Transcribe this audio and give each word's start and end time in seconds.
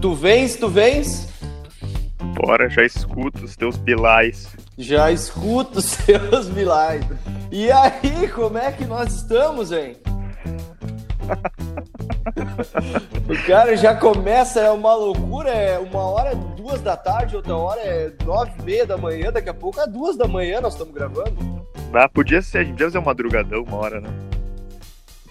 Tu 0.00 0.14
vens, 0.14 0.56
tu 0.56 0.68
vens? 0.68 1.28
Bora, 2.34 2.68
já 2.68 2.84
escuto 2.84 3.44
os 3.44 3.56
teus 3.56 3.76
bilais. 3.76 4.48
Já 4.76 5.10
escuto 5.10 5.78
os 5.78 5.86
seus 6.04 6.48
bilais. 6.48 7.04
E 7.50 7.70
aí, 7.70 8.28
como 8.34 8.58
é 8.58 8.72
que 8.72 8.84
nós 8.84 9.14
estamos, 9.14 9.72
hein? 9.72 9.96
o 13.28 13.46
cara 13.46 13.76
já 13.76 13.94
começa, 13.94 14.60
é 14.60 14.70
uma 14.70 14.94
loucura, 14.94 15.50
é 15.50 15.78
uma 15.78 16.00
hora, 16.00 16.34
duas 16.34 16.80
da 16.80 16.96
tarde, 16.96 17.36
outra 17.36 17.56
hora 17.56 17.80
é 17.80 18.12
nove 18.24 18.52
e 18.60 18.62
meia 18.62 18.86
da 18.86 18.96
manhã, 18.96 19.32
daqui 19.32 19.48
a 19.48 19.54
pouco 19.54 19.80
é 19.80 19.86
duas 19.86 20.16
da 20.16 20.28
manhã 20.28 20.60
nós 20.60 20.74
estamos 20.74 20.94
gravando. 20.94 21.66
Ah, 21.92 22.08
podia 22.08 22.42
ser, 22.42 22.58
a 22.58 22.62
gente 22.62 22.72
podia 22.72 22.86
fazer 22.86 22.98
um 22.98 23.04
madrugadão 23.04 23.62
uma 23.62 23.76
hora, 23.76 24.00
né? 24.00 24.08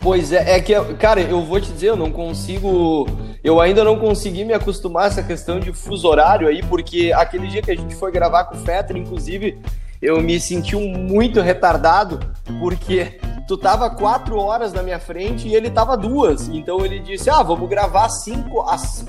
Pois 0.05 0.31
é, 0.31 0.57
é 0.57 0.61
que, 0.61 0.71
cara, 0.99 1.19
eu 1.19 1.43
vou 1.43 1.59
te 1.59 1.71
dizer, 1.71 1.89
eu 1.89 1.95
não 1.95 2.11
consigo. 2.11 3.07
Eu 3.43 3.59
ainda 3.59 3.83
não 3.83 3.97
consegui 3.97 4.45
me 4.45 4.53
acostumar 4.53 5.05
a 5.05 5.07
essa 5.07 5.23
questão 5.23 5.59
de 5.59 5.73
fuso 5.73 6.07
horário 6.07 6.47
aí, 6.47 6.61
porque 6.61 7.11
aquele 7.11 7.47
dia 7.47 7.59
que 7.59 7.71
a 7.71 7.75
gente 7.75 7.95
foi 7.95 8.11
gravar 8.11 8.43
com 8.43 8.53
o 8.53 8.59
Fetter, 8.59 8.97
inclusive, 8.97 9.59
eu 9.99 10.21
me 10.21 10.39
senti 10.39 10.75
muito 10.75 11.41
retardado, 11.41 12.19
porque 12.59 13.19
tu 13.47 13.57
tava 13.57 13.89
quatro 13.89 14.37
horas 14.37 14.71
na 14.73 14.83
minha 14.83 14.99
frente 14.99 15.47
e 15.47 15.55
ele 15.55 15.71
tava 15.71 15.97
duas. 15.97 16.49
Então 16.49 16.85
ele 16.85 16.99
disse: 16.99 17.27
Ah, 17.27 17.41
vamos 17.41 17.67
gravar 17.67 18.07
cinco, 18.09 18.61
às, 18.61 19.03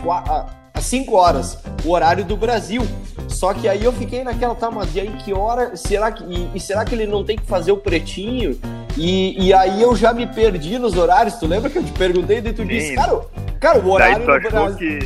às 0.77 0.85
cinco 0.85 1.17
horas, 1.17 1.59
o 1.85 1.91
horário 1.91 2.25
do 2.25 2.37
Brasil. 2.37 2.87
Só 3.29 3.53
que 3.53 3.69
aí 3.69 3.83
eu 3.83 3.93
fiquei 3.93 4.23
naquela, 4.23 4.55
tá, 4.55 4.71
mas 4.71 4.95
e 4.95 5.01
aí 5.01 5.11
que 5.25 5.33
hora? 5.33 5.77
Será 5.77 6.13
que, 6.13 6.23
e, 6.25 6.51
e 6.55 6.61
será 6.61 6.85
que 6.85 6.95
ele 6.95 7.07
não 7.07 7.25
tem 7.25 7.37
que 7.37 7.45
fazer 7.45 7.73
o 7.73 7.77
pretinho? 7.77 8.59
E, 8.97 9.47
e 9.47 9.53
aí 9.53 9.83
eu 9.83 9.97
já 9.97 10.13
me 10.13 10.27
perdi 10.27 10.79
nos 10.79 10.97
horários. 10.97 11.35
Tu 11.35 11.47
lembra 11.47 11.69
que 11.69 11.79
eu 11.79 11.85
te 11.85 11.93
perguntei 11.93 12.39
e 12.39 12.53
tu 12.53 12.63
Sim. 12.63 12.69
disse, 12.69 12.95
cara, 12.95 13.21
cara, 13.61 13.79
o 13.79 13.91
horário 13.91 14.25
daí 14.27 14.41
tu 14.41 14.49
achou 14.49 14.75
que 14.75 14.99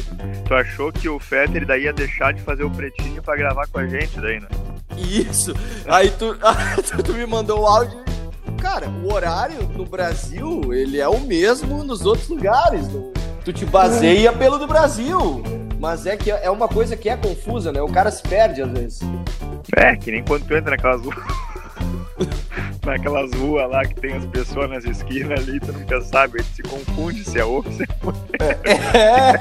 Tu 0.50 0.54
achou 0.54 0.92
que 0.92 1.08
o 1.08 1.20
Fetter 1.20 1.64
daí 1.64 1.84
ia 1.84 1.92
deixar 1.92 2.32
de 2.32 2.42
fazer 2.42 2.64
o 2.64 2.70
pretinho 2.70 3.22
pra 3.22 3.36
gravar 3.36 3.68
com 3.68 3.78
a 3.78 3.86
gente 3.86 4.20
daí, 4.20 4.40
né? 4.40 4.48
Isso. 4.96 5.54
Aí 5.86 6.10
tu, 6.10 6.36
tu 7.04 7.14
me 7.14 7.24
mandou 7.24 7.60
o 7.60 7.66
áudio. 7.66 7.96
Cara, 8.60 8.88
o 8.88 9.12
horário 9.12 9.62
no 9.76 9.86
Brasil, 9.86 10.74
ele 10.74 10.98
é 11.00 11.08
o 11.08 11.20
mesmo 11.20 11.84
nos 11.84 12.04
outros 12.04 12.28
lugares. 12.28 12.88
Tu 13.44 13.52
te 13.52 13.64
baseia 13.64 14.32
pelo 14.32 14.58
do 14.58 14.66
Brasil. 14.66 15.40
Mas 15.80 16.04
é 16.04 16.14
que 16.14 16.30
é 16.30 16.50
uma 16.50 16.68
coisa 16.68 16.94
que 16.94 17.08
é 17.08 17.16
confusa, 17.16 17.72
né? 17.72 17.80
O 17.80 17.88
cara 17.88 18.10
se 18.10 18.22
perde 18.22 18.60
às 18.60 18.70
vezes. 18.70 19.00
É, 19.74 19.96
que 19.96 20.10
nem 20.10 20.22
quando 20.22 20.46
tu 20.46 20.54
entra 20.54 20.72
naquelas 20.72 21.00
ruas. 21.00 21.16
naquelas 22.84 23.32
ruas 23.32 23.70
lá 23.70 23.82
que 23.86 23.94
tem 23.94 24.12
as 24.12 24.26
pessoas 24.26 24.68
nas 24.68 24.84
esquinas 24.84 25.40
ali, 25.40 25.58
tu 25.58 25.72
nunca 25.72 26.02
sabe, 26.02 26.38
a 26.38 26.42
gente 26.42 26.56
se 26.56 26.62
confunde 26.62 27.24
se 27.24 27.38
é 27.38 27.44
ou 27.46 27.64
se 27.64 27.84
é. 28.38 28.50
é. 28.98 29.40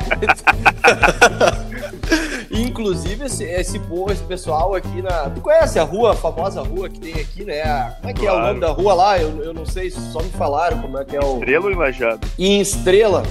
Inclusive, 2.57 3.25
esse, 3.25 3.43
esse 3.43 3.77
povo, 3.77 4.09
esse 4.09 4.23
pessoal 4.23 4.73
aqui 4.75 5.01
na. 5.01 5.29
Tu 5.29 5.41
conhece 5.41 5.77
a 5.77 5.83
rua, 5.83 6.13
a 6.13 6.15
famosa 6.15 6.61
rua 6.61 6.87
que 6.87 7.01
tem 7.01 7.15
aqui, 7.15 7.43
né? 7.43 7.91
Como 7.97 8.09
é 8.09 8.13
que 8.13 8.21
claro. 8.21 8.37
é 8.37 8.41
o 8.41 8.47
nome 8.47 8.61
da 8.61 8.71
rua 8.71 8.93
lá? 8.93 9.19
Eu, 9.19 9.43
eu 9.43 9.53
não 9.53 9.65
sei, 9.65 9.91
só 9.91 10.23
me 10.23 10.29
falaram 10.29 10.81
como 10.81 10.97
é 10.97 11.03
que 11.03 11.17
é 11.17 11.19
o. 11.19 11.39
Estrela 11.39 11.65
ou 11.65 11.75
Lajado? 11.75 12.25
Em 12.39 12.61
Estrela. 12.61 13.23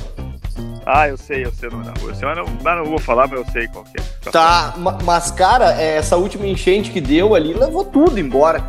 Ah, 0.90 1.06
eu 1.06 1.18
sei, 1.18 1.44
eu 1.44 1.52
sei 1.52 1.68
o 1.68 1.72
nome 1.72 1.84
da 1.84 1.92
rua. 2.00 2.14
Eu 2.18 2.34
não, 2.34 2.76
não 2.76 2.84
vou 2.86 2.98
falar, 2.98 3.28
mas 3.28 3.38
eu 3.38 3.52
sei 3.52 3.68
qual 3.68 3.84
que 3.84 4.00
é. 4.00 4.30
Tá, 4.30 4.74
mas 5.04 5.30
cara, 5.30 5.78
é, 5.78 5.96
essa 5.96 6.16
última 6.16 6.46
enchente 6.46 6.90
que 6.90 6.98
deu 6.98 7.34
ali 7.34 7.52
levou 7.52 7.84
tudo 7.84 8.18
embora. 8.18 8.64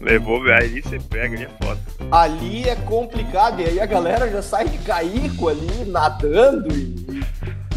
Levou, 0.00 0.42
aí 0.50 0.82
você 0.82 0.98
pega, 0.98 1.36
ali 1.36 1.44
é 1.44 1.64
foda. 1.64 1.80
Ali 2.10 2.68
é 2.68 2.74
complicado, 2.74 3.60
e 3.60 3.66
aí 3.66 3.80
a 3.80 3.86
galera 3.86 4.28
já 4.28 4.42
sai 4.42 4.68
de 4.68 4.78
caico 4.78 5.48
ali, 5.48 5.84
nadando, 5.86 6.74
e, 6.74 7.22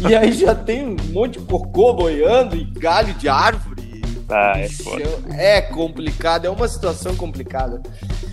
e 0.08 0.16
aí 0.16 0.32
já 0.32 0.56
tem 0.56 0.84
um 0.84 0.96
monte 1.12 1.38
de 1.38 1.46
cocô 1.46 1.92
boiando 1.92 2.56
e 2.56 2.64
galho 2.64 3.14
de 3.14 3.28
árvore. 3.28 3.71
Ah, 4.32 4.58
é 4.58 4.68
foda. 4.68 5.02
É 5.36 5.60
complicado, 5.60 6.46
é 6.46 6.50
uma 6.50 6.66
situação 6.66 7.14
complicada. 7.14 7.82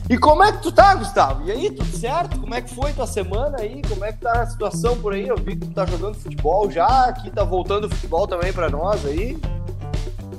E 0.10 0.18
como 0.18 0.44
é 0.44 0.52
que 0.52 0.64
tu 0.64 0.72
tá, 0.72 0.96
Gustavo? 0.96 1.48
E 1.48 1.52
aí, 1.52 1.70
tudo 1.70 1.96
certo? 1.96 2.40
Como 2.40 2.56
é 2.56 2.62
que 2.62 2.74
foi 2.74 2.94
tua 2.94 3.06
semana 3.06 3.58
aí? 3.60 3.82
Como 3.88 4.04
é 4.06 4.12
que 4.12 4.20
tá 4.20 4.42
a 4.42 4.48
situação 4.48 4.98
por 4.98 5.14
aí? 5.14 5.28
Eu 5.28 5.38
vi 5.38 5.56
que 5.56 5.68
tu 5.68 5.72
tá 5.72 5.86
jogando 5.86 6.16
futebol 6.16 6.72
já, 6.72 7.06
aqui 7.06 7.30
tá 7.30 7.44
voltando 7.44 7.86
o 7.86 7.90
futebol 7.90 8.26
também 8.28 8.52
para 8.52 8.70
nós 8.70 9.06
aí. 9.06 9.38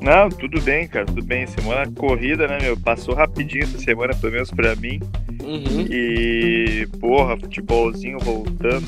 Não, 0.00 0.30
tudo 0.30 0.60
bem, 0.62 0.88
cara, 0.88 1.04
tudo 1.04 1.22
bem. 1.22 1.46
Semana 1.46 1.90
corrida, 1.92 2.48
né, 2.48 2.58
meu? 2.60 2.76
Passou 2.76 3.14
rapidinho 3.14 3.64
essa 3.64 3.78
semana, 3.78 4.14
pelo 4.14 4.32
menos 4.32 4.50
pra 4.50 4.74
mim. 4.74 4.98
Uhum. 5.42 5.86
E, 5.90 6.88
porra, 6.98 7.36
futebolzinho 7.36 8.18
voltando. 8.18 8.86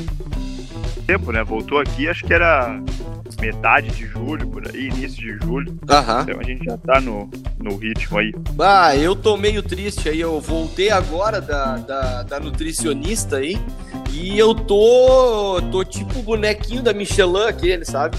Tempo, 1.06 1.30
né? 1.30 1.44
Voltou 1.44 1.78
aqui, 1.78 2.08
acho 2.08 2.24
que 2.24 2.32
era 2.32 2.80
metade 3.42 3.90
de 3.90 4.06
julho, 4.06 4.46
por 4.46 4.64
aí, 4.68 4.86
início 4.86 5.20
de 5.20 5.44
julho. 5.44 5.70
Uhum. 5.72 6.20
Então 6.22 6.40
a 6.40 6.44
gente 6.44 6.64
já 6.64 6.78
tá 6.78 7.00
no, 7.00 7.28
no 7.58 7.76
ritmo 7.76 8.18
aí. 8.18 8.32
Ah, 8.60 8.96
eu 8.96 9.16
tô 9.16 9.36
meio 9.36 9.62
triste 9.64 10.08
aí. 10.08 10.20
Eu 10.20 10.40
voltei 10.40 10.90
agora 10.90 11.40
da, 11.40 11.76
da, 11.78 12.22
da 12.22 12.40
nutricionista 12.40 13.38
aí. 13.38 13.60
E 14.12 14.38
eu 14.38 14.54
tô. 14.54 15.60
tô 15.72 15.82
tipo 15.84 16.20
o 16.20 16.22
bonequinho 16.22 16.82
da 16.82 16.92
Michelin 16.92 17.48
aquele, 17.48 17.84
sabe? 17.84 18.16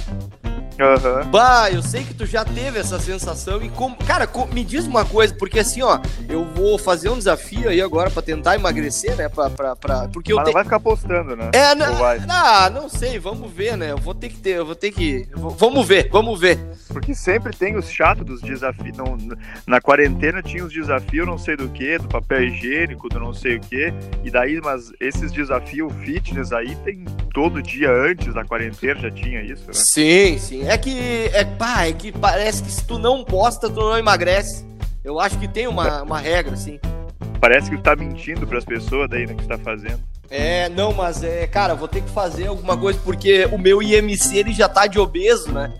Uhum. 0.79 1.29
Bah, 1.29 1.69
eu 1.71 1.81
sei 1.81 2.03
que 2.03 2.13
tu 2.13 2.25
já 2.25 2.43
teve 2.43 2.79
essa 2.79 2.99
sensação 2.99 3.61
e 3.61 3.69
como. 3.69 3.95
Cara, 3.95 4.27
me 4.51 4.63
diz 4.63 4.85
uma 4.85 5.05
coisa, 5.05 5.33
porque 5.35 5.59
assim, 5.59 5.81
ó, 5.81 5.99
eu 6.27 6.45
vou 6.45 6.77
fazer 6.77 7.09
um 7.09 7.17
desafio 7.17 7.69
aí 7.69 7.81
agora 7.81 8.09
pra 8.09 8.21
tentar 8.21 8.55
emagrecer, 8.55 9.15
né? 9.15 9.29
Pra, 9.29 9.49
pra, 9.49 9.75
pra... 9.75 10.07
Porque 10.07 10.31
eu 10.31 10.37
Mas 10.37 10.45
te... 10.45 10.47
não 10.47 10.53
vai 10.53 10.63
ficar 10.63 10.79
postando, 10.79 11.35
né? 11.35 11.51
É, 11.53 11.75
não, 11.75 11.93
não, 12.25 12.81
não 12.81 12.89
sei, 12.89 13.19
vamos 13.19 13.51
ver, 13.51 13.77
né? 13.77 13.91
Eu 13.91 13.97
vou 13.97 14.15
ter 14.15 14.29
que 14.29 14.37
ter, 14.37 14.57
eu 14.57 14.65
vou 14.65 14.75
ter 14.75 14.91
que. 14.91 15.27
Vamos 15.33 15.87
ver, 15.87 16.09
vamos 16.11 16.39
ver. 16.39 16.59
Porque 16.89 17.13
sempre 17.13 17.55
tem 17.55 17.75
os 17.75 17.89
chatos 17.89 18.25
dos 18.25 18.41
desafios. 18.41 18.97
Não, 18.97 19.17
na 19.67 19.79
quarentena 19.79 20.41
tinha 20.41 20.63
os 20.63 20.73
desafios, 20.73 21.27
não 21.27 21.37
sei 21.37 21.55
do 21.55 21.69
que, 21.69 21.97
do 21.97 22.07
papel 22.07 22.43
higiênico, 22.43 23.09
do 23.09 23.19
não 23.19 23.33
sei 23.33 23.57
o 23.57 23.59
que. 23.59 23.93
E 24.23 24.31
daí, 24.31 24.59
mas 24.61 24.91
esses 24.99 25.31
desafios 25.31 25.93
fitness 26.03 26.51
aí 26.51 26.75
tem 26.77 27.05
todo 27.33 27.61
dia 27.61 27.91
antes 27.91 28.33
da 28.33 28.43
quarentena 28.43 28.99
já 28.99 29.11
tinha 29.11 29.41
isso, 29.41 29.65
né? 29.67 29.73
Sim, 29.73 30.37
sim. 30.37 30.62
É 30.67 30.77
que, 30.77 31.29
é, 31.33 31.43
pá, 31.43 31.85
é 31.85 31.93
que 31.93 32.11
parece 32.11 32.63
que 32.63 32.71
se 32.71 32.85
tu 32.85 32.97
não 32.97 33.23
posta, 33.23 33.69
tu 33.69 33.79
não 33.79 33.97
emagrece. 33.97 34.65
Eu 35.03 35.19
acho 35.19 35.37
que 35.37 35.47
tem 35.47 35.67
uma, 35.67 36.03
uma 36.03 36.19
regra, 36.19 36.53
assim. 36.53 36.79
Parece 37.39 37.69
que 37.69 37.75
tu 37.75 37.83
tá 37.83 37.95
mentindo 37.95 38.47
pras 38.47 38.63
pessoas 38.63 39.09
daí, 39.09 39.25
né, 39.25 39.33
que 39.33 39.43
tu 39.43 39.47
tá 39.47 39.57
fazendo. 39.57 39.99
É, 40.29 40.69
não, 40.69 40.93
mas 40.93 41.23
é, 41.23 41.45
cara, 41.45 41.75
vou 41.75 41.87
ter 41.87 42.01
que 42.01 42.09
fazer 42.09 42.47
alguma 42.47 42.77
coisa 42.77 42.99
porque 43.03 43.45
o 43.51 43.57
meu 43.57 43.83
IMC 43.83 44.37
ele 44.37 44.53
já 44.53 44.69
tá 44.69 44.87
de 44.87 44.97
obeso, 44.97 45.51
né? 45.51 45.71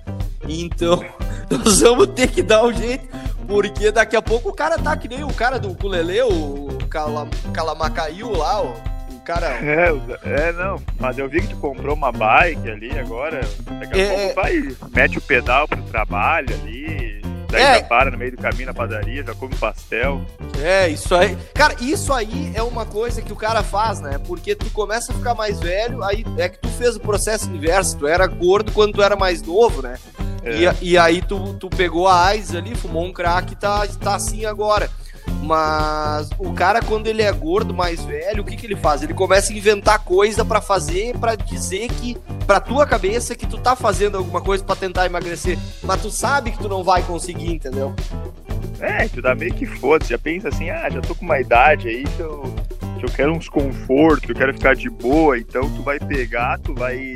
Então, 0.48 1.04
nós 1.50 1.80
vamos 1.80 2.08
ter 2.08 2.28
que 2.28 2.44
dar 2.44 2.64
um 2.66 2.74
jeito, 2.74 3.08
porque 3.48 3.92
daqui 3.92 4.16
a 4.16 4.22
pouco 4.22 4.50
o 4.50 4.54
cara 4.54 4.78
tá 4.78 4.96
que 4.98 5.08
nem 5.08 5.24
o 5.24 5.34
cara 5.34 5.58
do 5.58 5.72
ukulele, 5.72 6.22
o 6.22 6.78
Calam 6.90 7.30
Calamacaiu 7.54 8.32
lá, 8.32 8.62
ó 8.62 8.93
cara. 9.24 9.48
É, 9.48 9.90
é, 10.24 10.52
não. 10.52 10.82
Mas 11.00 11.18
eu 11.18 11.28
vi 11.28 11.42
que 11.42 11.48
tu 11.48 11.58
comprou 11.58 11.96
uma 11.96 12.12
bike 12.12 12.70
ali 12.70 13.00
agora. 13.00 13.42
Daqui 13.80 14.00
a 14.00 14.04
é, 14.04 14.08
pouco 14.08 14.22
é. 14.22 14.34
vai, 14.34 14.76
mete 14.94 15.18
o 15.18 15.22
pedal 15.22 15.68
pro 15.68 15.82
trabalho 15.84 16.54
ali. 16.54 17.22
Daí 17.54 17.62
é. 17.62 17.74
já 17.76 17.84
para 17.84 18.10
no 18.10 18.18
meio 18.18 18.32
do 18.32 18.38
caminho 18.38 18.66
na 18.66 18.74
padaria, 18.74 19.24
já 19.24 19.36
come 19.36 19.56
pastel. 19.56 20.22
É, 20.60 20.90
isso 20.90 21.14
aí. 21.14 21.38
Cara, 21.54 21.76
isso 21.80 22.12
aí 22.12 22.52
é 22.56 22.64
uma 22.64 22.84
coisa 22.84 23.22
que 23.22 23.32
o 23.32 23.36
cara 23.36 23.62
faz, 23.62 24.02
né? 24.02 24.20
Porque 24.26 24.56
tu 24.56 24.70
começa 24.72 25.12
a 25.12 25.16
ficar 25.16 25.36
mais 25.36 25.60
velho, 25.60 26.04
aí 26.04 26.26
é 26.38 26.50
que 26.50 26.58
tu 26.58 26.68
fez 26.70 26.96
o 26.96 27.00
processo 27.00 27.50
inverso. 27.52 27.98
Tu 27.98 28.08
era 28.08 28.26
gordo 28.26 28.72
quando 28.72 28.94
tu 28.94 29.04
era 29.04 29.16
mais 29.16 29.42
novo, 29.44 29.84
né? 29.84 30.00
É. 30.44 30.56
E, 30.82 30.94
e 30.94 30.98
aí 30.98 31.22
tu, 31.22 31.54
tu 31.54 31.70
pegou 31.70 32.08
a 32.08 32.26
AIDS 32.26 32.56
ali, 32.56 32.76
fumou 32.76 33.06
um 33.06 33.14
crack 33.14 33.54
e 33.54 33.56
tá, 33.56 33.88
tá 34.02 34.16
assim 34.16 34.46
agora. 34.46 34.90
Mas 35.44 36.30
o 36.40 36.54
cara, 36.54 36.82
quando 36.82 37.08
ele 37.08 37.22
é 37.22 37.32
gordo, 37.32 37.74
mais 37.74 38.04
velho, 38.04 38.42
o 38.42 38.46
que, 38.46 38.56
que 38.56 38.66
ele 38.66 38.78
faz? 38.78 39.04
Ele 39.04 39.14
começa 39.14 39.52
a 39.52 39.56
inventar 39.56 40.00
coisa 40.00 40.46
para 40.46 40.62
fazer, 40.62 41.18
para 41.18 41.36
dizer 41.36 41.90
que, 41.90 42.18
pra 42.48 42.62
tua 42.62 42.88
cabeça, 42.88 43.36
que 43.36 43.46
tu 43.46 43.58
tá 43.58 43.76
fazendo 43.76 44.18
alguma 44.18 44.42
coisa 44.42 44.64
para 44.64 44.76
tentar 44.76 45.06
emagrecer. 45.06 45.58
Mas 45.84 46.02
tu 46.02 46.10
sabe 46.10 46.52
que 46.52 46.58
tu 46.58 46.70
não 46.70 46.84
vai 46.84 47.04
conseguir, 47.04 47.54
entendeu? 47.54 47.94
É, 48.80 49.08
tu 49.10 49.22
dá 49.22 49.36
meio 49.36 49.54
que 49.54 49.66
foda 49.66 50.06
já 50.06 50.18
pensa 50.18 50.50
assim, 50.50 50.70
ah, 50.70 50.90
já 50.90 51.02
tô 51.02 51.14
com 51.16 51.24
uma 51.24 51.40
idade 51.40 51.88
aí 51.88 52.04
eu, 52.20 52.54
que 53.00 53.06
eu 53.06 53.10
quero 53.10 53.32
uns 53.32 53.48
confortos, 53.48 54.30
eu 54.30 54.36
quero 54.36 54.54
ficar 54.54 54.76
de 54.76 54.90
boa, 54.90 55.38
então 55.38 55.70
tu 55.70 55.82
vai 55.84 56.00
pegar, 56.00 56.60
tu 56.60 56.74
vai 56.74 57.14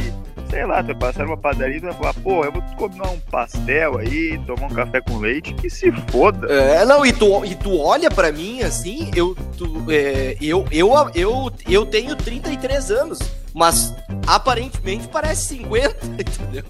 sei 0.50 0.66
lá, 0.66 0.82
tu 0.82 0.88
vai 0.88 0.96
passar 0.96 1.26
numa 1.26 1.38
padaria 1.38 1.78
e 1.78 1.80
vai 1.80 1.94
falar, 1.94 2.14
pô, 2.16 2.44
eu 2.44 2.52
vou 2.52 2.62
combinar 2.78 3.10
um 3.10 3.20
pastel 3.20 3.98
aí, 3.98 4.40
tomar 4.46 4.68
um 4.68 4.74
café 4.74 5.02
com 5.02 5.18
leite, 5.18 5.54
que 5.54 5.70
se 5.70 5.92
foda. 6.10 6.48
É, 6.52 6.86
não, 6.86 7.06
e 7.06 7.14
tu, 7.14 7.46
e 7.46 7.56
tu 7.56 7.78
olha 7.80 8.10
pra 8.10 8.32
mim 8.32 8.62
assim, 8.62 9.12
eu, 9.16 9.36
tu, 9.58 9.86
é, 9.90 10.38
eu, 10.42 10.66
eu, 10.72 10.92
eu, 11.14 11.52
eu 11.68 11.86
tenho 11.86 12.16
33 12.16 12.92
anos, 12.92 13.20
mas 13.54 13.94
aparentemente 14.26 15.08
parece 15.08 15.56
50, 15.56 15.96
entendeu? 16.20 16.64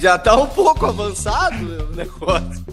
Já 0.00 0.18
tá 0.18 0.36
um 0.36 0.46
pouco 0.46 0.86
avançado 0.86 1.90
o 1.90 1.96
negócio. 1.96 2.64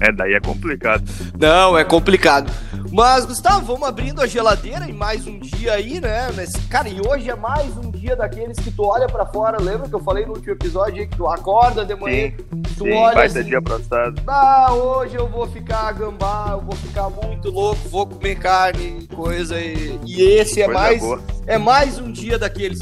É, 0.00 0.12
daí 0.12 0.34
é 0.34 0.40
complicado. 0.40 1.04
Não, 1.38 1.76
é 1.76 1.84
complicado. 1.84 2.50
Mas, 2.90 3.24
Gustavo, 3.24 3.66
vamos 3.66 3.88
abrindo 3.88 4.20
a 4.20 4.26
geladeira 4.26 4.88
e 4.88 4.92
mais 4.92 5.26
um 5.26 5.38
dia 5.38 5.74
aí, 5.74 6.00
né? 6.00 6.28
Cara, 6.68 6.88
e 6.88 7.00
hoje 7.00 7.28
é 7.30 7.34
mais 7.34 7.76
um 7.76 7.90
dia 8.04 8.14
daqueles 8.14 8.58
que 8.58 8.70
tu 8.70 8.84
olha 8.84 9.06
para 9.06 9.24
fora. 9.24 9.60
Lembra 9.60 9.88
que 9.88 9.94
eu 9.94 10.00
falei 10.00 10.26
no 10.26 10.34
último 10.34 10.52
episódio 10.52 11.08
que 11.08 11.16
tu 11.16 11.26
acorda 11.26 11.86
de 11.86 11.94
manhã, 11.94 12.30
sim, 12.30 12.62
tu 12.76 12.84
sim, 12.84 12.92
olha. 12.92 13.14
Vai 13.14 13.26
assim, 13.26 13.42
dia 13.42 13.62
prostado. 13.62 14.20
Ah, 14.26 14.74
hoje 14.74 15.16
eu 15.16 15.26
vou 15.26 15.46
ficar 15.48 15.92
gambá, 15.92 16.48
eu 16.50 16.60
vou 16.60 16.76
ficar 16.76 17.08
muito 17.08 17.50
louco, 17.50 17.88
vou 17.88 18.06
comer 18.06 18.34
carne, 18.36 19.08
coisa. 19.14 19.58
E, 19.58 19.98
e 20.04 20.22
esse 20.22 20.60
é 20.60 20.68
mais, 20.68 21.02
é 21.46 21.56
mais 21.56 21.98
um 21.98 22.12
dia 22.12 22.38
daqueles. 22.38 22.78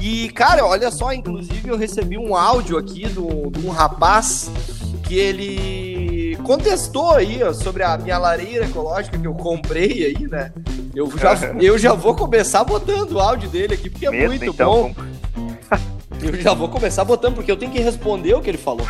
E, 0.00 0.28
cara, 0.30 0.64
olha 0.64 0.90
só, 0.90 1.12
inclusive 1.12 1.68
eu 1.68 1.76
recebi 1.76 2.16
um 2.16 2.36
áudio 2.36 2.78
aqui 2.78 3.08
de 3.08 3.18
um 3.18 3.70
rapaz 3.70 4.50
que 5.02 5.18
ele 5.18 5.89
contestou 6.40 7.12
aí 7.12 7.42
ó, 7.42 7.52
sobre 7.52 7.82
a 7.82 7.96
minha 7.96 8.18
lareira 8.18 8.64
ecológica 8.64 9.18
que 9.18 9.26
eu 9.26 9.34
comprei 9.34 10.06
aí, 10.06 10.28
né? 10.28 10.52
Eu 10.94 11.10
já, 11.16 11.34
eu 11.60 11.78
já 11.78 11.92
vou 11.92 12.14
começar 12.14 12.64
botando 12.64 13.12
o 13.12 13.20
áudio 13.20 13.48
dele 13.48 13.74
aqui, 13.74 13.88
porque 13.88 14.06
é 14.06 14.10
Mesmo, 14.10 14.28
muito 14.28 14.44
então, 14.44 14.94
bom. 14.94 14.94
Eu 16.22 16.34
já 16.38 16.52
vou 16.52 16.68
começar 16.68 17.02
botando, 17.02 17.36
porque 17.36 17.50
eu 17.50 17.56
tenho 17.56 17.72
que 17.72 17.80
responder 17.80 18.34
o 18.34 18.42
que 18.42 18.50
ele 18.50 18.58
falou. 18.58 18.86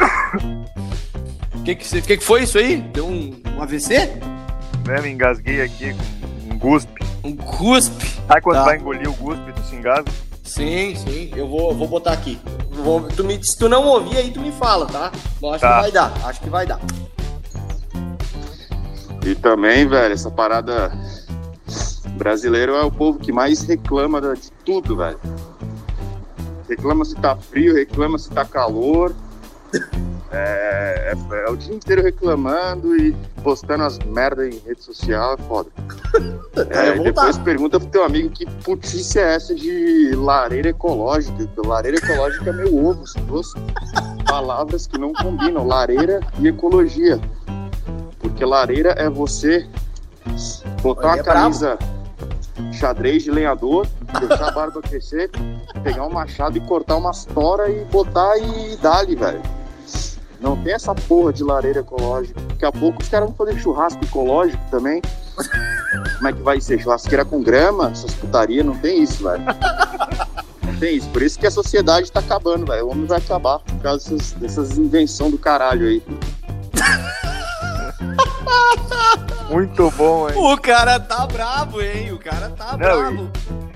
O 1.55 1.63
que, 1.63 1.77
que, 1.77 2.03
que, 2.03 2.17
que 2.17 2.25
foi 2.25 2.43
isso 2.43 2.59
aí? 2.59 2.79
Deu 2.79 3.07
um, 3.07 3.41
um 3.55 3.63
AVC? 3.63 3.95
É, 4.89 5.01
me 5.01 5.11
engasguei 5.11 5.63
aqui 5.63 5.95
com 5.95 6.55
um 6.55 6.59
guspe. 6.59 7.05
Um 7.23 7.37
guspe? 7.37 8.07
Sabe 8.27 8.41
quando 8.41 8.57
tá. 8.57 8.65
vai 8.65 8.79
engolir 8.79 9.09
o 9.09 9.13
guspe, 9.13 9.53
tu 9.53 9.63
se 9.63 9.77
engasga? 9.77 10.11
Sim, 10.43 10.97
sim, 10.97 11.31
eu 11.37 11.47
vou, 11.47 11.73
vou 11.73 11.87
botar 11.87 12.13
aqui. 12.13 12.41
Vou, 12.71 13.03
tu 13.03 13.23
me, 13.23 13.39
se 13.45 13.57
tu 13.57 13.69
não 13.69 13.85
ouvir, 13.87 14.17
aí 14.17 14.33
tu 14.33 14.41
me 14.41 14.51
fala, 14.51 14.87
tá? 14.87 15.13
Eu 15.41 15.51
acho 15.51 15.61
tá. 15.61 15.77
que 15.77 15.81
vai 15.83 15.93
dar, 15.93 16.13
acho 16.25 16.41
que 16.41 16.51
vai 16.51 16.67
dar. 16.67 16.81
E 19.25 19.35
também, 19.35 19.87
velho, 19.87 20.13
essa 20.15 20.31
parada. 20.31 20.93
Brasileiro 22.17 22.75
é 22.75 22.83
o 22.83 22.91
povo 22.91 23.19
que 23.19 23.33
mais 23.33 23.63
reclama 23.63 24.21
de 24.21 24.53
tudo, 24.65 24.97
velho. 24.97 25.19
Reclama 26.69 27.05
se 27.05 27.15
tá 27.17 27.35
frio, 27.35 27.75
reclama 27.75 28.19
se 28.19 28.31
tá 28.31 28.45
calor. 28.45 29.15
É, 30.33 31.13
é, 31.13 31.45
é, 31.45 31.51
o 31.51 31.57
dia 31.57 31.75
inteiro 31.75 32.03
reclamando 32.03 32.97
e 32.97 33.13
postando 33.43 33.83
as 33.83 33.99
merdas 33.99 34.55
em 34.55 34.59
rede 34.61 34.83
social, 34.83 35.35
é 35.35 35.37
foda. 35.43 35.71
É, 36.71 36.97
e 36.97 37.05
depois 37.05 37.39
pergunta 37.39 37.79
pro 37.79 37.89
teu 37.89 38.05
amigo 38.05 38.29
que 38.29 38.45
putice 38.65 39.19
é 39.19 39.35
essa 39.35 39.55
de 39.55 40.11
lareira 40.15 40.71
ecológica. 40.71 41.49
Lareira 41.65 41.97
ecológica 41.97 42.51
é 42.51 42.53
meu 42.53 42.77
ovo, 42.77 43.07
são 43.07 43.23
duas 43.23 43.55
palavras 44.27 44.87
que 44.87 44.99
não 44.99 45.13
combinam, 45.13 45.67
lareira 45.67 46.21
e 46.41 46.49
ecologia. 46.49 47.21
Porque 48.21 48.45
lareira 48.45 48.91
é 48.93 49.09
você 49.09 49.67
botar 50.83 51.09
uma 51.09 51.19
é 51.19 51.23
camisa 51.23 51.77
bravo. 51.77 52.75
xadrez 52.75 53.23
de 53.23 53.31
lenhador, 53.31 53.87
deixar 54.19 54.49
a 54.49 54.53
barba 54.53 54.81
crescer, 54.83 55.31
pegar 55.83 56.07
um 56.07 56.11
machado 56.11 56.57
e 56.57 56.61
cortar 56.61 56.97
umas 56.97 57.25
tora 57.25 57.71
e 57.71 57.85
botar 57.87 58.37
e 58.39 58.77
dar-lhe, 58.77 59.17
velho. 59.17 59.43
Não 60.41 60.57
tem 60.57 60.73
essa 60.73 60.95
porra 60.95 61.33
de 61.33 61.45
lareira 61.45 61.81
ecológica. 61.81 62.41
Daqui 62.49 62.65
a 62.65 62.73
pouco 62.73 63.03
os 63.03 63.09
caras 63.09 63.29
vão 63.29 63.37
fazer 63.37 63.59
churrasco 63.59 64.03
ecológico 64.03 64.63
também. 64.71 65.03
Como 66.17 66.29
é 66.29 66.33
que 66.33 66.43
vai 66.43 66.61
ser? 66.61 66.81
Churrasqueira 66.81 67.25
com 67.25 67.43
grama? 67.43 67.91
Essas 67.91 68.15
putaria, 68.15 68.65
não 68.65 68.77
tem 68.77 69.03
isso, 69.03 69.23
velho. 69.23 69.45
Não 70.63 70.79
tem 70.79 70.97
isso. 70.97 71.09
Por 71.11 71.21
isso 71.21 71.39
que 71.39 71.47
a 71.47 71.51
sociedade 71.51 72.11
tá 72.11 72.21
acabando, 72.21 72.65
velho. 72.65 72.87
O 72.87 72.91
homem 72.91 73.05
vai 73.05 73.19
acabar 73.19 73.59
por 73.59 73.79
causa 73.81 74.11
dessas, 74.11 74.33
dessas 74.33 74.79
invenções 74.79 75.31
do 75.31 75.39
caralho 75.39 75.87
aí. 75.87 76.03
Muito 79.51 79.91
bom, 79.91 80.29
hein? 80.29 80.37
O 80.37 80.57
cara 80.57 81.01
tá 81.01 81.27
bravo, 81.27 81.83
hein? 81.83 82.13
O 82.13 82.19
cara 82.19 82.51
tá 82.51 82.73
não, 82.73 82.79
bravo. 82.79 83.31
E... 83.67 83.70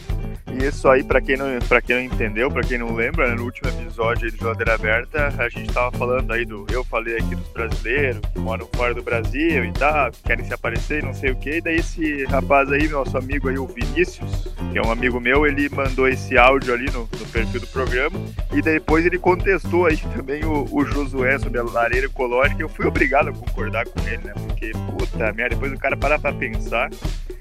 E 0.55 0.67
isso 0.67 0.89
aí, 0.89 1.03
para 1.03 1.21
quem, 1.21 1.37
não, 1.37 1.47
pra 1.67 1.83
quem 1.83 1.97
não 1.97 2.15
entendeu, 2.15 2.49
para 2.49 2.63
quem 2.63 2.79
não 2.79 2.95
lembra, 2.95 3.29
né, 3.29 3.35
no 3.35 3.43
último 3.43 3.69
episódio 3.69 4.31
de 4.31 4.37
Geladeira 4.37 4.75
Aberta, 4.75 5.35
a 5.37 5.49
gente 5.49 5.73
tava 5.73 5.91
falando 5.97 6.33
aí 6.33 6.45
do. 6.45 6.65
Eu 6.71 6.85
falei 6.85 7.17
aqui 7.17 7.35
dos 7.35 7.49
brasileiros 7.49 8.21
que 8.33 8.39
moram 8.39 8.69
fora 8.73 8.95
do 8.95 9.03
Brasil 9.03 9.65
e 9.65 9.73
tal, 9.73 10.13
que 10.13 10.23
querem 10.23 10.45
se 10.45 10.55
aparecer 10.55 11.03
não 11.03 11.13
sei 11.13 11.33
o 11.33 11.37
que. 11.37 11.57
E 11.57 11.61
daí 11.61 11.77
esse 11.77 12.25
rapaz 12.27 12.71
aí, 12.71 12.87
nosso 12.89 13.19
amigo 13.19 13.49
aí, 13.49 13.59
o 13.59 13.67
Vinícius, 13.67 14.49
que 14.71 14.79
é 14.79 14.83
um 14.83 14.93
amigo 14.93 15.19
meu, 15.19 15.45
ele 15.45 15.69
mandou 15.69 16.07
esse 16.07 16.39
áudio 16.39 16.73
ali 16.73 16.87
no, 16.87 17.01
no 17.01 17.27
perfil 17.33 17.61
do 17.61 17.67
programa. 17.67 18.19
E 18.53 18.63
depois 18.63 19.05
ele 19.05 19.19
contestou 19.19 19.87
aí 19.87 19.97
também 20.15 20.45
o, 20.45 20.69
o 20.71 20.85
Josué 20.85 21.37
sobre 21.39 21.59
a 21.59 21.65
lareira 21.65 22.07
ecológica. 22.07 22.63
Eu 22.63 22.69
fui 22.69 22.87
obrigado 22.87 23.29
a 23.29 23.33
concordar 23.33 23.87
com 23.87 24.01
ele, 24.07 24.23
né? 24.23 24.33
Porque, 24.47 24.71
puta 24.97 25.33
merda, 25.33 25.57
depois 25.57 25.73
o 25.73 25.79
cara 25.79 25.97
parar 25.97 26.21
pra 26.21 26.33
pensar. 26.33 26.91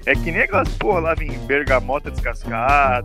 É 0.06 0.14
que 0.14 0.30
nem 0.30 0.42
aquelas 0.42 0.68
porra 0.76 1.00
lá 1.00 1.14
em 1.18 1.38
bergamota 1.46 2.10
descascada, 2.10 3.03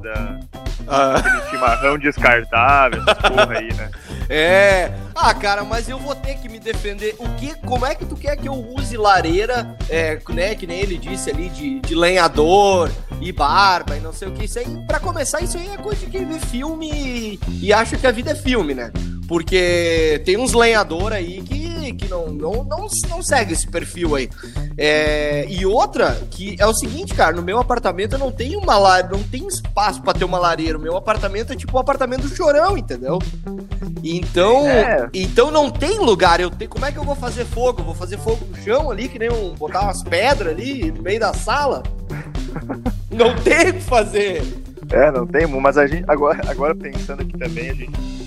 ah. 0.88 1.16
aquele 1.16 1.50
chimarrão 1.50 1.98
descartável, 1.98 3.02
essa 3.02 3.16
porra 3.16 3.58
aí, 3.58 3.74
né? 3.74 3.90
É. 4.32 4.92
Ah, 5.16 5.34
cara, 5.34 5.64
mas 5.64 5.90
eu 5.90 5.98
vou 5.98 6.14
ter 6.14 6.36
que 6.36 6.48
me 6.48 6.60
defender. 6.60 7.16
O 7.18 7.28
que, 7.30 7.56
como 7.66 7.84
é 7.84 7.96
que 7.96 8.06
tu 8.06 8.16
quer 8.16 8.38
que 8.38 8.48
eu 8.48 8.54
use 8.54 8.96
lareira, 8.96 9.76
é, 9.90 10.20
né, 10.30 10.54
que 10.54 10.68
nem 10.68 10.80
ele 10.80 11.00
disse 11.00 11.32
ali, 11.32 11.50
de, 11.50 11.80
de 11.80 11.96
lenhador 11.96 12.92
e 13.22 13.32
barba 13.32 13.98
e 13.98 14.00
não 14.00 14.14
sei 14.14 14.28
o 14.28 14.32
que. 14.32 14.46
Isso 14.46 14.60
aí, 14.60 14.66
pra 14.88 15.00
começar, 15.00 15.42
isso 15.42 15.58
aí 15.58 15.68
é 15.68 15.78
coisa 15.78 16.06
de 16.06 16.12
quem 16.12 16.26
vê 16.26 16.40
filme 16.40 17.40
e, 17.62 17.74
acha 17.74 17.98
que 17.98 18.08
a 18.08 18.12
vida 18.12 18.32
é 18.32 18.36
filme, 18.36 18.74
né? 18.74 18.92
Porque 19.28 20.22
tem 20.26 20.38
uns 20.38 20.54
lenhador 20.54 21.14
aí 21.14 21.42
que, 21.44 21.94
que 21.94 22.08
não, 22.08 22.30
não, 22.30 22.64
não, 22.64 22.88
não 23.10 23.22
segue 23.22 23.54
esse 23.54 23.68
perfil 23.68 24.16
aí. 24.16 24.28
É, 24.76 25.46
e 25.48 25.66
outra, 25.66 26.20
que 26.32 26.56
é 26.58 26.66
o 26.66 26.74
seguinte, 26.74 27.14
cara, 27.14 27.36
no 27.36 27.44
meu 27.44 27.60
apartamento 27.60 28.14
eu 28.14 28.20
não 28.20 28.32
tenho 28.32 28.60
uma 28.60 28.78
lareira, 28.78 29.16
não 29.16 29.24
tem 29.24 29.46
espaço 29.46 30.02
para 30.02 30.18
ter 30.18 30.26
uma 30.26 30.40
lareira. 30.40 30.78
O 30.78 30.82
meu 30.82 30.98
apartamento 30.98 31.54
é 31.54 31.56
tipo 31.56 31.74
o 31.74 31.78
um 31.78 31.82
apartamento 31.82 32.24
do 32.24 32.36
chorão, 32.36 32.76
entendeu? 32.76 33.20
Então, 34.04 34.68
é. 34.68 35.10
então 35.14 35.52
não 35.52 35.70
tem 35.70 36.00
lugar. 36.00 36.40
Eu 36.40 36.50
tenho, 36.50 36.70
como 36.70 36.86
é 36.86 36.92
que 36.92 36.98
eu 36.98 37.04
vou 37.04 37.16
fazer 37.16 37.46
fogo? 37.46 37.82
Eu 37.82 37.86
vou 37.86 37.96
fazer 37.96 38.18
fogo 38.18 38.44
no 38.50 38.58
chão 38.64 38.90
ali, 38.90 39.08
que 39.08 39.20
nem 39.20 39.32
um, 39.32 39.54
botar 39.54 39.82
umas 39.82 40.02
pedras 40.02 40.54
ali 40.54 40.92
no 40.92 41.04
meio 41.04 41.20
da 41.20 41.34
sala? 41.34 41.84
não 43.12 43.36
tem 43.36 43.70
o 43.70 43.74
que 43.74 43.82
fazer. 43.82 44.42
É, 44.92 45.12
não 45.12 45.28
tem, 45.28 45.46
mas 45.46 45.78
a 45.78 45.86
gente 45.86 46.04
agora, 46.08 46.40
agora 46.50 46.76
pensando 46.76 47.22
aqui 47.22 47.38
também, 47.38 47.70
a 47.70 47.74
gente 47.74 48.20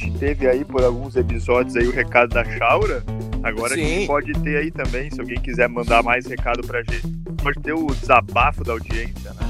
gente 0.00 0.18
teve 0.18 0.48
aí 0.48 0.64
por 0.64 0.82
alguns 0.82 1.14
episódios 1.14 1.76
aí 1.76 1.86
o 1.86 1.92
recado 1.92 2.30
da 2.30 2.44
Chaura. 2.44 3.04
Agora 3.42 3.74
Sim. 3.74 3.82
a 3.82 3.84
gente 3.84 4.06
pode 4.06 4.32
ter 4.40 4.56
aí 4.56 4.70
também, 4.70 5.10
se 5.10 5.20
alguém 5.20 5.38
quiser 5.40 5.68
mandar 5.68 6.02
mais 6.02 6.26
recado 6.26 6.66
pra 6.66 6.82
gente, 6.82 7.06
pode 7.42 7.60
ter 7.60 7.72
o 7.72 7.86
desabafo 7.86 8.64
da 8.64 8.72
audiência, 8.72 9.30
né? 9.30 9.48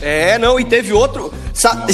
É, 0.00 0.38
não, 0.38 0.58
e 0.58 0.64
teve 0.64 0.92
outro. 0.92 1.32
Sa 1.52 1.86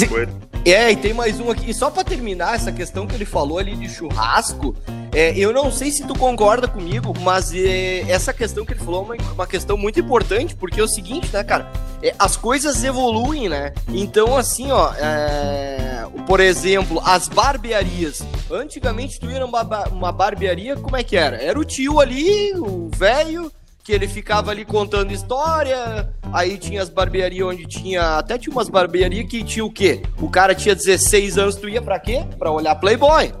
é, 0.71 0.91
e 0.91 0.95
tem 0.95 1.13
mais 1.13 1.39
um 1.39 1.49
aqui. 1.49 1.69
E 1.69 1.73
só 1.73 1.89
para 1.89 2.03
terminar 2.03 2.55
essa 2.55 2.71
questão 2.71 3.07
que 3.07 3.15
ele 3.15 3.25
falou 3.25 3.59
ali 3.59 3.75
de 3.75 3.89
churrasco, 3.89 4.75
é, 5.13 5.37
eu 5.37 5.51
não 5.53 5.71
sei 5.71 5.91
se 5.91 6.05
tu 6.05 6.13
concorda 6.17 6.67
comigo, 6.67 7.13
mas 7.21 7.53
é, 7.53 8.01
essa 8.09 8.33
questão 8.33 8.65
que 8.65 8.73
ele 8.73 8.79
falou 8.79 9.01
é 9.13 9.17
uma, 9.17 9.33
uma, 9.33 9.47
questão 9.47 9.77
muito 9.77 9.99
importante, 9.99 10.55
porque 10.55 10.79
é 10.79 10.83
o 10.83 10.87
seguinte, 10.87 11.29
né, 11.33 11.43
cara? 11.43 11.71
É, 12.03 12.13
as 12.19 12.35
coisas 12.35 12.83
evoluem, 12.83 13.49
né? 13.49 13.73
Então, 13.89 14.37
assim, 14.37 14.71
ó, 14.71 14.93
é, 14.93 16.05
por 16.27 16.39
exemplo, 16.39 17.01
as 17.03 17.27
barbearias. 17.27 18.21
Antigamente, 18.51 19.19
tu 19.19 19.29
ia 19.31 19.39
numa 19.39 19.63
uma 19.89 20.11
barbearia, 20.11 20.75
como 20.75 20.95
é 20.95 21.03
que 21.03 21.15
era? 21.15 21.41
Era 21.41 21.59
o 21.59 21.65
tio 21.65 21.99
ali, 21.99 22.53
o 22.55 22.89
velho 22.95 23.51
que 23.87 23.93
ele 23.93 24.05
ficava 24.05 24.51
ali 24.51 24.65
contando 24.65 25.13
história. 25.13 26.13
Aí 26.33 26.57
tinha 26.57 26.83
as 26.83 26.89
barbearias 26.89 27.47
onde 27.47 27.65
tinha. 27.65 28.17
Até 28.17 28.37
tinha 28.37 28.51
umas 28.51 28.67
barbearias 28.67 29.29
que 29.29 29.41
tinha 29.45 29.63
o 29.63 29.71
quê? 29.71 30.01
O 30.21 30.29
cara 30.29 30.53
tinha 30.53 30.75
16 30.75 31.37
anos, 31.37 31.55
tu 31.55 31.69
ia 31.69 31.81
pra 31.81 31.97
quê? 31.97 32.25
Pra 32.37 32.51
olhar 32.51 32.75
Playboy. 32.75 33.31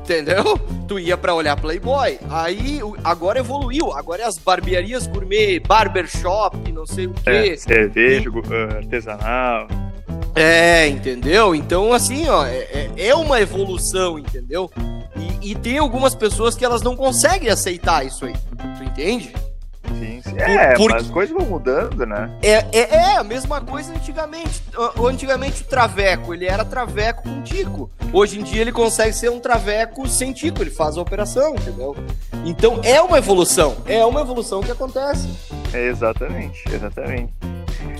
Entendeu? 0.00 0.58
Tu 0.88 0.98
ia 0.98 1.16
pra 1.16 1.32
olhar 1.32 1.56
Playboy. 1.56 2.18
Aí 2.28 2.80
agora 3.04 3.38
evoluiu. 3.38 3.92
Agora 3.92 4.22
é 4.22 4.26
as 4.26 4.36
barbearias 4.36 5.06
gourmet, 5.06 5.60
barbershop, 5.60 6.72
não 6.72 6.84
sei 6.84 7.06
o 7.06 7.12
quê. 7.12 7.52
É, 7.52 7.56
cerveja, 7.56 8.28
e... 8.28 8.76
artesanal. 8.78 9.68
É, 10.34 10.88
entendeu? 10.88 11.54
Então, 11.54 11.92
assim, 11.92 12.28
ó, 12.28 12.44
é, 12.44 12.56
é, 12.56 12.90
é 12.96 13.14
uma 13.14 13.40
evolução, 13.40 14.18
entendeu? 14.18 14.68
E, 15.20 15.52
e, 15.52 15.54
tem 15.54 15.78
algumas 15.78 16.14
pessoas 16.14 16.54
que 16.54 16.64
elas 16.64 16.82
não 16.82 16.96
conseguem 16.96 17.50
aceitar 17.50 18.04
isso 18.04 18.24
aí. 18.24 18.34
Tu 18.76 18.84
entende? 18.84 19.32
Sim, 19.98 20.22
sim. 20.22 20.38
É, 20.38 20.74
Porque... 20.76 20.94
mas 20.94 21.02
as 21.04 21.10
coisas 21.10 21.36
vão 21.36 21.46
mudando, 21.46 22.06
né? 22.06 22.30
É, 22.42 22.64
é, 22.72 22.94
é, 22.94 23.16
a 23.16 23.24
mesma 23.24 23.60
coisa 23.60 23.92
antigamente. 23.92 24.62
Antigamente 25.04 25.62
o 25.62 25.64
Traveco, 25.66 26.32
ele 26.32 26.46
era 26.46 26.64
Traveco 26.64 27.22
com 27.22 27.42
Tico. 27.42 27.90
Hoje 28.12 28.38
em 28.38 28.42
dia 28.42 28.60
ele 28.60 28.72
consegue 28.72 29.12
ser 29.12 29.30
um 29.30 29.40
Traveco 29.40 30.06
sem 30.08 30.32
Tico, 30.32 30.62
ele 30.62 30.70
faz 30.70 30.96
a 30.96 31.02
operação, 31.02 31.54
entendeu? 31.54 31.96
Então 32.44 32.80
é 32.82 33.00
uma 33.02 33.18
evolução, 33.18 33.76
é 33.86 34.04
uma 34.04 34.20
evolução 34.20 34.62
que 34.62 34.70
acontece. 34.70 35.28
É, 35.72 35.88
exatamente, 35.88 36.64
exatamente. 36.72 37.32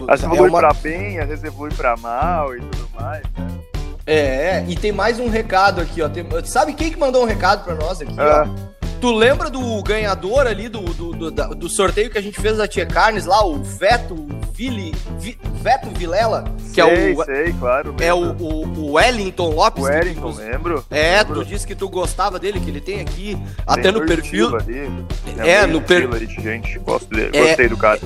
Às 0.09 0.21
vezes 0.21 0.25
evolui 0.25 0.49
é 0.49 0.51
uma... 0.51 0.59
pra 0.59 0.73
bem, 0.75 1.19
às 1.19 1.29
vezes 1.29 1.45
evolui 1.45 1.73
pra 1.75 1.97
mal 1.97 2.55
e 2.57 2.61
tudo 2.61 2.89
mais, 2.99 3.23
né? 3.37 3.70
É, 4.13 4.65
e 4.67 4.75
tem 4.75 4.91
mais 4.91 5.21
um 5.21 5.29
recado 5.29 5.81
aqui, 5.81 6.03
ó. 6.03 6.09
Tem... 6.09 6.27
Sabe 6.45 6.73
quem 6.73 6.91
que 6.91 6.99
mandou 6.99 7.23
um 7.23 7.27
recado 7.27 7.63
pra 7.63 7.77
nós 7.77 8.01
aqui, 8.01 8.13
ah. 8.19 8.45
ó? 8.45 8.80
Tu 9.01 9.11
lembra 9.11 9.49
do 9.49 9.83
ganhador 9.83 10.47
ali 10.47 10.69
do, 10.69 10.81
do, 10.81 11.31
do, 11.31 11.31
do, 11.31 11.69
sorteio 11.71 12.11
que 12.11 12.19
a 12.19 12.21
gente 12.21 12.39
fez 12.39 12.59
da 12.59 12.69
Tia 12.69 12.85
Carnes 12.85 13.25
lá, 13.25 13.43
o 13.47 13.63
Veto 13.63 14.27
Vili, 14.53 14.95
Vi, 15.19 15.39
Veto 15.63 15.89
Vilela? 15.91 16.45
Que 16.75 16.83
sei, 16.83 17.13
é 17.13 17.15
o. 17.15 17.25
Sei, 17.25 17.53
claro. 17.55 17.95
É 17.99 18.13
o, 18.13 18.33
o, 18.33 18.67
o, 18.67 18.93
Wellington 18.93 19.55
Lopes. 19.55 19.83
O 19.83 19.87
Wellington, 19.87 20.33
tu, 20.33 20.39
lembro. 20.39 20.85
É, 20.91 21.19
lembro. 21.19 21.35
tu 21.37 21.45
disse 21.47 21.67
que 21.67 21.75
tu 21.75 21.89
gostava 21.89 22.39
dele, 22.39 22.61
que 22.61 22.69
ele 22.69 22.81
tem 22.81 23.01
aqui, 23.01 23.37
tem 23.37 23.47
até 23.67 23.91
no 23.91 24.05
perfil. 24.05 24.55
Ali. 24.55 24.91
É, 25.39 25.67
no 25.67 25.81
perfil. 25.81 26.43
gente, 26.43 26.79
gosto 26.81 27.09
dele. 27.09 27.31
É, 27.33 27.47
Gostei 27.47 27.69
do 27.69 27.79
cara. 27.79 28.01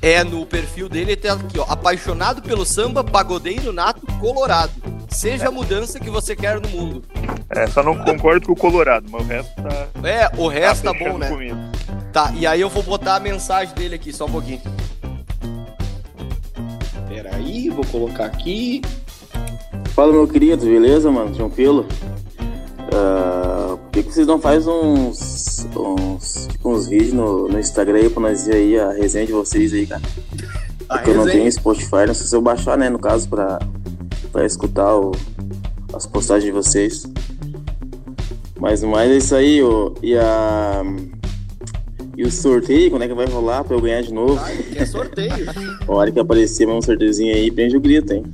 É, 0.00 0.22
no 0.22 0.46
perfil 0.46 0.88
dele 0.88 1.16
tem 1.16 1.32
aqui, 1.32 1.58
ó. 1.58 1.64
Apaixonado 1.68 2.40
pelo 2.42 2.64
samba, 2.64 3.02
pagodeiro 3.02 3.72
nato, 3.72 4.06
colorado. 4.20 4.70
Seja 5.08 5.46
é. 5.46 5.48
a 5.48 5.50
mudança 5.50 5.98
que 5.98 6.10
você 6.10 6.36
quer 6.36 6.60
no 6.60 6.68
mundo. 6.68 7.02
É, 7.50 7.66
só 7.66 7.82
não 7.82 7.96
concordo 7.96 8.46
com 8.46 8.52
o 8.52 8.56
Colorado, 8.56 9.06
mas 9.10 9.22
o 9.22 9.24
resto 9.24 9.62
tá. 9.62 9.88
É, 10.06 10.27
o 10.36 10.48
resto 10.48 10.84
tá, 10.84 10.92
tá 10.92 10.98
bom, 10.98 11.18
né? 11.18 11.28
Comigo. 11.28 11.56
Tá, 12.12 12.32
e 12.36 12.46
aí 12.46 12.60
eu 12.60 12.68
vou 12.68 12.82
botar 12.82 13.16
a 13.16 13.20
mensagem 13.20 13.74
dele 13.74 13.94
aqui, 13.94 14.12
só 14.12 14.26
um 14.26 14.30
pouquinho. 14.30 14.60
Peraí, 17.08 17.70
vou 17.70 17.84
colocar 17.86 18.26
aqui. 18.26 18.82
Fala, 19.94 20.12
meu 20.12 20.26
querido, 20.28 20.64
beleza, 20.64 21.10
mano? 21.10 21.34
Tranquilo? 21.34 21.86
Uh, 22.88 23.76
por 23.76 23.90
que, 23.90 24.02
que 24.02 24.12
vocês 24.12 24.26
não 24.26 24.40
fazem 24.40 24.72
uns, 24.72 25.66
uns, 25.76 26.46
tipo, 26.50 26.70
uns 26.70 26.88
vídeos 26.88 27.12
no, 27.12 27.48
no 27.48 27.58
Instagram 27.58 27.98
aí 27.98 28.10
pra 28.10 28.22
nós 28.22 28.46
ver 28.46 28.56
aí 28.56 28.78
a 28.78 28.92
resenha 28.92 29.26
de 29.26 29.32
vocês 29.32 29.72
aí, 29.72 29.86
cara? 29.86 30.02
Porque 30.88 31.10
eu 31.10 31.14
não 31.14 31.26
tenho 31.26 31.50
Spotify, 31.52 32.06
não 32.06 32.14
sei 32.14 32.26
se 32.26 32.34
eu 32.34 32.40
baixar, 32.40 32.78
né, 32.78 32.88
no 32.88 32.98
caso, 32.98 33.28
pra, 33.28 33.58
pra 34.32 34.46
escutar 34.46 34.96
o, 34.96 35.12
as 35.92 36.06
postagens 36.06 36.44
de 36.44 36.52
vocês. 36.52 37.04
Mas 38.58 38.82
mais 38.82 39.10
é 39.10 39.16
isso 39.16 39.34
aí, 39.34 39.62
ó. 39.62 39.92
E 40.02 40.16
a. 40.16 40.82
E 42.16 42.24
o 42.24 42.30
sorteio, 42.32 42.90
quando 42.90 43.02
é 43.02 43.08
que 43.08 43.14
vai 43.14 43.26
rolar 43.26 43.62
pra 43.62 43.76
eu 43.76 43.80
ganhar 43.80 44.02
de 44.02 44.12
novo? 44.12 44.40
Ah, 44.42 44.50
é 44.74 44.84
sorteio. 44.84 45.32
a 45.86 45.92
hora 45.92 46.10
que 46.10 46.18
aparecer 46.18 46.66
um 46.66 46.82
sorteiozinho 46.82 47.32
aí, 47.32 47.48
prende 47.48 47.76
o 47.76 47.80
grito, 47.80 48.12
hein? 48.12 48.24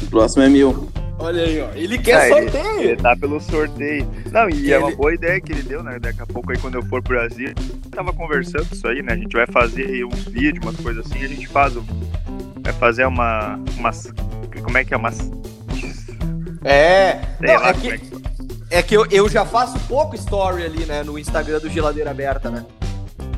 O 0.00 0.06
próximo 0.06 0.44
é 0.44 0.48
mil. 0.48 0.88
Olha 1.18 1.42
aí, 1.42 1.60
ó. 1.60 1.70
Ele 1.74 1.98
quer 1.98 2.14
ah, 2.14 2.28
sorteio. 2.28 2.78
Ele, 2.78 2.88
ele 2.90 2.96
tá 2.96 3.16
pelo 3.16 3.40
sorteio. 3.40 4.06
Não, 4.30 4.48
e 4.48 4.52
ele... 4.52 4.72
é 4.72 4.78
uma 4.78 4.94
boa 4.94 5.12
ideia 5.12 5.40
que 5.40 5.52
ele 5.52 5.62
deu, 5.62 5.82
né? 5.82 5.98
Daqui 5.98 6.22
a 6.22 6.26
pouco 6.26 6.52
aí, 6.52 6.58
quando 6.58 6.76
eu 6.76 6.82
for 6.84 7.02
pro 7.02 7.16
Brasil, 7.16 7.52
tava 7.90 8.12
conversando 8.12 8.68
isso 8.70 8.86
aí, 8.86 9.02
né? 9.02 9.14
A 9.14 9.16
gente 9.16 9.32
vai 9.32 9.46
fazer 9.46 10.04
uns 10.04 10.24
vídeos, 10.26 10.64
umas 10.64 10.76
coisas 10.76 11.04
assim, 11.04 11.24
a 11.24 11.28
gente 11.28 11.48
faz. 11.48 11.74
Vai 11.74 12.72
fazer 12.74 13.06
uma. 13.06 13.58
umas. 13.76 14.12
Como 14.62 14.78
é 14.78 14.84
que 14.84 14.94
é? 14.94 14.96
Umas. 14.96 15.18
É. 16.62 17.20
Não, 17.40 17.54
lá, 17.60 17.70
é 17.70 17.72
que... 17.74 17.90
É 17.90 17.98
que 17.98 18.15
é 18.70 18.82
que 18.82 18.96
eu, 18.96 19.06
eu 19.10 19.28
já 19.28 19.44
faço 19.44 19.78
pouco 19.80 20.14
story 20.14 20.64
ali, 20.64 20.84
né, 20.84 21.02
no 21.02 21.18
Instagram 21.18 21.58
do 21.58 21.68
Geladeira 21.68 22.10
Aberta, 22.10 22.50
né? 22.50 22.64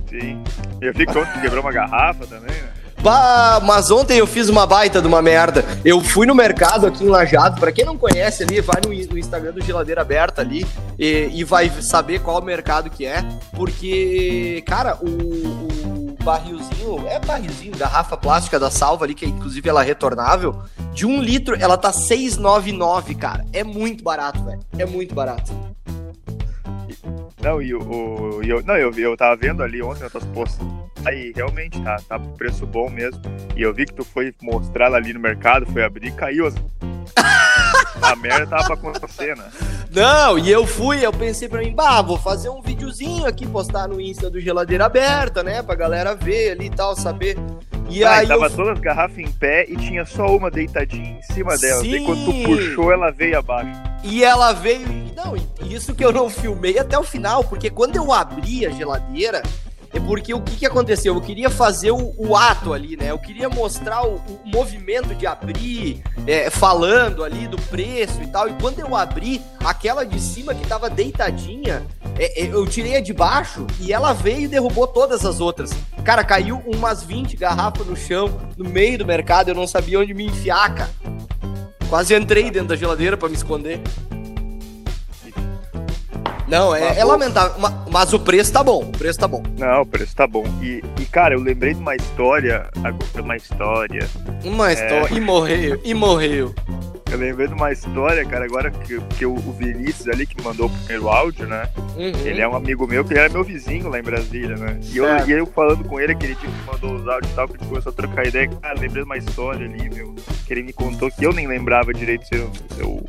Sim. 0.09 0.43
Eu 0.81 0.93
vi 0.95 1.07
que 1.07 1.19
ontem 1.19 1.41
quebrou 1.41 1.61
uma 1.61 1.73
garrafa 1.73 2.27
também, 2.27 2.51
né? 2.51 2.73
Bah, 3.01 3.61
mas 3.63 3.91
ontem 3.91 4.19
eu 4.19 4.27
fiz 4.27 4.49
uma 4.49 4.67
baita 4.67 5.01
de 5.01 5.07
uma 5.07 5.23
merda. 5.23 5.65
Eu 5.85 6.01
fui 6.01 6.27
no 6.27 6.35
mercado 6.35 6.87
aqui 6.87 7.05
em 7.05 7.09
Lajado. 7.09 7.61
Para 7.61 7.71
quem 7.71 7.85
não 7.85 7.97
conhece 7.97 8.43
ali, 8.43 8.61
vai 8.61 8.81
no, 8.83 8.91
no, 8.91 9.19
Instagram 9.19 9.53
do 9.53 9.63
Geladeira 9.63 10.01
Aberta 10.01 10.43
ali 10.43 10.67
e, 10.99 11.31
e, 11.33 11.45
vai 11.45 11.71
saber 11.81 12.21
qual 12.21 12.43
mercado 12.43 12.91
que 12.91 13.07
é. 13.07 13.25
Porque, 13.55 14.65
cara, 14.67 14.99
o, 15.01 15.07
o 15.07 15.98
barrilzinho, 16.23 17.07
é 17.09 17.19
barrilzinho, 17.21 17.77
garrafa 17.77 18.17
plástica 18.17 18.59
da 18.59 18.71
salva 18.71 19.05
ali, 19.05 19.15
que 19.15 19.27
inclusive 19.27 19.69
ela 19.69 19.83
é 19.83 19.87
retornável, 19.87 20.63
de 20.93 21.07
um 21.07 21.23
litro, 21.23 21.57
ela 21.59 21.77
tá 21.77 21.91
6,99, 21.91 23.17
cara. 23.17 23.45
É 23.53 23.63
muito 23.63 24.03
barato, 24.03 24.43
velho. 24.45 24.61
É 24.79 24.87
muito 24.87 25.15
barato. 25.15 25.53
Não, 27.41 27.63
e 27.63 27.73
o. 27.73 28.43
eu, 28.43 28.63
não, 28.65 28.77
eu, 28.77 28.93
eu 28.93 29.17
tava 29.17 29.37
vendo 29.37 29.63
ali 29.63 29.81
ontem 29.81 30.05
as 30.05 30.13
tuas 30.13 30.25
postas. 30.27 30.67
Aí 31.05 31.33
realmente 31.35 31.81
tá, 31.83 31.97
tá 32.09 32.19
preço 32.19 32.67
bom 32.67 32.91
mesmo. 32.91 33.23
E 33.57 33.63
eu 33.63 33.73
vi 33.73 33.87
que 33.87 33.95
tu 33.95 34.05
foi 34.05 34.35
mostrar 34.43 34.93
ali 34.93 35.13
no 35.13 35.21
mercado, 35.21 35.67
foi 35.67 35.85
abrir 35.85 36.09
e 36.09 36.13
caiu 36.13 36.47
as. 36.47 36.55
A 38.01 38.17
merda 38.17 38.47
tava 38.47 38.65
pra 38.65 38.75
acontecer, 38.75 39.37
né? 39.37 39.45
Não, 39.91 40.39
e 40.39 40.51
eu 40.51 40.67
fui, 40.67 41.05
eu 41.05 41.13
pensei 41.13 41.49
pra 41.49 41.61
mim, 41.61 41.75
bah, 41.75 42.03
vou 42.03 42.19
fazer 42.19 42.49
um 42.49 42.63
videozinho 42.63 43.27
aqui, 43.27 43.47
postar 43.47 43.89
no 43.89 44.01
Insta 44.01 44.31
do 44.31 44.41
Geladeira 44.41 44.87
Aberta, 44.87 45.43
né? 45.43 45.63
Pra 45.63 45.75
galera 45.75 46.15
ver 46.15 46.53
ali 46.53 46.67
e 46.67 46.71
tal, 46.71 46.95
saber. 46.95 47.37
E 47.91 48.05
ah, 48.05 48.17
aí. 48.17 48.29
Tava 48.29 48.47
eu... 48.47 48.51
todas 48.51 48.73
as 48.75 48.81
garrafas 48.81 49.19
em 49.19 49.31
pé 49.31 49.65
e 49.69 49.77
tinha 49.77 50.05
só 50.05 50.27
uma 50.27 50.51
deitadinha 50.51 51.19
em 51.19 51.23
cima 51.23 51.57
dela. 51.57 51.85
E 51.87 52.05
quando 52.05 52.25
tu 52.25 52.43
puxou, 52.45 52.93
ela 52.93 53.11
veio 53.11 53.39
abaixo. 53.39 53.81
E 54.05 54.23
ela 54.23 54.53
veio. 54.53 54.87
Não, 55.17 55.35
isso 55.69 55.95
que 55.95 56.05
eu 56.05 56.13
não 56.13 56.29
filmei 56.29 56.79
até 56.79 56.99
o 56.99 57.03
final, 57.03 57.43
porque 57.45 57.71
quando 57.71 57.97
eu 57.97 58.13
abri 58.13 58.67
a 58.67 58.71
geladeira, 58.71 59.43
é 59.93 60.01
porque 60.01 60.35
o 60.35 60.41
que, 60.41 60.57
que 60.57 60.67
aconteceu? 60.67 61.15
Eu 61.15 61.21
queria 61.21 61.49
fazer 61.49 61.91
o, 61.91 62.15
o 62.17 62.37
ato 62.37 62.73
ali, 62.73 62.97
né? 62.97 63.11
Eu 63.11 63.19
queria 63.19 63.49
mostrar 63.49 64.07
o, 64.07 64.17
o 64.17 64.41
movimento 64.45 65.15
de 65.15 65.27
abrir, 65.27 66.03
é, 66.27 66.51
falando 66.51 67.25
ali 67.25 67.47
do 67.47 67.57
preço 67.63 68.23
e 68.23 68.27
tal. 68.27 68.49
E 68.49 68.53
quando 68.55 68.81
eu 68.81 68.95
abri, 68.95 69.41
aquela 69.65 70.05
de 70.05 70.21
cima 70.21 70.55
que 70.55 70.67
tava 70.67 70.91
deitadinha, 70.91 71.87
é, 72.19 72.43
é, 72.43 72.47
eu 72.47 72.67
tirei 72.67 72.97
a 72.97 73.01
de 73.01 73.13
baixo 73.13 73.67
e 73.81 73.93
ela 73.93 74.13
veio 74.13 74.43
e 74.43 74.49
derrubou 74.49 74.87
todas 74.87 75.25
as 75.25 75.41
outras. 75.41 75.71
Cara, 76.05 76.23
caiu 76.23 76.63
umas 76.67 77.03
20 77.03 77.37
garrafas 77.37 77.87
no 77.87 77.97
chão, 77.97 78.39
no 78.57 78.69
meio 78.69 78.99
do 78.99 79.07
mercado, 79.07 79.49
eu 79.49 79.55
não 79.55 79.67
sabia 79.67 80.01
onde 80.01 80.13
me 80.13 80.27
enfiar, 80.27 80.75
cara. 80.75 80.91
Quase 81.89 82.15
entrei 82.15 82.51
dentro 82.51 82.69
da 82.69 82.77
geladeira 82.77 83.17
para 83.17 83.29
me 83.31 83.35
esconder. 83.35 83.81
Não, 86.49 86.75
é, 86.75 86.99
é 86.99 87.05
lamentável, 87.05 87.55
mas 87.91 88.13
o 88.13 88.19
preço 88.19 88.53
tá 88.53 88.65
bom, 88.65 88.85
o 88.85 88.93
preço 88.93 89.19
tá 89.19 89.29
bom. 89.29 89.43
Não, 89.59 89.83
o 89.83 89.87
preço 89.87 90.17
tá 90.17 90.27
bom. 90.27 90.45
E, 90.63 90.83
e 90.99 91.05
cara, 91.05 91.35
eu 91.35 91.41
lembrei 91.41 91.75
de 91.75 91.81
uma 91.81 91.95
história, 91.95 92.69
agora 92.77 93.23
uma 93.23 93.37
história. 93.37 94.09
Uma 94.43 94.73
história, 94.73 95.15
é... 95.15 95.17
e 95.17 95.21
morreu, 95.21 95.81
e 95.85 95.95
morreu. 95.95 96.55
Eu 97.11 97.17
lembrei 97.17 97.49
de 97.49 97.55
uma 97.55 97.73
história, 97.73 98.25
cara, 98.25 98.45
agora 98.45 98.71
que, 98.71 99.01
que 99.17 99.25
o 99.25 99.37
Vinícius 99.37 100.09
ali 100.09 100.27
que 100.27 100.43
mandou 100.43 100.67
o 100.67 100.71
primeiro 100.71 101.09
áudio, 101.09 101.47
né? 101.47 101.69
Uhum. 101.97 102.27
Ele 102.27 102.41
é 102.41 102.47
um 102.47 102.55
amigo 102.55 102.87
meu, 102.87 103.03
que 103.03 103.13
ele 103.13 103.21
era 103.21 103.29
meu 103.31 103.43
vizinho 103.43 103.89
lá 103.89 103.99
em 103.99 104.03
Brasília, 104.03 104.57
né? 104.57 104.79
E 104.83 104.99
eu, 104.99 105.07
e 105.27 105.33
eu 105.33 105.47
falando 105.47 105.85
com 105.85 105.99
ele 105.99 106.13
aquele 106.13 106.35
dia 106.35 106.49
que 106.49 106.71
mandou 106.71 106.95
os 106.95 107.09
áudios 107.09 107.33
e 107.33 107.35
tal, 107.35 107.49
que 107.49 107.57
a 107.57 107.59
gente 107.59 107.69
começou 107.69 107.93
a 107.93 107.95
trocar 107.95 108.27
ideia, 108.27 108.49
cara, 108.49 108.75
lembrei 108.75 109.03
de 109.03 109.09
uma 109.09 109.17
história 109.17 109.67
ali, 109.67 109.89
meu, 109.89 110.15
que 110.47 110.53
ele 110.53 110.63
me 110.63 110.73
contou 110.73 111.11
que 111.11 111.25
eu 111.25 111.33
nem 111.33 111.47
lembrava 111.47 111.95
direito 111.95 112.27
se 112.27 112.35
eu, 112.37 112.51
se 112.75 112.81
eu 112.81 113.03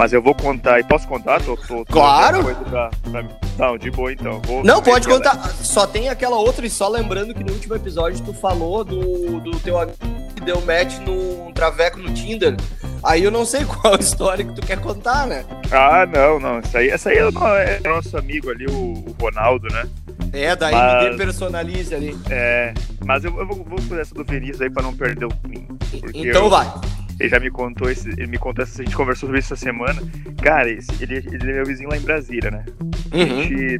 mas 0.00 0.14
eu 0.14 0.22
vou 0.22 0.34
contar. 0.34 0.80
E 0.80 0.82
posso 0.82 1.06
contar? 1.06 1.42
Tô, 1.42 1.54
tô, 1.58 1.84
tô 1.84 1.92
claro! 1.92 2.42
Pra, 2.70 2.88
pra... 3.10 3.24
Não, 3.58 3.76
de 3.76 3.90
boa 3.90 4.10
então. 4.10 4.40
Vou 4.46 4.64
não, 4.64 4.80
pode 4.80 5.06
contar. 5.06 5.34
Ela. 5.34 5.48
Só 5.62 5.86
tem 5.86 6.08
aquela 6.08 6.36
outra, 6.36 6.64
e 6.64 6.70
só 6.70 6.88
lembrando 6.88 7.34
que 7.34 7.44
no 7.44 7.52
último 7.52 7.74
episódio 7.74 8.24
tu 8.24 8.32
falou 8.32 8.82
do, 8.82 9.40
do 9.40 9.60
teu 9.60 9.78
amigo 9.78 9.98
que 10.34 10.40
deu 10.42 10.58
match 10.62 10.96
no 11.00 11.52
traveco 11.52 11.98
no 11.98 12.14
Tinder. 12.14 12.56
Aí 13.02 13.22
eu 13.22 13.30
não 13.30 13.44
sei 13.44 13.66
qual 13.68 13.94
história 13.96 14.42
que 14.42 14.54
tu 14.54 14.66
quer 14.66 14.80
contar, 14.80 15.26
né? 15.26 15.44
Ah, 15.70 16.06
não, 16.06 16.40
não. 16.40 16.58
Essa 16.60 16.78
aí, 16.78 16.88
essa 16.88 17.10
aí 17.10 17.18
é, 17.18 17.80
é 17.84 17.86
nosso 17.86 18.16
amigo 18.16 18.48
ali, 18.48 18.64
o, 18.68 18.72
o 18.72 19.16
Ronaldo, 19.20 19.68
né? 19.70 19.86
É, 20.32 20.56
da 20.56 20.70
mas, 20.70 21.04
MD 21.04 21.16
Personalize 21.18 21.94
ali. 21.94 22.18
É, 22.30 22.72
mas 23.04 23.22
eu, 23.22 23.38
eu 23.38 23.46
vou, 23.46 23.64
vou 23.64 23.78
fazer 23.82 24.00
essa 24.00 24.14
do 24.14 24.24
Vinícius 24.24 24.62
aí 24.62 24.70
pra 24.70 24.82
não 24.82 24.96
perder 24.96 25.26
o 25.26 25.30
fim. 25.46 25.68
Então 26.14 26.44
eu, 26.44 26.48
vai. 26.48 26.72
Ele 27.20 27.28
já 27.28 27.38
me 27.38 27.50
contou, 27.50 27.90
esse, 27.90 28.08
ele 28.08 28.26
me 28.26 28.38
contou, 28.38 28.64
a 28.64 28.66
gente 28.66 28.96
conversou 28.96 29.28
sobre 29.28 29.40
isso 29.40 29.52
essa 29.52 29.62
semana. 29.62 30.02
Cara, 30.42 30.70
esse, 30.70 30.90
ele, 31.02 31.16
ele 31.16 31.50
é 31.50 31.54
meu 31.54 31.66
vizinho 31.66 31.90
lá 31.90 31.98
em 31.98 32.00
Brasília, 32.00 32.50
né? 32.50 32.64
Uhum. 33.12 33.42
Gente, 33.42 33.78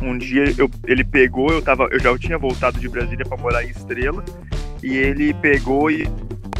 um 0.00 0.16
dia 0.16 0.54
eu, 0.56 0.70
ele 0.86 1.02
pegou, 1.02 1.50
eu, 1.50 1.60
tava, 1.60 1.88
eu 1.90 1.98
já 1.98 2.16
tinha 2.16 2.38
voltado 2.38 2.78
de 2.78 2.88
Brasília 2.88 3.26
pra 3.26 3.36
morar 3.36 3.64
em 3.64 3.70
Estrela, 3.70 4.24
e 4.82 4.96
ele 4.96 5.34
pegou 5.34 5.90
e 5.90 6.08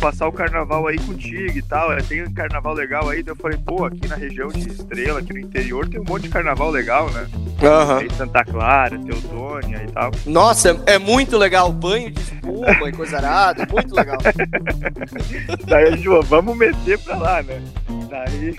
passar 0.01 0.27
o 0.27 0.33
carnaval 0.33 0.87
aí 0.87 0.99
contigo 0.99 1.57
e 1.57 1.63
tal. 1.63 1.93
É, 1.93 2.03
tem 2.03 2.23
um 2.23 2.33
carnaval 2.33 2.73
legal 2.73 3.09
aí. 3.09 3.23
Daí 3.23 3.33
eu 3.33 3.37
falei, 3.37 3.59
pô, 3.59 3.85
aqui 3.85 4.09
na 4.09 4.17
região 4.17 4.49
de 4.49 4.69
Estrela, 4.69 5.21
aqui 5.21 5.33
no 5.33 5.39
interior, 5.39 5.87
tem 5.89 6.01
um 6.01 6.05
monte 6.05 6.23
de 6.23 6.29
carnaval 6.31 6.71
legal, 6.71 7.11
né? 7.11 7.29
Uhum. 7.33 8.17
Santa 8.17 8.45
Clara, 8.45 8.99
Teodônia 8.99 9.85
e 9.87 9.93
tal. 9.93 10.11
Nossa, 10.27 10.71
é, 10.87 10.95
é 10.95 10.99
muito 10.99 11.37
legal. 11.37 11.71
Banho 11.71 12.11
de 12.11 12.21
espuma 12.21 12.89
e 12.89 12.93
coisa 12.93 13.19
arada, 13.19 13.67
muito 13.71 13.95
legal. 13.95 14.19
Daí 15.69 15.89
a 15.89 15.91
gente 15.91 16.05
falou, 16.05 16.23
vamos 16.23 16.57
meter 16.57 16.99
pra 16.99 17.17
lá, 17.17 17.43
né? 17.43 17.63
Daí 18.09 18.59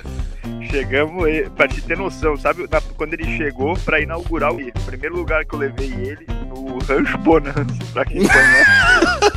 chegamos, 0.69 1.25
pra 1.55 1.67
te 1.67 1.81
ter 1.81 1.97
noção, 1.97 2.37
sabe? 2.37 2.67
Quando 2.95 3.13
ele 3.13 3.37
chegou 3.37 3.77
pra 3.79 3.99
inaugurar 3.99 4.53
o 4.53 4.71
primeiro 4.85 5.15
lugar 5.15 5.43
que 5.45 5.53
eu 5.53 5.59
levei 5.59 5.91
ele, 5.91 6.25
no 6.47 6.79
Rancho 6.79 7.17
Bonanza, 7.17 7.65
pra 7.93 8.05
quem 8.05 8.25
conhece. 8.25 8.90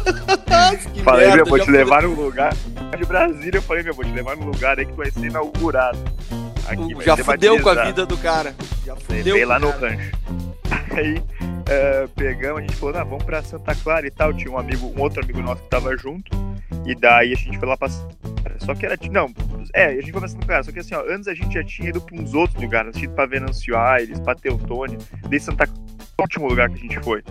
falei, 1.04 1.26
merda, 1.26 1.37
meu, 1.37 1.46
vou 1.46 1.58
te 1.58 1.70
levar 1.70 2.02
num 2.02 2.14
lugar 2.14 2.54
de 2.54 3.04
Brasília. 3.04 3.58
Eu 3.58 3.62
falei, 3.62 3.82
meu, 3.82 3.94
vou 3.94 4.04
te 4.04 4.12
levar 4.12 4.37
num 4.37 4.46
lugar 4.46 4.78
aí 4.78 4.87
que 4.87 4.92
vai 4.92 5.11
ser 5.11 5.26
inaugurado. 5.26 5.99
Aqui, 6.66 7.04
já 7.04 7.16
fudeu 7.16 7.61
com 7.61 7.68
a 7.68 7.84
vida 7.84 8.06
do 8.06 8.16
cara. 8.16 8.54
Já 8.84 8.96
fudeu. 8.96 9.25
Levei 9.25 9.44
lá 9.44 9.58
no 9.58 9.70
rancho. 9.70 10.12
Aí 10.96 11.18
uh, 11.18 12.08
pegamos, 12.14 12.58
a 12.58 12.61
gente 12.62 12.76
falou, 12.76 12.96
ah, 12.96 13.04
vamos 13.04 13.25
pra 13.25 13.42
Santa 13.42 13.75
Clara 13.75 14.06
e 14.06 14.11
tal. 14.11 14.32
Tinha 14.32 14.50
um 14.50 14.58
amigo, 14.58 14.92
um 14.96 15.00
outro 15.00 15.23
amigo 15.23 15.40
nosso 15.42 15.62
que 15.62 15.68
tava 15.68 15.96
junto. 15.96 16.30
E 16.87 16.94
daí 16.94 17.32
a 17.32 17.37
gente 17.37 17.58
foi 17.58 17.68
lá 17.68 17.76
pra. 17.76 17.88
Só 18.58 18.75
que 18.75 18.87
era, 18.87 18.96
não. 19.11 19.32
É, 19.73 19.87
a 19.87 20.00
gente 20.00 20.12
começa 20.12 20.34
no 20.34 20.40
lugar, 20.42 20.62
só 20.64 20.70
que 20.70 20.78
assim, 20.78 20.94
ó, 20.94 21.02
antes 21.08 21.26
a 21.26 21.34
gente 21.34 21.52
já 21.54 21.64
tinha 21.64 21.88
ido 21.88 22.00
pra 22.00 22.14
uns 22.14 22.34
outros 22.34 22.62
lugares, 22.62 22.94
tinha 22.94 23.06
ido 23.06 23.14
pra 23.14 23.26
Venâncio 23.26 23.76
Aires, 23.76 24.20
pra 24.20 24.34
Teutônia, 24.34 24.99
de 25.28 25.40
Santa 25.40 25.66
Cruz, 25.66 25.80
o 26.18 26.23
último 26.23 26.49
lugar 26.49 26.68
que 26.68 26.76
a 26.76 26.78
gente 26.78 27.00
foi. 27.00 27.23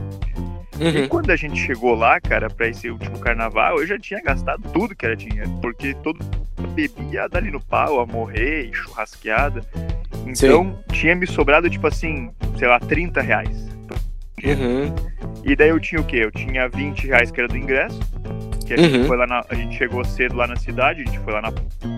Uhum. 0.80 1.04
E 1.04 1.08
quando 1.08 1.30
a 1.30 1.36
gente 1.36 1.60
chegou 1.60 1.96
lá, 1.96 2.20
cara, 2.20 2.50
pra 2.50 2.68
esse 2.68 2.90
último 2.90 3.20
carnaval, 3.20 3.80
eu 3.80 3.88
já 3.88 4.00
tinha 4.00 4.22
gastado 4.22 4.64
tudo 4.72 4.96
que 4.96 5.06
era 5.06 5.16
dinheiro, 5.16 5.50
porque 5.62 5.94
todo 5.96 6.20
bebia 6.70 7.28
dali 7.30 7.52
no 7.52 7.64
pau, 7.64 8.00
a 8.00 8.06
morrer, 8.06 8.72
churrasqueada. 8.74 9.62
Então, 10.26 10.36
Sim. 10.36 10.76
tinha 10.94 11.16
me 11.16 11.28
sobrado, 11.28 11.70
tipo 11.70 11.86
assim, 11.88 12.32
sei 12.58 12.68
lá, 12.68 12.80
30 12.80 13.22
reais. 13.22 13.74
Uhum. 14.44 14.94
E 15.44 15.56
daí 15.56 15.70
eu 15.70 15.80
tinha 15.80 16.02
o 16.02 16.04
quê? 16.04 16.18
Eu 16.18 16.32
tinha 16.32 16.68
20 16.68 17.08
reais 17.08 17.32
que 17.32 17.40
era 17.40 17.48
do 17.48 17.58
ingresso. 17.58 18.00
Que 18.66 18.74
a 18.74 18.78
gente 18.78 18.98
uhum. 18.98 19.08
foi 19.08 19.18
lá 19.18 19.28
na, 19.28 19.44
A 19.50 19.56
gente 19.56 19.78
chegou 19.78 20.04
cedo 20.04 20.36
lá 20.36 20.48
na 20.48 20.56
cidade, 20.56 21.02
a 21.02 21.06
gente 21.06 21.20
foi 21.20 21.34
lá 21.34 21.42
na. 21.42 21.54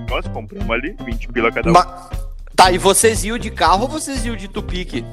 Nós 0.09 0.27
compramos 0.27 0.69
ali, 0.69 0.95
20 1.03 1.27
pila 1.29 1.51
cada 1.51 1.69
um. 1.69 1.73
Tá, 2.55 2.71
e 2.71 2.77
vocês 2.77 3.23
iam 3.23 3.37
de 3.37 3.51
carro 3.51 3.83
ou 3.83 3.89
vocês 3.89 4.25
iam 4.25 4.35
de 4.35 4.47
tupique? 4.47 5.03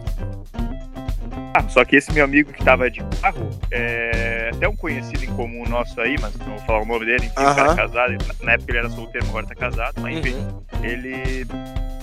Ah, 1.54 1.68
só 1.68 1.84
que 1.84 1.96
esse 1.96 2.12
meu 2.12 2.24
amigo 2.24 2.52
que 2.52 2.64
tava 2.64 2.90
de 2.90 3.02
carro, 3.20 3.50
é 3.70 4.50
até 4.54 4.68
um 4.68 4.76
conhecido 4.76 5.24
em 5.24 5.34
comum 5.34 5.64
nosso 5.68 6.00
aí, 6.00 6.16
mas 6.20 6.34
não 6.36 6.46
vou 6.46 6.58
falar 6.60 6.82
o 6.82 6.86
nome 6.86 7.04
dele, 7.04 7.26
enfim, 7.26 7.40
uhum. 7.40 7.58
era 7.58 7.74
casado, 7.74 8.16
na 8.42 8.52
época 8.52 8.70
ele 8.70 8.78
era 8.78 8.90
solteiro, 8.90 9.26
agora 9.28 9.46
tá 9.46 9.54
casado, 9.54 10.00
mas 10.00 10.16
enfim, 10.16 10.34
uhum. 10.34 10.84
ele 10.84 11.46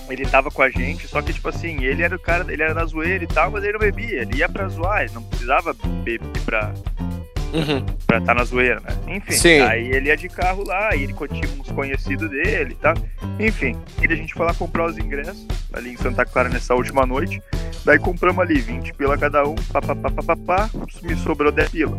ele 0.08 0.26
tava 0.26 0.50
com 0.50 0.62
a 0.62 0.68
gente, 0.68 1.06
só 1.06 1.22
que, 1.22 1.32
tipo 1.32 1.48
assim, 1.48 1.84
ele 1.84 2.02
era 2.02 2.14
o 2.14 2.18
cara, 2.18 2.44
ele 2.52 2.62
era 2.62 2.74
na 2.74 2.84
zoeira 2.84 3.22
e 3.22 3.26
tal, 3.28 3.50
mas 3.50 3.62
ele 3.62 3.74
não 3.74 3.80
bebia, 3.80 4.22
ele 4.22 4.38
ia 4.38 4.48
pra 4.48 4.68
zoar, 4.68 5.02
ele 5.02 5.12
não 5.14 5.22
precisava 5.22 5.72
beber 5.72 6.20
pra 6.44 6.72
uhum. 7.52 7.84
pra 8.06 8.18
estar 8.18 8.34
tá 8.34 8.34
na 8.34 8.44
zoeira, 8.44 8.80
né? 8.80 9.16
Enfim, 9.16 9.32
Sim. 9.32 9.60
aí 9.60 9.90
ele 9.90 10.08
ia 10.08 10.16
de 10.16 10.28
carro 10.28 10.64
lá, 10.64 10.94
e 10.94 11.04
ele 11.04 11.14
tinha 11.14 11.60
uns 11.60 11.70
conhecidos 11.70 12.30
dele 12.30 12.72
e 12.72 12.76
tal. 12.76 12.94
Enfim, 13.38 13.76
e 14.00 14.12
a 14.12 14.16
gente 14.16 14.34
foi 14.34 14.46
lá 14.46 14.54
comprar 14.54 14.86
os 14.86 14.98
ingressos 14.98 15.46
ali 15.72 15.92
em 15.92 15.96
Santa 15.96 16.24
Clara 16.24 16.48
nessa 16.48 16.74
última 16.74 17.06
noite. 17.06 17.42
Daí 17.84 17.98
compramos 17.98 18.40
ali 18.40 18.60
20 18.60 18.92
pila 18.94 19.16
cada 19.16 19.46
um, 19.46 19.54
papapá, 19.54 20.70
me 21.02 21.16
sobrou 21.16 21.50
10 21.50 21.68
pila. 21.70 21.98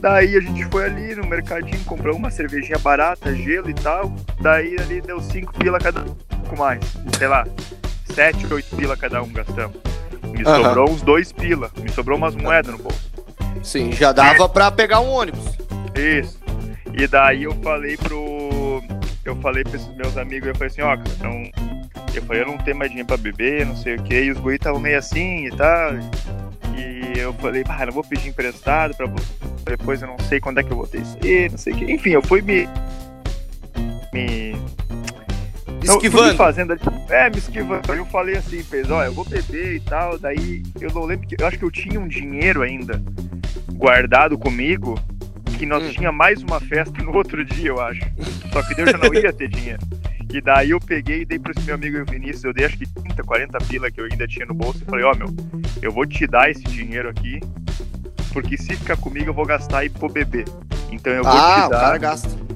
Daí 0.00 0.36
a 0.36 0.40
gente 0.40 0.64
foi 0.66 0.84
ali 0.84 1.14
no 1.14 1.26
mercadinho, 1.26 1.82
comprou 1.84 2.16
uma 2.16 2.30
cervejinha 2.30 2.78
barata, 2.78 3.34
gelo 3.34 3.68
e 3.68 3.74
tal. 3.74 4.14
Daí 4.40 4.76
ali 4.78 5.00
deu 5.00 5.20
5 5.20 5.52
pila 5.58 5.78
cada 5.78 6.02
um, 6.02 6.14
pouco 6.14 6.56
mais. 6.56 6.80
Sei 7.18 7.26
lá, 7.26 7.46
7, 8.14 8.52
8 8.52 8.76
pila 8.76 8.96
cada 8.96 9.22
um 9.22 9.28
gastamos. 9.32 9.76
Me 10.22 10.44
uhum. 10.44 10.62
sobrou 10.62 10.90
uns 10.90 11.02
2 11.02 11.32
pila, 11.32 11.70
me 11.80 11.90
sobrou 11.90 12.16
umas 12.16 12.34
moedas 12.34 12.72
no 12.72 12.78
bolso. 12.78 13.17
Sim, 13.62 13.92
já 13.92 14.12
dava 14.12 14.44
é. 14.44 14.48
pra 14.48 14.70
pegar 14.70 15.00
um 15.00 15.08
ônibus. 15.08 15.56
Isso. 15.94 16.38
E 16.94 17.06
daí 17.06 17.44
eu 17.44 17.54
falei 17.62 17.96
pro. 17.96 18.82
Eu 19.24 19.36
falei 19.36 19.62
pra 19.62 19.76
esses 19.76 19.94
meus 19.94 20.16
amigos, 20.16 20.48
eu 20.48 20.54
falei 20.54 20.68
assim, 20.68 20.82
ó, 20.82 20.96
cara, 20.96 21.10
então. 21.16 21.50
Eu 22.14 22.22
falei, 22.22 22.42
eu 22.42 22.46
não 22.46 22.58
tenho 22.58 22.76
mais 22.76 22.90
dinheiro 22.90 23.06
pra 23.06 23.16
beber, 23.16 23.66
não 23.66 23.76
sei 23.76 23.96
o 23.96 24.02
que, 24.02 24.20
e 24.20 24.30
os 24.30 24.38
guris 24.38 24.56
estavam 24.56 24.80
meio 24.80 24.98
assim 24.98 25.46
e 25.46 25.50
tal. 25.50 25.92
E 26.76 27.18
eu 27.18 27.32
falei, 27.34 27.62
ah, 27.68 27.86
não 27.86 27.92
vou 27.92 28.02
pedir 28.02 28.28
emprestado 28.28 28.94
pra 28.96 29.06
depois 29.68 30.00
eu 30.00 30.08
não 30.08 30.18
sei 30.20 30.40
quando 30.40 30.58
é 30.58 30.62
que 30.62 30.70
eu 30.70 30.76
vou 30.76 30.86
ter 30.86 31.02
isso 31.02 31.18
aí, 31.22 31.48
não 31.48 31.58
sei 31.58 31.74
o 31.74 31.76
que. 31.76 31.92
Enfim, 31.92 32.10
eu 32.10 32.22
fui 32.22 32.40
me. 32.40 32.66
Me. 34.12 34.56
Esquivando. 35.82 36.30
me 36.30 36.36
fazendo, 36.36 36.76
é, 37.08 37.30
me 37.30 37.38
esquivando. 37.38 37.92
Aí 37.92 37.98
eu 37.98 38.06
falei 38.06 38.36
assim, 38.36 38.62
fez, 38.62 38.90
ó, 38.90 39.04
eu 39.04 39.12
vou 39.12 39.24
beber 39.24 39.74
e 39.76 39.80
tal. 39.80 40.18
Daí 40.18 40.62
eu 40.80 40.90
não 40.92 41.04
lembro 41.04 41.28
que. 41.28 41.36
Eu 41.40 41.46
acho 41.46 41.58
que 41.58 41.64
eu 41.64 41.70
tinha 41.70 42.00
um 42.00 42.08
dinheiro 42.08 42.62
ainda 42.62 43.00
guardado 43.78 44.36
comigo 44.36 45.00
que 45.56 45.64
nós 45.64 45.84
hum. 45.84 45.90
tinha 45.90 46.12
mais 46.12 46.42
uma 46.42 46.60
festa 46.60 47.02
no 47.02 47.14
outro 47.14 47.44
dia, 47.44 47.68
eu 47.68 47.80
acho. 47.80 48.00
Só 48.52 48.62
que 48.62 48.80
eu 48.80 48.86
já 48.86 48.98
não 48.98 49.14
ia 49.14 49.32
ter 49.32 49.48
dinheiro. 49.48 49.80
E 50.32 50.40
daí 50.40 50.70
eu 50.70 50.80
peguei 50.80 51.22
e 51.22 51.24
dei 51.24 51.38
pro 51.38 51.52
esse 51.52 51.64
meu 51.64 51.76
amigo 51.76 52.04
Vinícius, 52.04 52.44
eu 52.44 52.52
dei 52.52 52.66
acho 52.66 52.76
que 52.76 52.86
30, 52.86 53.22
40 53.22 53.58
pila 53.66 53.90
que 53.90 54.00
eu 54.00 54.04
ainda 54.04 54.26
tinha 54.26 54.44
no 54.44 54.52
bolso 54.52 54.82
e 54.82 54.84
falei, 54.84 55.04
ó, 55.04 55.12
oh, 55.12 55.16
meu, 55.16 55.28
eu 55.80 55.90
vou 55.90 56.04
te 56.04 56.26
dar 56.26 56.50
esse 56.50 56.62
dinheiro 56.64 57.08
aqui, 57.08 57.40
porque 58.32 58.58
se 58.58 58.76
ficar 58.76 58.96
comigo 58.98 59.30
eu 59.30 59.34
vou 59.34 59.46
gastar 59.46 59.84
e 59.84 59.88
pro 59.88 60.08
beber. 60.08 60.44
Então 60.90 61.12
eu 61.12 61.22
vou 61.22 61.32
ah, 61.32 61.64
te 61.64 61.70
dar. 61.70 61.78
O 61.78 61.80
cara 61.80 61.98
gasta. 61.98 62.47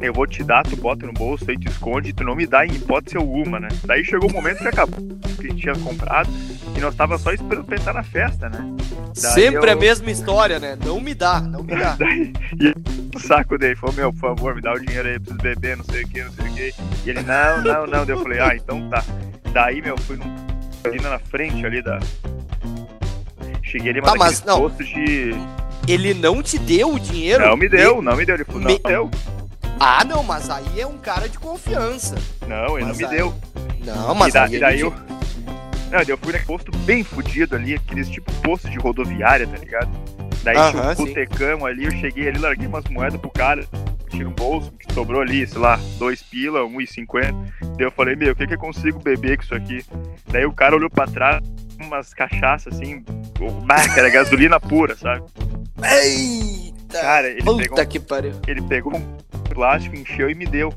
Eu 0.00 0.12
vou 0.12 0.26
te 0.26 0.44
dar, 0.44 0.62
tu 0.62 0.76
bota 0.76 1.06
no 1.06 1.12
bolso 1.12 1.44
aí, 1.48 1.58
tu 1.58 1.68
esconde, 1.68 2.12
tu 2.12 2.22
não 2.22 2.36
me 2.36 2.46
dá 2.46 2.66
em 2.66 2.74
hipótese 2.74 3.16
alguma, 3.16 3.58
né? 3.58 3.68
Daí 3.84 4.04
chegou 4.04 4.28
o 4.28 4.32
momento 4.32 4.58
que 4.58 4.68
acabou, 4.68 5.00
que 5.40 5.54
tinha 5.54 5.74
comprado, 5.74 6.28
e 6.76 6.80
nós 6.80 6.94
tava 6.94 7.16
só 7.16 7.32
esperando 7.32 7.64
pra 7.64 7.76
entrar 7.76 7.94
na 7.94 8.02
festa, 8.02 8.48
né? 8.48 8.58
Daí 9.20 9.32
Sempre 9.32 9.70
eu... 9.70 9.72
a 9.72 9.76
mesma 9.76 10.10
história, 10.10 10.58
né? 10.58 10.76
Não 10.84 11.00
me 11.00 11.14
dá, 11.14 11.40
não 11.40 11.62
me 11.62 11.74
dá. 11.74 11.96
Daí, 11.98 12.32
e 12.60 13.16
o 13.16 13.20
saco 13.20 13.56
dele 13.56 13.74
falou, 13.76 13.96
meu, 13.96 14.12
por 14.12 14.20
favor, 14.20 14.54
me 14.54 14.60
dá 14.60 14.74
o 14.74 14.78
dinheiro 14.78 15.08
aí, 15.08 15.18
preciso 15.18 15.42
beber, 15.42 15.76
não 15.78 15.84
sei 15.84 16.02
o 16.02 16.08
que, 16.08 16.22
não 16.22 16.32
sei 16.32 16.46
o 16.46 16.54
que. 16.54 16.74
E 17.06 17.10
ele, 17.10 17.22
não, 17.22 17.62
não, 17.62 17.86
não. 17.86 18.04
Daí 18.04 18.16
eu 18.16 18.22
falei, 18.22 18.40
ah, 18.40 18.54
então 18.54 18.88
tá. 18.90 19.02
Daí, 19.52 19.80
meu, 19.80 19.96
fui 19.98 20.18
ali 20.84 21.00
na 21.00 21.18
frente 21.18 21.64
ali 21.64 21.82
da. 21.82 21.98
Cheguei 23.62 23.90
ali, 23.90 24.02
tá, 24.02 24.14
mas 24.16 24.44
não. 24.44 24.60
posto 24.60 24.84
de. 24.84 25.34
Ele 25.88 26.14
não 26.14 26.42
te 26.42 26.58
deu 26.58 26.92
o 26.92 27.00
dinheiro? 27.00 27.46
Não 27.46 27.56
me 27.56 27.68
deu, 27.68 28.02
não 28.02 28.16
me 28.16 28.26
deu. 28.26 28.34
Ele 28.34 28.44
falou, 28.44 28.60
não 28.60 28.70
me... 28.70 28.78
deu. 28.78 29.10
Ah, 29.78 30.04
não, 30.04 30.22
mas 30.22 30.48
aí 30.48 30.80
é 30.80 30.86
um 30.86 30.98
cara 30.98 31.28
de 31.28 31.38
confiança. 31.38 32.14
Não, 32.46 32.78
ele 32.78 32.86
mas 32.86 32.98
não 32.98 33.08
me 33.08 33.14
aí... 33.14 33.18
deu. 33.18 33.34
Não, 33.84 34.14
mas 34.14 34.30
e 34.30 34.32
da, 34.32 34.44
aí 34.44 34.54
e 34.54 34.60
daí 34.60 34.80
eu. 34.80 34.92
Não, 35.90 36.00
eu 36.06 36.18
fui 36.18 36.32
naquele 36.32 36.44
posto 36.44 36.76
bem 36.78 37.04
fudido 37.04 37.54
ali, 37.54 37.74
aqueles 37.74 38.08
tipo 38.08 38.32
posto 38.42 38.68
de 38.68 38.78
rodoviária, 38.78 39.46
tá 39.46 39.56
ligado? 39.56 39.90
Daí 40.42 40.56
-huh, 40.56 40.70
tinha 40.70 40.82
um 40.82 40.94
botecão 40.94 41.66
ali, 41.66 41.84
eu 41.84 41.92
cheguei 41.92 42.28
ali, 42.28 42.38
larguei 42.38 42.66
umas 42.66 42.84
moedas 42.86 43.20
pro 43.20 43.30
cara, 43.30 43.64
tiro 44.08 44.30
um 44.30 44.32
bolso, 44.32 44.72
que 44.72 44.92
sobrou 44.92 45.20
ali, 45.20 45.46
sei 45.46 45.58
lá, 45.58 45.78
dois 45.98 46.22
pila, 46.22 46.64
um 46.64 46.80
e 46.80 46.86
cinquenta. 46.86 47.34
Daí 47.76 47.86
eu 47.86 47.92
falei, 47.92 48.16
meu, 48.16 48.32
o 48.32 48.36
que 48.36 48.46
que 48.46 48.54
eu 48.54 48.58
consigo 48.58 48.98
beber 48.98 49.36
com 49.36 49.44
isso 49.44 49.54
aqui? 49.54 49.84
Daí 50.28 50.44
o 50.46 50.52
cara 50.52 50.74
olhou 50.74 50.90
pra 50.90 51.06
trás, 51.06 51.42
umas 51.80 52.12
cachaças 52.14 52.74
assim, 52.74 53.02
que 53.02 53.98
era 54.00 54.08
gasolina 54.08 54.58
pura, 54.58 54.96
sabe? 54.96 55.24
Eita! 55.82 57.00
Cara, 57.00 57.28
ele 57.28 57.42
Puta 57.42 57.62
pegou, 57.62 57.86
que 57.86 58.00
pariu. 58.00 58.32
Ele 58.46 58.62
pegou 58.62 58.96
um 58.96 59.16
plástico, 59.48 59.96
encheu 59.96 60.30
e 60.30 60.34
me 60.34 60.46
deu. 60.46 60.72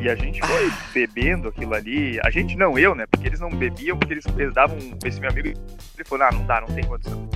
E 0.00 0.08
a 0.08 0.14
gente 0.14 0.40
foi 0.46 0.66
ah. 0.66 0.78
bebendo 0.94 1.48
aquilo 1.48 1.74
ali. 1.74 2.20
A 2.24 2.30
gente 2.30 2.56
não, 2.56 2.78
eu, 2.78 2.94
né? 2.94 3.04
Porque 3.10 3.26
eles 3.26 3.40
não 3.40 3.50
bebiam, 3.50 3.98
porque 3.98 4.14
eles, 4.14 4.24
eles 4.36 4.54
davam. 4.54 4.78
Esse 5.04 5.20
meu 5.20 5.30
amigo 5.30 5.48
ele 5.48 6.04
falou: 6.04 6.26
ah, 6.26 6.32
não 6.32 6.46
dá, 6.46 6.60
não 6.60 6.68
tem 6.68 6.84
condição. 6.84 7.28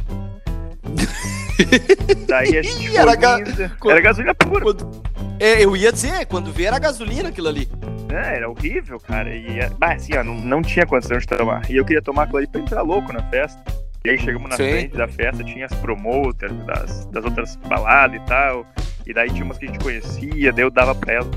Daí 2.29 2.57
a 2.57 2.62
gente. 2.62 2.97
Era, 2.97 3.14
ga... 3.14 3.38
era 3.85 4.01
gasolina 4.01 4.35
pura. 4.35 4.64
Quando... 4.64 5.03
É, 5.40 5.64
eu 5.64 5.77
ia 5.77 5.92
dizer, 5.92 6.27
quando 6.27 6.53
vê 6.53 6.64
era 6.64 6.79
gasolina 6.79 7.31
aquilo 7.31 7.49
ali. 7.49 7.68
É, 8.11 8.37
era 8.37 8.49
horrível, 8.49 9.01
cara. 9.01 9.35
E, 9.35 9.59
mas 9.81 10.03
assim, 10.03 10.16
ó, 10.16 10.23
não, 10.23 10.35
não 10.35 10.62
tinha 10.62 10.87
condição 10.87 11.18
de 11.18 11.27
tomar. 11.27 11.68
E 11.71 11.77
eu 11.77 11.85
queria 11.85 12.03
tomar 12.03 12.25
aquilo 12.25 12.38
ali 12.38 12.47
pra 12.47 12.61
entrar 12.61 12.83
louco 12.83 13.12
na 13.12 13.23
festa. 13.31 13.61
E 14.05 14.11
aí 14.11 14.18
chegamos 14.18 14.51
na 14.51 14.57
Sim. 14.57 14.71
frente 14.71 14.97
da 14.97 15.09
festa, 15.09 15.45
tinha 15.45 15.66
as 15.66 15.75
promoters 15.75 16.53
das, 16.66 17.07
das 17.07 17.25
outras 17.25 17.57
baladas 17.57 18.21
e 18.21 18.27
tal. 18.27 18.66
E 19.07 19.12
daí 19.12 19.31
tinha 19.31 19.45
umas 19.45 19.59
que 19.59 19.67
a 19.67 19.69
gente 19.69 19.83
conhecia, 19.83 20.53
daí 20.53 20.65
eu 20.65 20.71
dava 20.71 20.95
pra 20.95 21.15
ela 21.15 21.31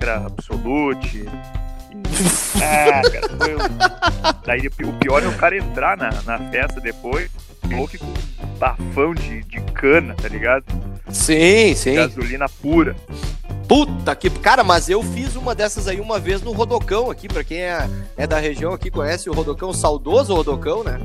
era 0.00 0.26
Absolute. 0.26 1.26
Ah, 2.62 3.02
cara, 3.10 3.28
foi. 3.38 4.42
Daí 4.46 4.66
o 4.66 4.92
pior 4.94 5.22
é 5.22 5.28
o 5.28 5.36
cara 5.36 5.56
entrar 5.56 5.96
na, 5.96 6.10
na 6.22 6.38
festa 6.50 6.80
depois, 6.80 7.30
louco 7.70 7.96
com 7.98 8.06
um 8.06 8.58
bafão 8.58 9.14
de, 9.14 9.42
de 9.44 9.60
cana, 9.72 10.14
tá 10.14 10.28
ligado? 10.28 10.64
Sim, 11.10 11.74
sim. 11.74 11.94
Gasolina 11.94 12.48
pura. 12.48 12.96
Puta 13.68 14.14
que. 14.16 14.28
Cara, 14.28 14.64
mas 14.64 14.88
eu 14.88 15.02
fiz 15.02 15.36
uma 15.36 15.54
dessas 15.54 15.86
aí 15.86 16.00
uma 16.00 16.18
vez 16.18 16.42
no 16.42 16.52
Rodocão 16.52 17.10
aqui, 17.10 17.28
pra 17.28 17.44
quem 17.44 17.58
é, 17.58 17.88
é 18.16 18.26
da 18.26 18.38
região 18.38 18.72
aqui, 18.72 18.90
conhece 18.90 19.30
o 19.30 19.32
Rodocão, 19.32 19.70
o 19.70 19.74
saudoso 19.74 20.34
Rodocão, 20.34 20.82
né? 20.82 20.98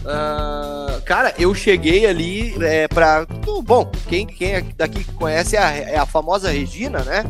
Uh, 0.00 1.00
cara, 1.02 1.34
eu 1.38 1.54
cheguei 1.54 2.06
ali 2.06 2.54
é, 2.62 2.88
pra. 2.88 3.26
Bom, 3.64 3.90
quem, 4.08 4.26
quem 4.26 4.54
é 4.54 4.64
daqui 4.76 5.04
conhece 5.14 5.56
é 5.56 5.62
a, 5.62 5.70
é 5.70 5.96
a 5.96 6.06
famosa 6.06 6.50
Regina, 6.50 7.02
né? 7.02 7.24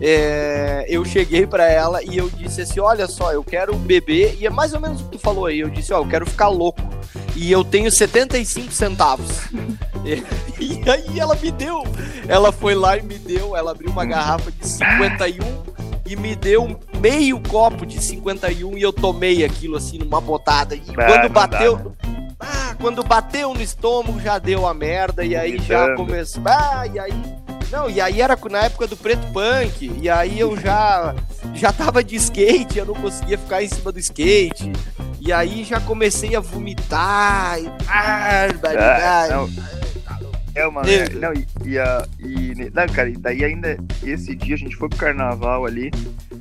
É, 0.00 0.84
eu 0.88 1.04
cheguei 1.04 1.46
para 1.46 1.70
ela 1.70 2.02
e 2.02 2.16
eu 2.16 2.28
disse 2.30 2.62
assim: 2.62 2.80
Olha 2.80 3.06
só, 3.06 3.32
eu 3.32 3.44
quero 3.44 3.74
beber, 3.76 4.36
e 4.38 4.46
é 4.46 4.50
mais 4.50 4.72
ou 4.72 4.80
menos 4.80 5.00
o 5.00 5.04
que 5.04 5.10
tu 5.12 5.18
falou 5.18 5.46
aí. 5.46 5.60
Eu 5.60 5.70
disse: 5.70 5.92
Ó, 5.92 5.98
eu 5.98 6.08
quero 6.08 6.26
ficar 6.26 6.48
louco, 6.48 6.80
e 7.34 7.50
eu 7.50 7.64
tenho 7.64 7.90
75 7.90 8.72
centavos. 8.72 9.42
e, 10.04 10.22
e 10.62 10.90
aí 10.90 11.18
ela 11.18 11.34
me 11.34 11.50
deu, 11.50 11.82
ela 12.28 12.52
foi 12.52 12.74
lá 12.74 12.96
e 12.96 13.02
me 13.02 13.18
deu, 13.18 13.56
ela 13.56 13.72
abriu 13.72 13.90
uma 13.90 14.04
garrafa 14.04 14.50
de 14.50 14.66
51 14.66 15.75
e 16.06 16.16
me 16.16 16.34
deu 16.34 16.78
meio 17.00 17.40
copo 17.40 17.84
de 17.84 18.02
51 18.02 18.78
e 18.78 18.82
eu 18.82 18.92
tomei 18.92 19.44
aquilo 19.44 19.76
assim 19.76 19.98
numa 19.98 20.20
botada. 20.20 20.74
E 20.74 20.82
ah, 20.96 21.06
quando 21.06 21.28
bateu. 21.28 21.76
Dá, 21.76 21.84
né? 21.84 22.26
Ah, 22.38 22.76
quando 22.80 23.02
bateu 23.02 23.54
no 23.54 23.62
estômago 23.62 24.20
já 24.20 24.38
deu 24.38 24.66
a 24.66 24.74
merda 24.74 25.24
e 25.24 25.34
aí 25.34 25.58
já 25.58 25.94
começou. 25.94 26.42
Ah, 26.46 26.86
e 26.86 26.98
aí. 26.98 27.12
Não, 27.70 27.90
e 27.90 28.00
aí 28.00 28.20
era 28.20 28.38
na 28.48 28.64
época 28.64 28.86
do 28.86 28.96
preto 28.96 29.26
punk, 29.32 29.92
e 30.00 30.08
aí 30.08 30.38
eu 30.38 30.56
já 30.56 31.14
já 31.52 31.72
tava 31.72 32.04
de 32.04 32.14
skate, 32.14 32.78
eu 32.78 32.86
não 32.86 32.94
conseguia 32.94 33.36
ficar 33.36 33.62
em 33.62 33.68
cima 33.68 33.90
do 33.90 33.98
skate. 33.98 34.72
E 35.20 35.32
aí 35.32 35.64
já 35.64 35.80
comecei 35.80 36.36
a 36.36 36.40
vomitar. 36.40 37.58
E... 37.58 37.66
Ah, 37.88 38.46
barbaridade. 38.52 39.85
É, 40.56 40.60
é 40.60 40.66
uma. 40.66 40.82
Não, 40.82 41.32
e, 41.34 41.46
e, 41.64 41.78
a, 41.78 42.06
e, 42.18 42.70
não, 42.72 42.86
cara, 42.88 43.10
e 43.10 43.16
daí 43.16 43.44
ainda 43.44 43.76
esse 44.02 44.34
dia 44.34 44.54
a 44.54 44.58
gente 44.58 44.74
foi 44.74 44.88
pro 44.88 44.98
carnaval 44.98 45.66
ali. 45.66 45.90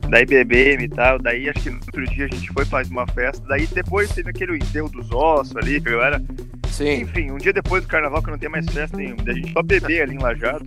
daí 0.09 0.25
bebemos 0.25 0.85
e 0.85 0.89
tal, 0.89 1.19
daí 1.19 1.49
acho 1.49 1.61
que 1.61 1.69
no 1.69 1.77
outro 1.77 2.05
dia 2.05 2.25
a 2.25 2.35
gente 2.35 2.51
foi 2.53 2.65
fazer 2.65 2.91
uma 2.91 3.05
festa, 3.07 3.45
daí 3.47 3.67
depois 3.67 4.09
teve 4.11 4.29
aquele 4.29 4.55
enterro 4.55 4.89
dos 4.89 5.11
ossos 5.11 5.55
ali, 5.57 5.81
que 5.81 5.91
galera. 5.91 6.23
Sim. 6.69 7.01
Enfim, 7.01 7.31
um 7.31 7.37
dia 7.37 7.53
depois 7.53 7.83
do 7.83 7.87
carnaval 7.87 8.21
que 8.23 8.31
não 8.31 8.37
tem 8.37 8.49
mais 8.49 8.65
festa 8.67 8.97
nenhuma, 8.97 9.23
daí 9.23 9.35
a 9.35 9.37
gente 9.37 9.53
só 9.53 9.61
beber 9.61 10.01
ali 10.01 10.15
em 10.15 10.19
Lajado. 10.19 10.65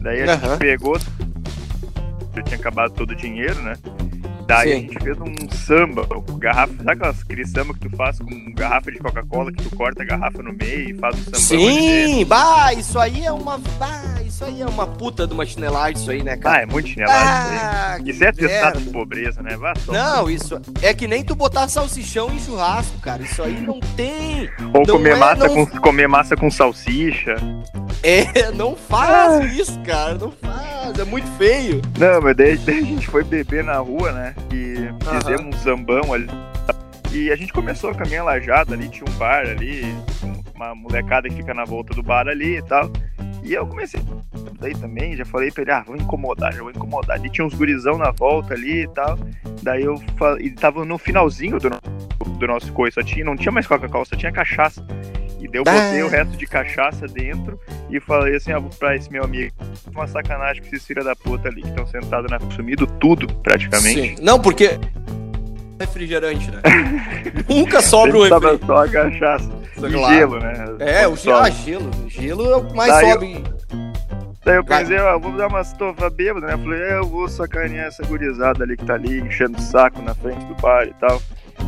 Daí 0.00 0.22
a 0.22 0.36
gente 0.36 0.58
pegou, 0.58 0.98
já 0.98 2.42
tinha 2.42 2.58
acabado 2.58 2.92
todo 2.92 3.10
o 3.10 3.14
dinheiro, 3.16 3.60
né? 3.62 3.74
Daí 4.46 4.68
Sim. 4.68 4.74
a 4.74 4.80
gente 4.80 4.98
fez 5.02 5.18
um 5.18 5.50
samba, 5.50 6.06
garrafa, 6.38 6.72
sabe 6.76 6.90
aquelas, 6.90 7.20
aquele 7.20 7.46
samba 7.46 7.74
que 7.74 7.80
tu 7.80 7.96
faz 7.96 8.18
com 8.20 8.52
garrafa 8.54 8.92
de 8.92 8.98
Coca-Cola, 8.98 9.52
que 9.52 9.62
tu 9.64 9.76
corta 9.76 10.02
a 10.02 10.06
garrafa 10.06 10.40
no 10.42 10.52
meio 10.52 10.90
e 10.90 10.94
faz 10.94 11.18
um 11.18 11.22
samba? 11.24 11.38
Sim, 11.38 12.24
bah, 12.26 12.72
isso 12.72 12.98
aí 12.98 13.24
é 13.24 13.32
uma. 13.32 13.58
Bah, 13.58 14.22
isso 14.24 14.44
aí 14.44 14.62
é 14.62 14.66
uma 14.66 14.86
puta 14.86 15.26
de 15.26 15.34
uma 15.34 15.44
chinelagem, 15.44 15.96
isso 15.96 16.10
aí, 16.10 16.22
né, 16.22 16.36
cara? 16.36 16.58
Ah, 16.58 16.62
é 16.62 16.66
muito 16.66 16.88
chinelagem. 16.88 17.58
Ah, 17.58 17.98
isso, 18.04 18.22
é 18.22 18.32
testado 18.32 18.80
de 18.80 18.90
pobreza, 18.90 19.42
né? 19.42 19.56
Vá 19.56 19.72
só. 19.84 19.92
Não, 19.92 20.30
isso 20.30 20.60
é 20.80 20.94
que 20.94 21.08
nem 21.08 21.24
tu 21.24 21.34
botar 21.34 21.66
salsichão 21.68 22.30
em 22.32 22.38
churrasco, 22.38 22.98
cara. 23.00 23.22
Isso 23.22 23.42
aí 23.42 23.60
não 23.60 23.80
tem. 23.96 24.48
Ou 24.74 24.86
comer, 24.86 25.14
é, 25.14 25.16
massa 25.16 25.48
não... 25.48 25.66
com, 25.66 25.80
comer 25.80 26.06
massa 26.06 26.36
com 26.36 26.50
salsicha. 26.50 27.34
É, 28.02 28.50
não 28.54 28.76
faz 28.76 29.40
ah. 29.40 29.44
isso, 29.44 29.80
cara. 29.80 30.14
Não 30.14 30.30
faz. 30.32 30.98
É 30.98 31.04
muito 31.04 31.28
feio. 31.32 31.82
Não, 31.98 32.20
mas 32.22 32.36
daí, 32.36 32.56
daí 32.58 32.78
a 32.78 32.82
gente 32.82 33.06
foi 33.08 33.24
beber 33.24 33.64
na 33.64 33.78
rua, 33.78 34.12
né? 34.12 34.34
E 34.52 34.76
fizemos 35.18 35.54
um 35.54 35.58
sambão 35.60 36.12
ali. 36.12 36.28
E 37.12 37.30
a 37.30 37.36
gente 37.36 37.52
começou 37.52 37.90
a 37.90 37.94
caminhar 37.94 38.24
lajada 38.24 38.74
ali, 38.74 38.88
tinha 38.88 39.08
um 39.08 39.18
bar 39.18 39.46
ali, 39.46 39.82
uma 40.54 40.74
molecada 40.74 41.28
que 41.28 41.36
fica 41.36 41.54
na 41.54 41.64
volta 41.64 41.94
do 41.94 42.02
bar 42.02 42.28
ali 42.28 42.58
e 42.58 42.62
tal. 42.62 42.90
E 43.42 43.54
eu 43.54 43.66
comecei 43.66 44.00
daí 44.58 44.74
também, 44.74 45.16
já 45.16 45.24
falei 45.24 45.50
pra 45.50 45.62
ele, 45.62 45.70
ah, 45.70 45.84
vou 45.86 45.96
incomodar, 45.96 46.52
já 46.52 46.60
vou 46.60 46.70
incomodar. 46.70 47.24
E 47.24 47.30
tinha 47.30 47.46
uns 47.46 47.54
gurizão 47.54 47.96
na 47.98 48.10
volta 48.10 48.54
ali 48.54 48.82
e 48.82 48.88
tal. 48.88 49.18
Daí 49.62 49.84
eu 49.84 49.96
falei, 50.16 50.46
e 50.46 50.50
tava 50.50 50.84
no 50.84 50.98
finalzinho 50.98 51.58
do, 51.58 51.70
do 51.70 52.46
nosso 52.46 52.72
coisa, 52.72 53.00
só 53.00 53.06
tinha, 53.06 53.24
não 53.24 53.36
tinha 53.36 53.52
mais 53.52 53.66
Coca-Cola, 53.66 54.04
só 54.04 54.16
tinha 54.16 54.32
cachaça. 54.32 54.84
E 55.46 55.48
daí 55.48 55.60
eu 55.60 55.64
botei 55.64 56.02
o 56.02 56.08
resto 56.08 56.36
de 56.36 56.46
cachaça 56.46 57.06
dentro 57.06 57.58
e 57.88 58.00
falei 58.00 58.36
assim, 58.36 58.52
ah, 58.52 58.60
pra 58.78 58.96
esse 58.96 59.10
meu 59.10 59.24
amigo, 59.24 59.54
uma 59.94 60.06
sacanagem 60.06 60.62
com 60.62 60.68
esses 60.68 60.86
filha 60.86 61.02
da 61.02 61.14
puta 61.16 61.48
ali 61.48 61.62
que 61.62 61.68
estão 61.68 61.86
sentados 61.86 62.30
na 62.30 62.38
consumido 62.38 62.86
tudo, 62.86 63.26
praticamente. 63.42 64.16
Sim. 64.16 64.22
Não, 64.22 64.40
porque 64.40 64.78
refrigerante, 65.78 66.50
né? 66.50 66.60
Nunca 67.48 67.80
sobra 67.80 68.18
o 68.18 68.22
refrigerante. 68.22 68.66
só 68.66 68.84
a 68.84 68.88
cachaça. 68.88 69.50
E 69.76 69.92
claro. 69.92 70.14
gelo, 70.14 70.38
né? 70.38 70.76
É, 70.80 71.06
o 71.06 71.16
gelo, 71.16 71.36
ah, 71.36 71.50
gelo. 71.50 71.90
Gelo 72.08 72.50
é 72.50 72.56
o 72.56 72.64
que 72.64 72.74
mais 72.74 72.92
Daí 72.92 73.12
sobe. 73.12 73.32
Eu... 73.34 73.56
Daí 74.44 74.56
eu 74.56 74.64
pensei, 74.64 74.98
ó, 74.98 75.18
vou 75.18 75.32
dar 75.32 75.48
umas 75.48 75.72
tofas 75.72 76.12
bêbadas, 76.14 76.48
né? 76.48 76.54
Eu 76.54 76.58
falei, 76.58 76.80
é, 76.80 76.98
eu 76.98 77.06
vou 77.06 77.28
sacanear 77.28 77.86
essa 77.86 78.04
gurizada 78.04 78.62
ali 78.64 78.76
que 78.76 78.84
tá 78.84 78.94
ali 78.94 79.20
enchendo 79.20 79.58
o 79.58 79.60
saco 79.60 80.00
na 80.02 80.14
frente 80.14 80.44
do 80.46 80.54
bar 80.54 80.86
e 80.86 80.94
tal. 80.94 81.20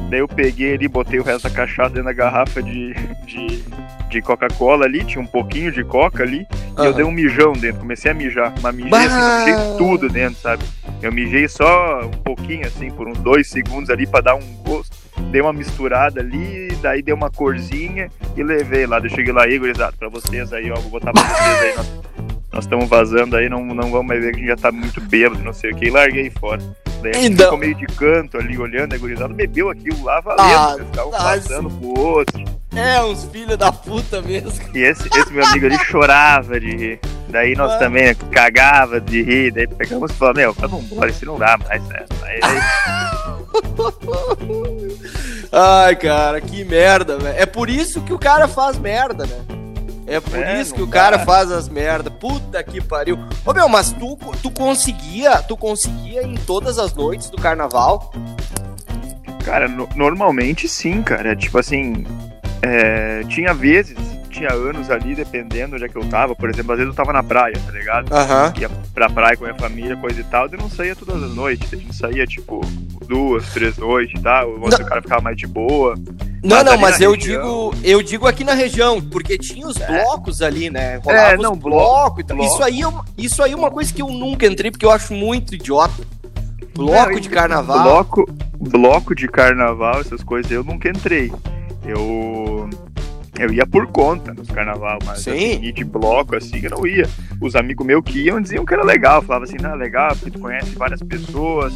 Daí 0.09 0.21
eu 0.21 0.29
peguei 0.29 0.75
ali, 0.75 0.89
botei 0.89 1.21
o 1.21 1.23
resto 1.23 1.49
da 1.49 1.55
cachaça 1.55 1.91
dentro 1.91 2.05
da 2.05 2.13
garrafa 2.13 2.63
de, 2.63 2.95
de, 3.27 3.63
de 4.09 4.23
Coca-Cola 4.23 4.87
ali, 4.87 5.05
tinha 5.05 5.23
um 5.23 5.27
pouquinho 5.27 5.71
de 5.71 5.85
Coca 5.85 6.23
ali, 6.23 6.47
uhum. 6.77 6.85
e 6.85 6.87
eu 6.87 6.95
dei 6.95 7.05
um 7.05 7.11
mijão 7.11 7.53
dentro, 7.53 7.81
comecei 7.81 8.11
a 8.11 8.15
mijar, 8.15 8.55
mas 8.63 8.75
mijei 8.75 8.99
assim, 8.99 9.51
mijei 9.51 9.77
tudo 9.77 10.09
dentro, 10.09 10.41
sabe? 10.41 10.65
Eu 11.03 11.13
mijei 11.13 11.47
só 11.47 12.01
um 12.07 12.23
pouquinho, 12.23 12.67
assim, 12.67 12.91
por 12.91 13.07
uns 13.07 13.19
dois 13.19 13.49
segundos 13.49 13.91
ali 13.91 14.07
para 14.07 14.23
dar 14.23 14.35
um 14.35 14.55
gosto. 14.65 14.97
Dei 15.31 15.41
uma 15.43 15.53
misturada 15.53 16.21
ali, 16.21 16.69
daí 16.81 17.03
dei 17.03 17.13
uma 17.13 17.31
corzinha 17.31 18.09
e 18.37 18.43
levei 18.43 18.87
lá. 18.87 18.99
Eu 18.99 19.11
cheguei 19.11 19.33
lá 19.33 19.45
aí, 19.45 19.59
gurizada, 19.59 19.95
pra 19.99 20.09
vocês 20.09 20.53
aí, 20.53 20.71
ó, 20.71 20.77
vou 20.77 20.91
botar 20.91 21.13
pra 21.13 21.23
vocês 21.23 21.79
aí. 21.79 21.87
Nós 22.51 22.65
estamos 22.65 22.89
vazando 22.89 23.37
aí, 23.37 23.49
não, 23.49 23.65
não 23.65 23.91
vamos 23.91 24.07
mais 24.07 24.21
ver 24.21 24.31
que 24.31 24.37
a 24.37 24.41
gente 24.41 24.49
já 24.49 24.57
tá 24.57 24.73
muito 24.73 25.01
bêbado, 25.03 25.43
não 25.43 25.53
sei 25.53 25.71
o 25.71 25.77
que, 25.77 25.87
e 25.87 25.91
larguei 25.91 26.31
fora. 26.31 26.63
Daí 27.03 27.13
a 27.13 27.21
gente 27.21 27.43
ficou 27.43 27.59
meio 27.59 27.75
de 27.75 27.87
canto 27.87 28.39
ali, 28.39 28.59
olhando, 28.59 28.95
a 28.95 28.99
gurizada 28.99 29.33
bebeu 29.33 29.71
aquilo 29.71 30.05
lá, 30.05 30.21
valendo, 30.21 30.43
ah, 30.43 30.77
né? 30.77 30.85
estavam 30.85 31.11
passando 31.11 31.71
pro 31.71 32.01
outro. 32.01 32.45
É, 32.75 33.03
uns 33.03 33.25
filhos 33.25 33.57
da 33.57 33.73
puta 33.73 34.21
mesmo. 34.21 34.53
E 34.75 34.83
esse, 34.83 35.09
esse 35.09 35.33
meu 35.33 35.45
amigo 35.45 35.67
ali 35.67 35.79
chorava 35.85 36.61
de 36.61 36.77
rir. 36.77 37.01
Daí 37.29 37.55
nós 37.55 37.73
ah. 37.73 37.79
também 37.79 38.15
cagava 38.15 39.01
de 39.01 39.23
rir, 39.23 39.53
daí 39.53 39.67
pegamos 39.67 40.11
e 40.11 40.15
falamos, 40.15 40.39
meu, 40.39 40.53
vamos 40.53 40.85
embora, 40.85 41.11
isso 41.11 41.27
não 41.27 41.39
dá 41.39 41.59
mais, 41.59 41.83
né? 41.85 42.05
Aí... 42.23 42.41
Ai, 45.51 45.97
cara, 45.97 46.41
que 46.41 46.63
merda, 46.65 47.19
velho. 47.19 47.39
É 47.39 47.47
por 47.47 47.71
isso 47.71 48.03
que 48.03 48.13
o 48.13 48.19
cara 48.19 48.47
faz 48.47 48.79
merda, 48.79 49.27
né? 49.27 49.58
É 50.09 50.21
por 50.21 50.39
é, 50.39 50.61
isso 50.61 50.75
que 50.75 50.83
o 50.83 50.87
dá. 50.87 50.93
cara 50.93 51.19
faz 51.21 51.53
as 51.53 51.69
merdas. 51.69 52.13
Puta 52.15 52.63
que 52.63 52.81
pariu. 52.81 53.19
Ô 53.45 53.53
meu, 53.53 53.69
mas 53.69 53.93
tu, 53.93 54.17
tu 54.43 54.51
conseguia, 54.51 55.43
tu 55.43 55.57
conseguia 55.57 56.23
em 56.23 56.35
todas 56.35 56.79
as 56.79 56.95
noites 56.95 57.29
do 57.29 57.37
carnaval? 57.37 58.13
Cara, 59.45 59.69
no, 59.69 59.89
normalmente 59.95 60.67
sim, 60.69 61.03
cara. 61.03 61.37
Tipo 61.37 61.59
assim, 61.59 62.07
é, 62.63 63.23
tinha 63.29 63.53
vezes 63.53 63.97
tinha 64.39 64.53
anos 64.53 64.91
ali, 64.91 65.15
dependendo 65.15 65.75
onde 65.75 65.85
é 65.85 65.89
que 65.89 65.97
eu 65.97 66.05
tava. 66.09 66.35
Por 66.35 66.49
exemplo, 66.49 66.73
às 66.73 66.79
vezes 66.79 66.93
eu 66.93 66.97
tava 66.97 67.13
na 67.13 67.23
praia, 67.23 67.55
tá 67.65 67.73
ligado? 67.73 68.11
Uhum. 68.13 68.61
Ia 68.61 68.71
pra 68.95 69.11
praia 69.11 69.37
com 69.37 69.45
a 69.45 69.49
minha 69.49 69.59
família, 69.59 69.97
coisa 69.97 70.21
e 70.21 70.25
tal, 70.25 70.47
e 70.47 70.57
não 70.57 70.71
saía 70.71 70.95
todas 70.95 71.23
as 71.23 71.35
noites. 71.35 71.73
A 71.73 71.77
gente 71.77 71.95
saía, 71.95 72.27
tipo, 72.27 72.61
duas, 73.09 73.49
três 73.53 73.77
noites 73.77 74.21
tal. 74.23 74.51
O 74.51 74.63
outro 74.63 74.85
cara 74.85 75.03
ficava 75.03 75.23
mais 75.23 75.37
de 75.37 75.47
boa. 75.47 75.95
Não, 76.43 76.57
mas 76.57 76.65
não, 76.65 76.79
mas 76.79 77.01
eu 77.01 77.13
região... 77.13 77.71
digo, 77.71 77.75
eu 77.83 78.03
digo 78.03 78.27
aqui 78.27 78.45
na 78.45 78.55
região, 78.55 79.01
porque 79.01 79.37
tinha 79.37 79.67
os 79.67 79.77
é. 79.77 79.87
blocos 80.05 80.43
ali, 80.43 80.71
né? 80.71 80.97
Rolava 80.97 81.33
é, 81.33 81.37
não, 81.37 81.57
bloco, 81.57 82.21
e 82.21 82.25
tal. 82.25 82.37
Bloco. 82.37 82.53
Isso 82.53 82.63
aí, 82.63 82.83
é 82.83 82.87
isso 83.17 83.43
aí 83.43 83.53
é 83.53 83.57
uma 83.57 83.71
coisa 83.71 83.93
que 83.93 84.03
eu 84.03 84.09
nunca 84.09 84.47
entrei, 84.47 84.71
porque 84.71 84.87
eu 84.87 84.91
acho 84.91 85.13
muito 85.13 85.55
idiota. 85.55 86.07
Bloco 86.75 87.13
não, 87.13 87.21
de 87.21 87.29
carnaval. 87.29 87.83
Bloco, 87.83 88.31
bloco 88.57 89.15
de 89.15 89.27
carnaval, 89.27 90.01
essas 90.01 90.23
coisas, 90.23 90.53
eu 90.53 90.63
nunca 90.63 90.89
entrei. 90.89 91.33
Eu 91.85 92.71
eu 93.39 93.53
ia 93.53 93.67
por 93.67 93.87
conta 93.87 94.35
nos 94.35 94.49
carnaval, 94.49 94.99
mas 95.05 95.21
Sim. 95.21 95.61
Ir 95.63 95.73
de 95.73 95.85
bloco 95.85 96.37
assim, 96.37 96.61
eu 96.63 96.71
não 96.71 96.87
ia. 96.87 97.09
Os 97.41 97.55
amigos 97.55 97.87
meus 97.87 98.03
que 98.05 98.21
iam 98.25 98.41
diziam 98.41 98.65
que 98.65 98.75
era 98.75 98.85
legal, 98.85 99.23
falavam 99.23 99.45
assim, 99.45 99.57
não, 99.61 99.73
é 99.73 99.77
legal, 99.77 100.11
porque 100.17 100.31
tu 100.31 100.39
conhece 100.39 100.75
várias 100.75 101.01
pessoas, 101.03 101.73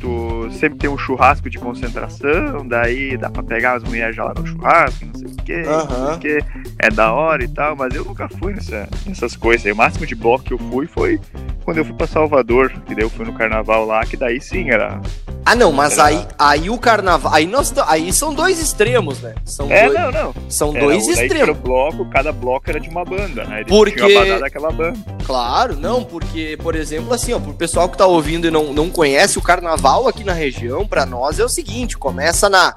tu 0.00 0.48
sempre 0.52 0.78
tem 0.78 0.90
um 0.90 0.96
churrasco 0.96 1.50
de 1.50 1.58
concentração, 1.58 2.66
daí 2.66 3.16
dá 3.16 3.30
pra 3.30 3.42
pegar 3.42 3.74
as 3.74 3.84
mulheres 3.84 4.16
já 4.16 4.24
lá 4.24 4.34
no 4.34 4.46
churrasco, 4.46 5.04
não 5.04 5.14
sei 5.14 5.28
o 5.28 5.36
quê, 5.44 5.62
uhum. 5.66 5.98
não 5.98 6.06
sei 6.06 6.14
o 6.14 6.18
quê, 6.18 6.44
é 6.78 6.90
da 6.90 7.12
hora 7.12 7.44
e 7.44 7.48
tal, 7.48 7.76
mas 7.76 7.94
eu 7.94 8.04
nunca 8.04 8.28
fui 8.28 8.54
nessa, 8.54 8.88
nessas 9.06 9.36
coisas. 9.36 9.66
Aí, 9.66 9.72
o 9.72 9.76
máximo 9.76 10.06
de 10.06 10.14
bloco 10.14 10.44
que 10.44 10.52
eu 10.54 10.58
fui 10.58 10.86
foi 10.86 11.20
quando 11.64 11.78
eu 11.78 11.84
fui 11.84 11.94
pra 11.94 12.06
Salvador, 12.06 12.70
que 12.86 12.94
daí 12.94 13.04
eu 13.04 13.10
fui 13.10 13.24
no 13.24 13.34
carnaval 13.34 13.86
lá, 13.86 14.04
que 14.04 14.16
daí 14.16 14.40
sim 14.40 14.70
era 14.70 15.00
ah, 15.46 15.54
não, 15.54 15.70
mas 15.70 15.98
aí, 15.98 16.26
aí 16.38 16.70
o 16.70 16.78
carnaval. 16.78 17.34
Aí, 17.34 17.46
nós, 17.46 17.72
aí 17.86 18.10
são 18.14 18.32
dois 18.32 18.58
extremos, 18.58 19.20
né? 19.20 19.34
São 19.44 19.70
é, 19.70 19.86
dois, 19.86 20.00
não, 20.00 20.10
não. 20.10 20.34
São 20.48 20.70
era, 20.70 20.80
dois 20.80 20.93
extremos. 20.98 21.58
bloco, 21.58 22.08
cada 22.10 22.32
bloco 22.32 22.68
era 22.68 22.80
de 22.80 22.88
uma 22.88 23.04
banda, 23.04 23.44
né? 23.44 23.60
Eles 23.60 23.68
porque... 23.68 24.06
tinham 24.06 24.40
daquela 24.40 24.70
banda. 24.70 24.98
Claro, 25.24 25.76
não, 25.76 26.04
porque, 26.04 26.58
por 26.62 26.74
exemplo, 26.74 27.12
assim, 27.12 27.32
ó, 27.32 27.40
pro 27.40 27.54
pessoal 27.54 27.88
que 27.88 27.96
tá 27.96 28.06
ouvindo 28.06 28.46
e 28.46 28.50
não, 28.50 28.72
não 28.72 28.90
conhece, 28.90 29.38
o 29.38 29.42
carnaval 29.42 30.08
aqui 30.08 30.24
na 30.24 30.32
região, 30.32 30.86
pra 30.86 31.06
nós, 31.06 31.38
é 31.38 31.44
o 31.44 31.48
seguinte: 31.48 31.96
começa 31.96 32.48
na. 32.48 32.74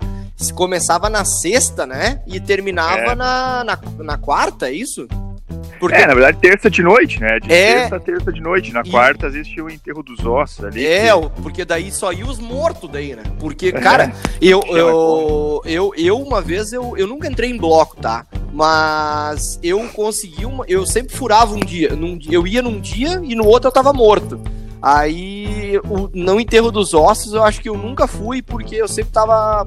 Começava 0.53 1.09
na 1.09 1.25
sexta, 1.25 1.87
né? 1.87 2.21
E 2.27 2.39
terminava 2.39 3.11
é. 3.11 3.15
na, 3.15 3.63
na, 3.63 3.79
na 3.97 4.17
quarta, 4.19 4.69
é 4.69 4.71
isso? 4.71 5.07
Porque... 5.79 5.95
É, 5.95 6.07
na 6.07 6.13
verdade, 6.13 6.37
terça 6.39 6.69
de 6.69 6.81
noite, 6.81 7.19
né? 7.19 7.39
De 7.39 7.51
é... 7.51 7.73
terça 7.79 7.95
a 7.95 7.99
terça 7.99 8.31
de 8.31 8.41
noite. 8.41 8.73
Na 8.73 8.81
e... 8.81 8.89
quarta, 8.89 9.27
às 9.27 9.33
vezes, 9.33 9.47
tinha 9.47 9.63
o 9.63 9.69
enterro 9.69 10.03
dos 10.03 10.25
ossos 10.25 10.65
ali. 10.65 10.85
É, 10.85 11.11
que... 11.11 11.41
porque 11.41 11.65
daí 11.65 11.91
só 11.91 12.11
ia 12.11 12.25
os 12.25 12.39
mortos 12.39 12.89
daí, 12.89 13.15
né? 13.15 13.23
Porque, 13.39 13.71
cara, 13.71 14.05
é. 14.05 14.11
eu, 14.41 14.61
eu, 14.67 15.61
eu, 15.65 15.93
eu, 15.95 16.17
uma 16.19 16.41
vez, 16.41 16.73
eu, 16.73 16.97
eu 16.97 17.07
nunca 17.07 17.27
entrei 17.27 17.49
em 17.49 17.57
bloco, 17.57 17.95
tá? 17.97 18.25
Mas 18.51 19.59
eu 19.61 19.87
consegui 19.89 20.45
uma. 20.45 20.65
Eu 20.67 20.85
sempre 20.85 21.15
furava 21.15 21.53
um 21.53 21.59
dia. 21.59 21.95
Num, 21.95 22.19
eu 22.29 22.47
ia 22.47 22.61
num 22.61 22.79
dia 22.79 23.21
e 23.23 23.35
no 23.35 23.45
outro 23.45 23.67
eu 23.67 23.71
tava 23.71 23.93
morto. 23.93 24.41
Aí, 24.81 25.79
o, 25.89 26.09
no 26.13 26.39
enterro 26.39 26.71
dos 26.71 26.93
ossos, 26.93 27.33
eu 27.33 27.43
acho 27.43 27.61
que 27.61 27.69
eu 27.69 27.75
nunca 27.75 28.07
fui, 28.07 28.41
porque 28.41 28.75
eu 28.75 28.87
sempre 28.87 29.11
tava 29.11 29.65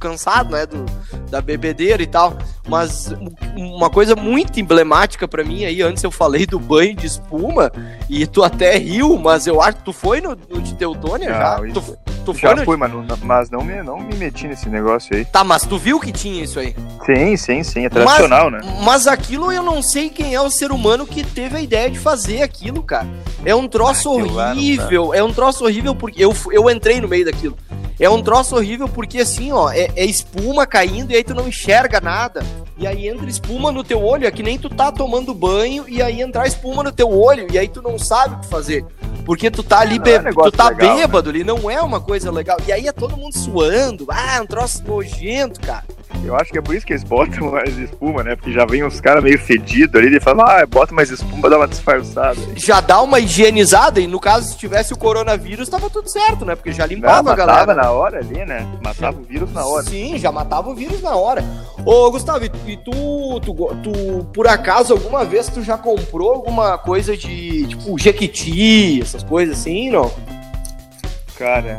cansado, 0.00 0.50
né, 0.50 0.66
do, 0.66 0.84
da 1.30 1.40
bebedeira 1.40 2.02
e 2.02 2.06
tal. 2.06 2.36
Mas 2.66 3.12
uma 3.56 3.90
coisa 3.90 4.16
muito 4.16 4.58
emblemática 4.58 5.28
para 5.28 5.44
mim 5.44 5.64
aí, 5.64 5.82
antes 5.82 6.02
eu 6.02 6.10
falei 6.10 6.46
do 6.46 6.58
banho 6.58 6.94
de 6.94 7.06
espuma, 7.06 7.70
e 8.08 8.26
tu 8.26 8.42
até 8.42 8.76
riu, 8.78 9.18
mas 9.18 9.46
eu 9.46 9.60
acho 9.60 9.78
que 9.78 9.84
tu 9.84 9.92
foi 9.92 10.20
no, 10.20 10.36
no 10.48 10.60
de 10.62 10.74
Teutônia 10.74 11.28
já? 11.28 11.60
Isso, 11.66 11.98
tu, 12.24 12.32
tu 12.32 12.38
já 12.38 12.54
foi 12.56 12.64
fui, 12.64 12.76
no... 12.76 12.80
mas, 12.80 12.92
não, 12.92 13.16
mas 13.22 13.50
não, 13.50 13.62
me, 13.62 13.82
não 13.82 13.98
me 13.98 14.14
meti 14.16 14.46
nesse 14.46 14.68
negócio 14.68 15.14
aí. 15.14 15.24
Tá, 15.24 15.44
mas 15.44 15.62
tu 15.62 15.76
viu 15.76 16.00
que 16.00 16.12
tinha 16.12 16.42
isso 16.42 16.58
aí? 16.58 16.74
Sim, 17.04 17.36
sim, 17.36 17.62
sim, 17.62 17.84
é 17.84 17.88
tradicional, 17.88 18.50
mas, 18.50 18.64
né? 18.64 18.78
Mas 18.82 19.06
aquilo 19.06 19.52
eu 19.52 19.62
não 19.62 19.82
sei 19.82 20.08
quem 20.08 20.34
é 20.34 20.40
o 20.40 20.50
ser 20.50 20.72
humano 20.72 21.06
que 21.06 21.24
teve 21.24 21.56
a 21.56 21.60
ideia 21.60 21.90
de 21.90 21.98
fazer 21.98 22.42
aquilo, 22.42 22.82
cara. 22.82 23.08
É 23.44 23.54
um 23.54 23.66
troço 23.66 24.10
ah, 24.10 24.52
horrível, 24.52 25.12
é 25.12 25.22
um 25.22 25.32
troço 25.32 25.64
horrível 25.64 25.94
porque 25.94 26.22
eu, 26.22 26.34
eu 26.52 26.70
entrei 26.70 27.00
no 27.00 27.08
meio 27.08 27.24
daquilo. 27.24 27.56
É 28.00 28.08
um 28.08 28.22
troço 28.22 28.56
horrível 28.56 28.88
porque 28.88 29.18
assim, 29.18 29.52
ó, 29.52 29.70
é, 29.70 29.89
é, 29.96 30.04
espuma 30.04 30.66
caindo 30.66 31.12
e 31.12 31.16
aí 31.16 31.24
tu 31.24 31.34
não 31.34 31.48
enxerga 31.48 32.00
nada. 32.00 32.42
E 32.76 32.86
aí 32.86 33.08
entra 33.08 33.28
espuma 33.28 33.70
no 33.70 33.84
teu 33.84 34.02
olho, 34.02 34.26
é 34.26 34.30
que 34.30 34.42
nem 34.42 34.58
tu 34.58 34.70
tá 34.70 34.90
tomando 34.90 35.34
banho 35.34 35.84
e 35.86 36.00
aí 36.00 36.22
entrar 36.22 36.46
espuma 36.46 36.82
no 36.82 36.90
teu 36.90 37.10
olho 37.10 37.46
e 37.52 37.58
aí 37.58 37.68
tu 37.68 37.82
não 37.82 37.98
sabe 37.98 38.36
o 38.36 38.38
que 38.38 38.46
fazer. 38.46 38.84
Porque 39.24 39.50
tu 39.50 39.62
tá 39.62 39.80
ali, 39.80 39.98
be... 39.98 40.12
é 40.12 40.22
tu 40.22 40.50
tá 40.50 40.70
legal, 40.70 40.96
né? 40.96 41.02
bêbado 41.02 41.30
né? 41.30 41.38
ali, 41.38 41.44
não 41.44 41.70
é 41.70 41.80
uma 41.82 42.00
coisa 42.00 42.30
legal. 42.30 42.56
E 42.66 42.72
aí 42.72 42.86
é 42.86 42.92
todo 42.92 43.16
mundo 43.16 43.36
suando, 43.36 44.06
ah, 44.08 44.40
um 44.42 44.46
troço 44.46 44.82
nojento, 44.82 45.60
cara. 45.60 45.84
Eu 46.24 46.36
acho 46.36 46.52
que 46.52 46.58
é 46.58 46.62
por 46.62 46.74
isso 46.74 46.86
que 46.86 46.92
eles 46.92 47.04
botam 47.04 47.50
mais 47.52 47.76
espuma, 47.78 48.22
né? 48.22 48.36
Porque 48.36 48.52
já 48.52 48.64
vem 48.64 48.84
uns 48.84 49.00
caras 49.00 49.22
meio 49.22 49.38
fedidos 49.38 49.94
ali 49.94 50.16
e 50.16 50.20
falam, 50.20 50.46
ah, 50.46 50.64
bota 50.66 50.94
mais 50.94 51.10
espuma 51.10 51.48
dar 51.48 51.56
uma 51.56 51.68
disfarçada. 51.68 52.38
Já 52.54 52.80
dá 52.80 53.00
uma 53.00 53.18
higienizada, 53.20 54.00
e 54.00 54.06
no 54.06 54.20
caso, 54.20 54.48
se 54.48 54.56
tivesse 54.56 54.92
o 54.92 54.98
coronavírus, 54.98 55.68
tava 55.68 55.88
tudo 55.88 56.08
certo, 56.08 56.44
né? 56.44 56.54
Porque 56.54 56.72
já 56.72 56.86
limpava 56.86 57.22
Não, 57.22 57.32
a 57.32 57.36
galera. 57.36 57.58
Matava 57.60 57.82
na 57.82 57.90
hora 57.90 58.18
ali, 58.18 58.44
né? 58.44 58.66
Matava 58.82 59.18
o 59.18 59.24
vírus 59.24 59.52
na 59.52 59.64
hora. 59.64 59.84
Sim, 59.84 60.18
já 60.18 60.30
matava 60.30 60.70
o 60.70 60.74
vírus 60.74 61.02
na 61.02 61.14
hora. 61.14 61.44
Ô, 61.84 62.10
Gustavo, 62.10 62.44
e 62.44 62.76
tu, 62.76 63.40
tu, 63.40 63.54
tu, 63.82 64.24
por 64.32 64.46
acaso, 64.46 64.92
alguma 64.92 65.24
vez 65.24 65.48
tu 65.48 65.62
já 65.62 65.78
comprou 65.78 66.32
alguma 66.32 66.78
coisa 66.78 67.16
de, 67.16 67.66
tipo, 67.66 67.98
Jequiti, 67.98 69.00
essas 69.00 69.22
coisas 69.22 69.58
assim, 69.58 69.90
não? 69.90 70.10
Cara, 71.36 71.78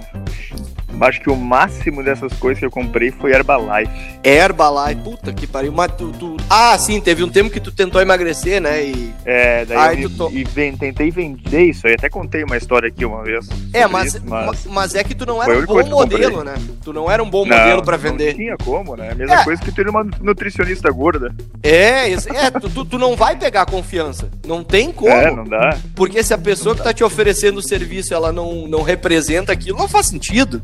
Acho 1.01 1.19
que 1.19 1.29
o 1.29 1.35
máximo 1.35 2.03
dessas 2.03 2.31
coisas 2.33 2.59
que 2.59 2.65
eu 2.65 2.71
comprei 2.71 3.11
foi 3.11 3.31
Herbalife. 3.31 3.91
Herbalife, 4.23 5.01
puta 5.01 5.33
que 5.33 5.47
pariu. 5.47 5.71
Mas 5.71 5.91
tu, 5.93 6.11
tu... 6.11 6.37
Ah, 6.49 6.77
sim, 6.77 7.01
teve 7.01 7.23
um 7.23 7.29
tempo 7.29 7.49
que 7.49 7.59
tu 7.59 7.71
tentou 7.71 8.01
emagrecer, 8.01 8.61
né? 8.61 8.83
E... 8.83 9.13
É, 9.25 9.65
daí 9.65 9.77
Aí 9.77 10.03
eu 10.03 10.09
vi, 10.09 10.15
to... 10.15 10.31
e 10.31 10.43
ven... 10.43 10.77
tentei 10.77 11.11
vender 11.11 11.63
isso 11.63 11.87
aí. 11.87 11.93
Até 11.93 12.09
contei 12.09 12.43
uma 12.43 12.57
história 12.57 12.87
aqui 12.87 13.03
uma 13.05 13.23
vez. 13.23 13.47
É, 13.73 13.87
mas, 13.87 14.15
isso, 14.15 14.23
mas... 14.25 14.65
mas 14.65 14.95
é 14.95 15.03
que 15.03 15.15
tu 15.15 15.25
não 15.25 15.41
era 15.41 15.59
um 15.59 15.65
bom 15.65 15.85
modelo, 15.85 16.43
né? 16.43 16.55
Tu 16.83 16.93
não 16.93 17.09
era 17.09 17.23
um 17.23 17.29
bom 17.29 17.45
não, 17.45 17.57
modelo 17.57 17.83
para 17.83 17.97
vender. 17.97 18.29
Não 18.29 18.37
tinha 18.37 18.57
como, 18.57 18.95
né? 18.95 19.11
A 19.11 19.15
mesma 19.15 19.41
é. 19.41 19.43
coisa 19.43 19.61
que 19.61 19.71
ter 19.71 19.87
uma 19.87 20.03
nutricionista 20.21 20.91
gorda. 20.91 21.33
É, 21.63 22.11
é 22.11 22.51
tu, 22.51 22.69
tu, 22.69 22.85
tu, 22.85 22.97
não 22.97 23.15
vai 23.15 23.35
pegar 23.35 23.65
confiança. 23.65 24.29
Não 24.45 24.63
tem 24.63 24.91
como. 24.91 25.11
É, 25.11 25.31
não 25.31 25.43
dá. 25.43 25.77
Porque 25.95 26.23
se 26.23 26.33
a 26.33 26.37
pessoa 26.37 26.75
que 26.75 26.83
tá 26.83 26.93
te 26.93 27.03
oferecendo 27.03 27.57
o 27.57 27.61
serviço, 27.61 28.13
ela 28.13 28.31
não, 28.31 28.67
não 28.67 28.81
representa 28.81 29.51
aquilo, 29.51 29.77
não 29.77 29.87
faz 29.87 30.07
sentido. 30.07 30.61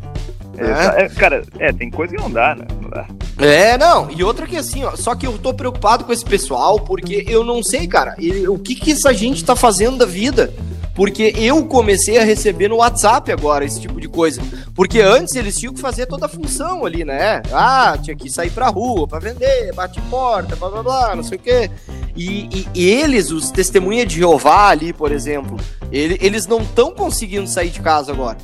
É, 0.58 1.04
é, 1.04 1.10
cara, 1.10 1.44
é, 1.60 1.72
tem 1.72 1.90
coisa 1.90 2.16
que 2.16 2.22
não 2.22 2.32
dá, 2.32 2.56
né? 2.56 2.66
Não 2.82 2.90
dá. 2.90 3.08
É, 3.38 3.78
não. 3.78 4.10
E 4.10 4.24
outra 4.24 4.48
que 4.48 4.58
assim, 4.58 4.84
ó, 4.84 4.96
só 4.96 5.14
que 5.14 5.28
eu 5.28 5.38
tô 5.38 5.54
preocupado 5.54 6.04
com 6.04 6.12
esse 6.12 6.26
pessoal, 6.26 6.80
porque 6.80 7.26
eu 7.28 7.44
não 7.44 7.62
sei, 7.62 7.88
cara, 7.88 8.16
ele, 8.18 8.48
o 8.48 8.58
que 8.58 8.76
que 8.76 8.92
essa 8.92 9.14
gente 9.14 9.44
tá 9.46 9.56
fazendo 9.56 9.98
da 9.98 10.06
vida. 10.06 10.54
Porque 10.96 11.32
eu 11.38 11.64
comecei 11.68 12.18
a 12.18 12.24
receber 12.24 12.68
no 12.70 12.78
WhatsApp 12.78 13.32
agora 13.32 13.64
esse 13.64 13.80
tipo 13.80 14.02
de 14.02 14.08
coisa. 14.08 14.42
Porque 14.74 15.00
antes 15.00 15.36
eles 15.36 15.56
tinham 15.56 15.72
que 15.72 15.80
fazer 15.80 16.08
toda 16.08 16.26
a 16.26 16.30
função 16.30 16.88
ali, 16.88 17.06
né? 17.06 17.44
Ah, 17.54 17.96
tinha 18.02 18.16
que 18.16 18.32
sair 18.32 18.50
pra 18.50 18.70
rua 18.70 19.08
pra 19.08 19.20
vender, 19.20 19.72
bate 19.76 20.02
porta, 20.10 20.56
blá 20.56 20.72
blá 20.72 20.82
blá, 20.82 21.16
não 21.16 21.22
sei 21.22 21.38
o 21.38 21.42
quê. 21.42 21.70
E, 22.16 22.68
e 22.74 22.90
eles, 22.90 23.30
os 23.30 23.52
testemunhas 23.52 24.08
de 24.08 24.16
Jeová 24.16 24.70
ali, 24.70 24.92
por 24.92 25.12
exemplo, 25.12 25.56
ele, 25.92 26.18
eles 26.20 26.48
não 26.48 26.62
estão 26.64 26.92
conseguindo 26.92 27.48
sair 27.48 27.70
de 27.70 27.80
casa 27.80 28.12
agora. 28.12 28.38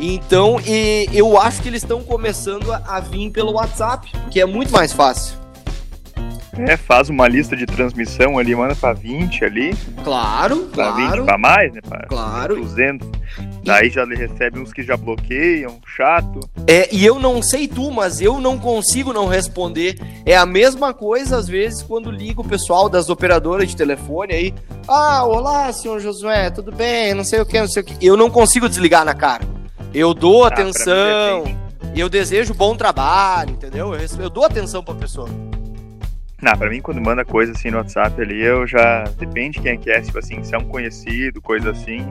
Então, 0.00 0.56
eu 1.12 1.38
acho 1.38 1.60
que 1.62 1.68
eles 1.68 1.82
estão 1.82 2.02
começando 2.02 2.72
a, 2.72 2.82
a 2.86 3.00
vir 3.00 3.30
pelo 3.30 3.52
WhatsApp, 3.52 4.10
que 4.30 4.40
é 4.40 4.46
muito 4.46 4.72
mais 4.72 4.92
fácil. 4.92 5.38
É, 6.66 6.76
faz 6.76 7.08
uma 7.08 7.28
lista 7.28 7.56
de 7.56 7.64
transmissão 7.64 8.38
ali, 8.38 8.54
manda 8.54 8.74
pra 8.74 8.92
20 8.92 9.44
ali. 9.44 9.74
Claro, 10.02 10.68
pra 10.72 10.92
claro. 10.92 11.16
20 11.16 11.24
pra 11.24 11.38
mais, 11.38 11.72
né? 11.72 11.80
Pra 11.80 12.06
claro. 12.06 12.56
200. 12.56 13.08
Daí 13.64 13.88
já 13.88 14.04
recebe 14.04 14.58
uns 14.58 14.72
que 14.72 14.82
já 14.82 14.96
bloqueiam, 14.96 15.78
chato. 15.86 16.40
É, 16.66 16.88
e 16.92 17.04
eu 17.04 17.18
não 17.18 17.40
sei 17.40 17.68
tu, 17.68 17.90
mas 17.90 18.20
eu 18.20 18.40
não 18.40 18.58
consigo 18.58 19.12
não 19.12 19.26
responder. 19.26 19.98
É 20.26 20.36
a 20.36 20.44
mesma 20.44 20.92
coisa, 20.92 21.36
às 21.36 21.48
vezes, 21.48 21.82
quando 21.82 22.10
ligo 22.10 22.42
o 22.42 22.48
pessoal 22.48 22.88
das 22.88 23.08
operadoras 23.08 23.68
de 23.68 23.76
telefone 23.76 24.32
aí. 24.34 24.54
Ah, 24.88 25.24
olá, 25.24 25.72
senhor 25.72 26.00
Josué, 26.00 26.50
tudo 26.50 26.72
bem? 26.72 27.14
Não 27.14 27.24
sei 27.24 27.40
o 27.40 27.46
que, 27.46 27.60
não 27.60 27.68
sei 27.68 27.82
o 27.82 27.86
que. 27.86 28.06
Eu 28.06 28.16
não 28.16 28.28
consigo 28.28 28.68
desligar 28.68 29.04
na 29.04 29.14
cara. 29.14 29.59
Eu 29.92 30.14
dou 30.14 30.44
ah, 30.44 30.48
atenção, 30.48 31.44
e 31.94 32.00
eu 32.00 32.08
desejo 32.08 32.54
bom 32.54 32.76
trabalho, 32.76 33.50
entendeu? 33.50 33.94
Eu, 33.94 34.00
eu 34.20 34.30
dou 34.30 34.44
atenção 34.44 34.82
pra 34.84 34.94
pessoa. 34.94 35.28
Não, 36.40 36.56
pra 36.56 36.70
mim, 36.70 36.80
quando 36.80 37.00
manda 37.00 37.24
coisa 37.24 37.52
assim 37.52 37.70
no 37.70 37.78
WhatsApp 37.78 38.20
ali, 38.20 38.40
eu 38.40 38.66
já. 38.66 39.04
Depende 39.18 39.60
quem 39.60 39.72
é 39.72 39.76
que 39.76 39.90
é, 39.90 40.00
tipo 40.00 40.18
assim, 40.18 40.42
se 40.42 40.54
é 40.54 40.58
um 40.58 40.64
conhecido, 40.64 41.42
coisa 41.42 41.70
assim. 41.70 42.06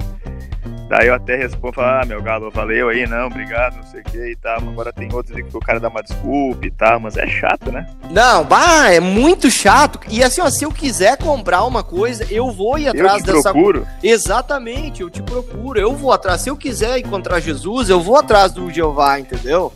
Daí 0.90 1.06
eu 1.06 1.14
até 1.14 1.36
respondo, 1.36 1.74
falo, 1.74 2.02
ah, 2.02 2.04
meu 2.04 2.20
galo, 2.20 2.50
valeu 2.50 2.90
aí, 2.90 3.08
não, 3.08 3.28
obrigado, 3.28 3.76
não 3.76 3.84
sei 3.84 4.02
o 4.02 4.04
que 4.04 4.32
e 4.32 4.36
tal. 4.36 4.58
Agora 4.58 4.92
tem 4.92 5.08
outros 5.14 5.40
que 5.40 5.56
o 5.56 5.60
cara 5.60 5.80
dá 5.80 5.88
uma 5.88 6.02
desculpa 6.02 6.66
e 6.66 6.72
tal, 6.72 7.00
mas 7.00 7.16
é 7.16 7.28
chato, 7.28 7.72
né? 7.72 7.88
Não, 8.10 8.44
bah, 8.44 8.92
é 8.92 9.00
muito 9.00 9.52
chato. 9.52 10.00
E 10.10 10.24
assim, 10.24 10.42
ó, 10.42 10.50
se 10.50 10.66
eu 10.66 10.72
quiser 10.72 11.16
comprar 11.18 11.64
uma 11.64 11.84
coisa, 11.84 12.26
eu 12.34 12.50
vou 12.50 12.80
ir 12.80 12.88
atrás 12.88 13.20
eu 13.20 13.24
te 13.24 13.32
dessa. 13.34 13.52
Procuro. 13.52 13.88
Exatamente, 14.02 15.02
eu 15.02 15.12
te 15.12 15.22
procuro, 15.22 15.80
eu 15.80 15.96
vou 15.96 16.12
atrás. 16.12 16.42
Se 16.42 16.50
eu 16.50 16.58
quiser 16.58 16.98
encontrar 16.98 17.40
Jesus, 17.40 17.88
eu 17.88 18.02
vou 18.02 18.18
atrás 18.18 18.52
do 18.52 18.72
Jeová, 18.72 19.20
entendeu? 19.20 19.72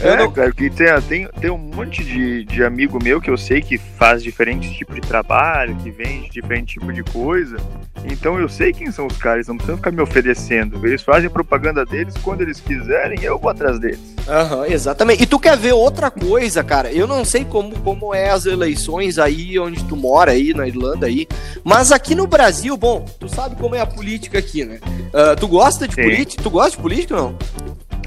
É, 0.00 0.16
não... 0.16 0.30
cara, 0.30 0.52
que 0.52 0.70
tem, 0.70 0.86
tem, 1.08 1.28
tem 1.40 1.50
um 1.50 1.58
monte 1.58 2.04
de, 2.04 2.44
de 2.44 2.62
amigo 2.62 3.02
meu 3.02 3.20
que 3.20 3.30
eu 3.30 3.36
sei 3.36 3.60
que 3.60 3.78
faz 3.78 4.22
diferentes 4.22 4.70
tipos 4.72 4.94
de 4.94 5.00
trabalho, 5.00 5.76
que 5.76 5.90
vende 5.90 6.30
diferente 6.30 6.74
tipo 6.74 6.92
de 6.92 7.02
coisa. 7.02 7.56
Então 8.04 8.38
eu 8.38 8.48
sei 8.48 8.72
quem 8.72 8.92
são 8.92 9.06
os 9.06 9.16
caras, 9.16 9.48
não 9.48 9.56
precisam 9.56 9.76
ficar 9.76 9.90
me 9.90 10.00
oferecendo. 10.00 10.84
Eles 10.86 11.02
fazem 11.02 11.28
propaganda 11.28 11.84
deles 11.84 12.14
quando 12.22 12.42
eles 12.42 12.60
quiserem, 12.60 13.22
eu 13.22 13.38
vou 13.38 13.50
atrás 13.50 13.78
deles. 13.78 14.00
Aham, 14.28 14.58
uhum, 14.58 14.64
exatamente. 14.66 15.22
E 15.22 15.26
tu 15.26 15.38
quer 15.38 15.56
ver 15.56 15.72
outra 15.72 16.10
coisa, 16.10 16.62
cara? 16.62 16.92
Eu 16.92 17.06
não 17.06 17.24
sei 17.24 17.44
como, 17.44 17.78
como 17.80 18.14
é 18.14 18.30
as 18.30 18.46
eleições 18.46 19.18
aí 19.18 19.58
onde 19.58 19.84
tu 19.84 19.96
mora 19.96 20.32
aí, 20.32 20.54
na 20.54 20.68
Irlanda 20.68 21.06
aí. 21.06 21.26
Mas 21.64 21.90
aqui 21.90 22.14
no 22.14 22.26
Brasil, 22.26 22.76
bom, 22.76 23.04
tu 23.18 23.28
sabe 23.28 23.56
como 23.56 23.74
é 23.74 23.80
a 23.80 23.86
política 23.86 24.38
aqui, 24.38 24.64
né? 24.64 24.78
Uh, 25.08 25.36
tu 25.38 25.48
gosta 25.48 25.88
de 25.88 25.96
política? 25.96 26.42
Tu 26.42 26.50
gosta 26.50 26.70
de 26.72 26.82
política 26.82 27.16
ou 27.16 27.22
não? 27.22 27.38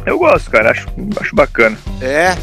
Eu 0.05 0.17
gosto, 0.17 0.49
cara, 0.49 0.71
acho, 0.71 0.87
acho 1.19 1.35
bacana. 1.35 1.77
É. 2.01 2.35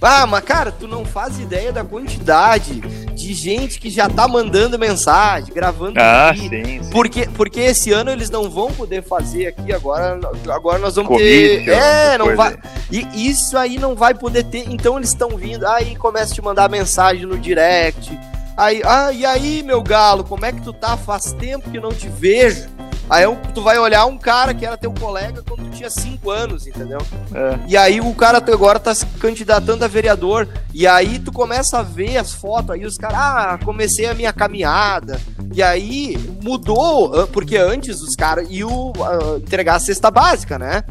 Ah, 0.00 0.26
mas 0.26 0.44
cara, 0.44 0.70
tu 0.70 0.86
não 0.86 1.04
faz 1.04 1.38
ideia 1.40 1.72
da 1.72 1.82
quantidade 1.82 2.80
de 2.80 3.34
gente 3.34 3.80
que 3.80 3.88
já 3.90 4.08
tá 4.08 4.28
mandando 4.28 4.78
mensagem, 4.78 5.52
gravando 5.52 5.98
ah, 5.98 6.32
Sim, 6.36 6.48
sim. 6.48 6.90
Porque, 6.90 7.26
porque 7.34 7.60
esse 7.60 7.90
ano 7.92 8.10
eles 8.10 8.28
não 8.28 8.50
vão 8.50 8.70
poder 8.70 9.02
fazer 9.02 9.46
aqui 9.46 9.72
agora. 9.72 10.18
Agora 10.48 10.78
nós 10.78 10.94
vamos 10.94 11.08
Covid, 11.08 11.64
ter. 11.64 11.70
É, 11.70 12.18
não 12.18 12.36
vai. 12.36 12.56
E 12.90 13.28
isso 13.28 13.56
aí 13.56 13.78
não 13.78 13.94
vai 13.94 14.14
poder 14.14 14.44
ter. 14.44 14.70
Então 14.70 14.96
eles 14.96 15.08
estão 15.08 15.30
vindo. 15.30 15.66
Aí 15.66 15.96
começa 15.96 16.32
a 16.32 16.34
te 16.34 16.42
mandar 16.42 16.68
mensagem 16.68 17.26
no 17.26 17.38
direct. 17.38 18.16
Aí, 18.56 18.80
ah, 18.84 19.12
e 19.12 19.26
aí, 19.26 19.62
meu 19.62 19.82
galo, 19.82 20.24
como 20.24 20.46
é 20.46 20.52
que 20.52 20.62
tu 20.62 20.72
tá? 20.72 20.96
Faz 20.96 21.32
tempo 21.32 21.70
que 21.70 21.78
não 21.78 21.90
te 21.90 22.08
vejo. 22.08 22.75
Aí 23.08 23.24
tu 23.54 23.62
vai 23.62 23.78
olhar 23.78 24.04
um 24.06 24.18
cara 24.18 24.52
que 24.52 24.66
era 24.66 24.76
teu 24.76 24.92
colega 24.92 25.42
quando 25.46 25.64
tu 25.64 25.76
tinha 25.76 25.88
5 25.88 26.30
anos, 26.30 26.66
entendeu? 26.66 26.98
É. 27.32 27.58
E 27.68 27.76
aí 27.76 28.00
o 28.00 28.12
cara 28.14 28.38
agora 28.38 28.80
tá 28.80 28.94
se 28.94 29.06
candidatando 29.20 29.84
a 29.84 29.88
vereador. 29.88 30.48
E 30.74 30.86
aí 30.86 31.18
tu 31.18 31.32
começa 31.32 31.78
a 31.78 31.82
ver 31.82 32.16
as 32.16 32.32
fotos, 32.32 32.70
aí 32.70 32.84
os 32.84 32.96
caras, 32.96 33.18
ah, 33.18 33.58
comecei 33.64 34.06
a 34.06 34.14
minha 34.14 34.32
caminhada. 34.32 35.20
E 35.54 35.62
aí 35.62 36.16
mudou, 36.42 37.26
porque 37.28 37.56
antes 37.56 38.00
os 38.00 38.14
caras 38.16 38.46
iam 38.50 38.90
uh, 38.90 39.36
entregar 39.38 39.76
a 39.76 39.80
cesta 39.80 40.10
básica, 40.10 40.58
né? 40.58 40.82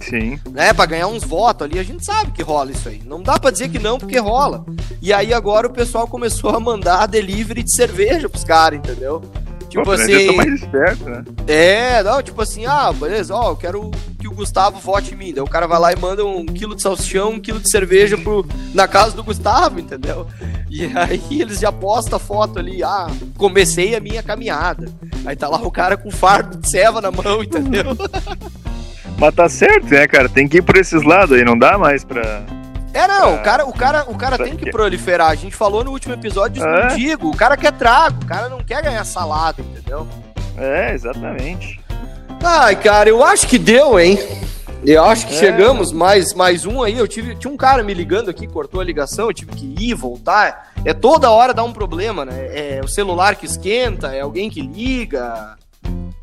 Sim. 0.00 0.38
Né, 0.50 0.72
pra 0.72 0.86
ganhar 0.86 1.06
uns 1.06 1.22
votos 1.22 1.64
ali, 1.64 1.78
a 1.78 1.82
gente 1.82 2.04
sabe 2.04 2.32
que 2.32 2.42
rola 2.42 2.72
isso 2.72 2.88
aí. 2.88 3.00
Não 3.04 3.22
dá 3.22 3.38
pra 3.38 3.50
dizer 3.50 3.68
que 3.68 3.78
não, 3.78 3.98
porque 3.98 4.18
rola. 4.18 4.64
E 5.00 5.12
aí 5.12 5.32
agora 5.32 5.66
o 5.66 5.72
pessoal 5.72 6.08
começou 6.08 6.50
a 6.50 6.60
mandar 6.60 7.06
delivery 7.06 7.62
de 7.62 7.74
cerveja 7.74 8.28
pros 8.28 8.44
caras, 8.44 8.78
entendeu? 8.78 9.22
Tipo 9.72 9.84
Pô, 9.84 9.92
assim. 9.92 10.36
mais 10.36 10.52
esperto, 10.52 11.04
né? 11.08 11.24
É, 11.46 12.02
não, 12.02 12.22
tipo 12.22 12.42
assim, 12.42 12.66
ah, 12.66 12.92
beleza, 12.92 13.34
ó, 13.34 13.52
eu 13.52 13.56
quero 13.56 13.90
que 14.20 14.28
o 14.28 14.32
Gustavo 14.34 14.78
vote 14.78 15.14
em 15.14 15.16
mim. 15.16 15.32
Daí 15.32 15.42
o 15.42 15.48
cara 15.48 15.66
vai 15.66 15.80
lá 15.80 15.92
e 15.94 15.96
manda 15.96 16.22
um 16.26 16.44
quilo 16.44 16.76
de 16.76 16.82
salsichão, 16.82 17.30
um 17.30 17.40
quilo 17.40 17.58
de 17.58 17.70
cerveja 17.70 18.18
pro, 18.18 18.44
na 18.74 18.86
casa 18.86 19.16
do 19.16 19.24
Gustavo, 19.24 19.80
entendeu? 19.80 20.26
E 20.70 20.84
aí 20.94 21.40
eles 21.40 21.58
já 21.58 21.72
postam 21.72 22.18
a 22.18 22.20
foto 22.20 22.58
ali, 22.58 22.84
ah, 22.84 23.06
comecei 23.38 23.96
a 23.96 24.00
minha 24.00 24.22
caminhada. 24.22 24.92
Aí 25.24 25.34
tá 25.34 25.48
lá 25.48 25.56
o 25.62 25.70
cara 25.70 25.96
com 25.96 26.10
fardo 26.10 26.58
de 26.58 26.68
ceva 26.68 27.00
na 27.00 27.10
mão, 27.10 27.42
entendeu? 27.42 27.96
Mas 29.18 29.34
tá 29.34 29.48
certo, 29.48 29.86
né, 29.86 30.06
cara? 30.06 30.28
Tem 30.28 30.46
que 30.46 30.58
ir 30.58 30.62
por 30.62 30.76
esses 30.76 31.02
lados 31.02 31.34
aí, 31.34 31.46
não 31.46 31.58
dá 31.58 31.78
mais 31.78 32.04
pra 32.04 32.44
é, 32.94 33.08
não, 33.08 33.36
o 33.36 33.42
cara, 33.42 33.66
o 33.66 33.72
cara, 33.72 34.04
o 34.08 34.16
cara 34.16 34.38
tem 34.38 34.56
que 34.56 34.70
proliferar. 34.70 35.30
A 35.30 35.34
gente 35.34 35.54
falou 35.56 35.82
no 35.82 35.90
último 35.90 36.14
episódio 36.14 36.54
disso 36.54 36.66
é. 36.66 36.88
contigo. 36.88 37.30
O 37.30 37.36
cara 37.36 37.56
quer 37.56 37.72
trago, 37.72 38.22
o 38.22 38.26
cara 38.26 38.48
não 38.48 38.62
quer 38.62 38.82
ganhar 38.82 39.04
salada, 39.04 39.62
entendeu? 39.62 40.06
É, 40.56 40.92
exatamente. 40.92 41.80
Ai, 42.42 42.76
cara, 42.76 43.08
eu 43.08 43.22
acho 43.22 43.46
que 43.46 43.58
deu, 43.58 43.98
hein? 43.98 44.18
Eu 44.84 45.04
acho 45.04 45.28
que 45.28 45.34
é. 45.34 45.38
chegamos, 45.38 45.92
mais, 45.92 46.34
mais 46.34 46.66
um 46.66 46.82
aí. 46.82 46.98
Eu 46.98 47.06
tive, 47.06 47.36
tinha 47.36 47.52
um 47.52 47.56
cara 47.56 47.82
me 47.84 47.94
ligando 47.94 48.28
aqui, 48.28 48.48
cortou 48.48 48.80
a 48.80 48.84
ligação, 48.84 49.26
eu 49.26 49.32
tive 49.32 49.52
que 49.52 49.74
ir, 49.78 49.94
voltar. 49.94 50.72
É 50.84 50.92
toda 50.92 51.30
hora 51.30 51.54
dá 51.54 51.62
um 51.62 51.72
problema, 51.72 52.24
né? 52.24 52.48
É 52.50 52.80
o 52.82 52.88
celular 52.88 53.36
que 53.36 53.46
esquenta, 53.46 54.12
é 54.12 54.20
alguém 54.20 54.50
que 54.50 54.60
liga. 54.60 55.56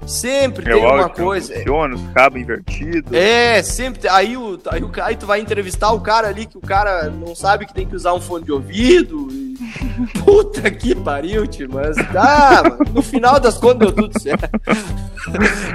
Sempre 0.09 0.65
tem 0.65 0.73
uma 0.73 1.07
coisa. 1.07 1.53
Funciona, 1.53 1.95
os 1.95 2.01
cabos 2.13 2.41
invertidos. 2.41 3.13
É, 3.13 3.61
sempre. 3.61 4.07
Aí, 4.09 4.35
o, 4.35 4.59
aí, 4.71 4.83
o, 4.83 4.91
aí 5.03 5.15
tu 5.15 5.27
vai 5.27 5.39
entrevistar 5.39 5.91
o 5.91 6.01
cara 6.01 6.27
ali 6.27 6.47
que 6.47 6.57
o 6.57 6.61
cara 6.61 7.09
não 7.11 7.35
sabe 7.35 7.67
que 7.67 7.73
tem 7.73 7.87
que 7.87 7.95
usar 7.95 8.13
um 8.13 8.19
fone 8.19 8.43
de 8.43 8.51
ouvido. 8.51 9.27
E, 9.31 9.49
Puta 10.25 10.71
que 10.71 10.95
pariu, 10.95 11.45
tio, 11.45 11.69
mas 11.71 11.95
ah, 12.15 12.63
no 12.91 13.01
final 13.01 13.39
das 13.39 13.57
contas 13.57 13.79
deu 13.79 13.91
tudo 13.91 14.19
certo. 14.19 14.49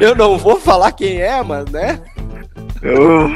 Eu 0.01 0.14
não 0.16 0.37
vou 0.37 0.59
falar 0.59 0.90
quem 0.92 1.20
é, 1.20 1.42
mas 1.42 1.66
né? 1.70 2.01
Eu, 2.83 3.31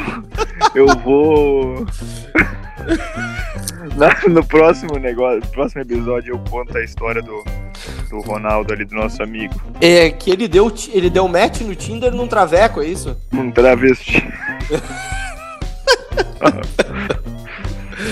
eu 0.74 0.86
vou. 0.98 1.86
no 4.28 4.44
próximo 4.44 4.98
negócio, 4.98 5.40
no 5.40 5.46
próximo 5.48 5.82
episódio 5.82 6.34
eu 6.34 6.38
conto 6.50 6.76
a 6.76 6.82
história 6.82 7.22
do, 7.22 7.44
do 8.10 8.20
Ronaldo 8.20 8.72
ali, 8.72 8.84
do 8.84 8.94
nosso 8.94 9.22
amigo. 9.22 9.54
É 9.80 10.10
que 10.10 10.30
ele 10.30 10.48
deu, 10.48 10.72
ele 10.92 11.10
deu 11.10 11.26
match 11.28 11.60
no 11.60 11.74
Tinder 11.74 12.12
num 12.12 12.26
traveco, 12.26 12.80
é 12.80 12.86
isso? 12.86 13.16
Num 13.32 13.50
travesti. 13.50 14.22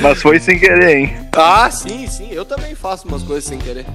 Mas 0.02 0.20
foi 0.20 0.38
sem 0.38 0.58
querer, 0.58 0.98
hein? 0.98 1.16
Ah, 1.32 1.70
sim, 1.70 2.06
sim. 2.06 2.28
Eu 2.30 2.44
também 2.44 2.74
faço 2.74 3.08
umas 3.08 3.22
coisas 3.22 3.44
sem 3.44 3.58
querer. 3.58 3.86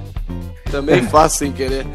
Também 0.71 1.03
faço 1.10 1.38
sem 1.38 1.51
querer. 1.51 1.86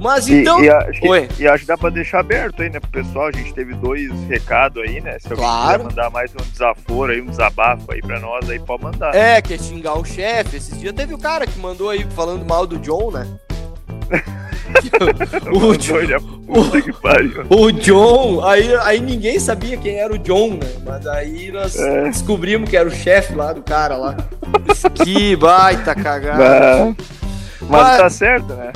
Mas 0.00 0.28
então. 0.28 0.64
E, 0.64 0.70
acho 0.70 1.00
que, 1.00 1.42
e, 1.42 1.46
acho 1.46 1.60
que, 1.60 1.66
dá 1.66 1.76
pra 1.76 1.90
deixar 1.90 2.20
aberto 2.20 2.62
aí, 2.62 2.70
né, 2.70 2.80
pro 2.80 2.90
pessoal. 2.90 3.26
A 3.26 3.32
gente 3.32 3.52
teve 3.52 3.74
dois 3.74 4.10
recados 4.28 4.82
aí, 4.82 5.00
né? 5.00 5.18
Se 5.18 5.26
alguém 5.26 5.44
claro. 5.44 5.72
quiser 5.72 5.84
mandar 5.90 6.10
mais 6.10 6.32
um 6.32 6.50
desaforo 6.50 7.12
aí, 7.12 7.20
um 7.20 7.26
desabafo 7.26 7.92
aí 7.92 8.00
pra 8.00 8.18
nós, 8.18 8.48
aí 8.48 8.58
pode 8.58 8.82
mandar. 8.82 9.14
É, 9.14 9.42
quer 9.42 9.60
xingar 9.60 9.98
o 9.98 10.04
chefe. 10.04 10.56
Esses 10.56 10.78
dias 10.80 10.94
teve 10.94 11.12
o 11.12 11.18
cara 11.18 11.46
que 11.46 11.58
mandou 11.58 11.90
aí 11.90 12.06
falando 12.16 12.46
mal 12.46 12.66
do 12.66 12.78
John, 12.78 13.10
né? 13.10 13.26
o, 15.52 15.76
John, 15.76 15.96
o, 16.48 17.54
o, 17.66 17.72
John, 17.72 18.44
aí, 18.44 18.74
aí 18.76 19.00
ninguém 19.00 19.38
sabia 19.38 19.76
quem 19.76 19.96
era 19.96 20.12
o 20.12 20.18
John, 20.18 20.50
né? 20.50 20.70
Mas 20.84 21.06
aí 21.06 21.52
nós 21.52 21.76
é. 21.76 22.04
descobrimos 22.04 22.70
que 22.70 22.76
era 22.76 22.88
o 22.88 22.92
chefe 22.92 23.34
lá 23.34 23.52
do 23.52 23.62
cara 23.62 23.96
lá. 23.96 24.16
que 25.04 25.36
baita 25.36 25.94
cagada. 25.94 26.96
Mas, 27.70 27.82
mas 27.82 27.98
tá 27.98 28.10
certo, 28.10 28.54
né? 28.54 28.72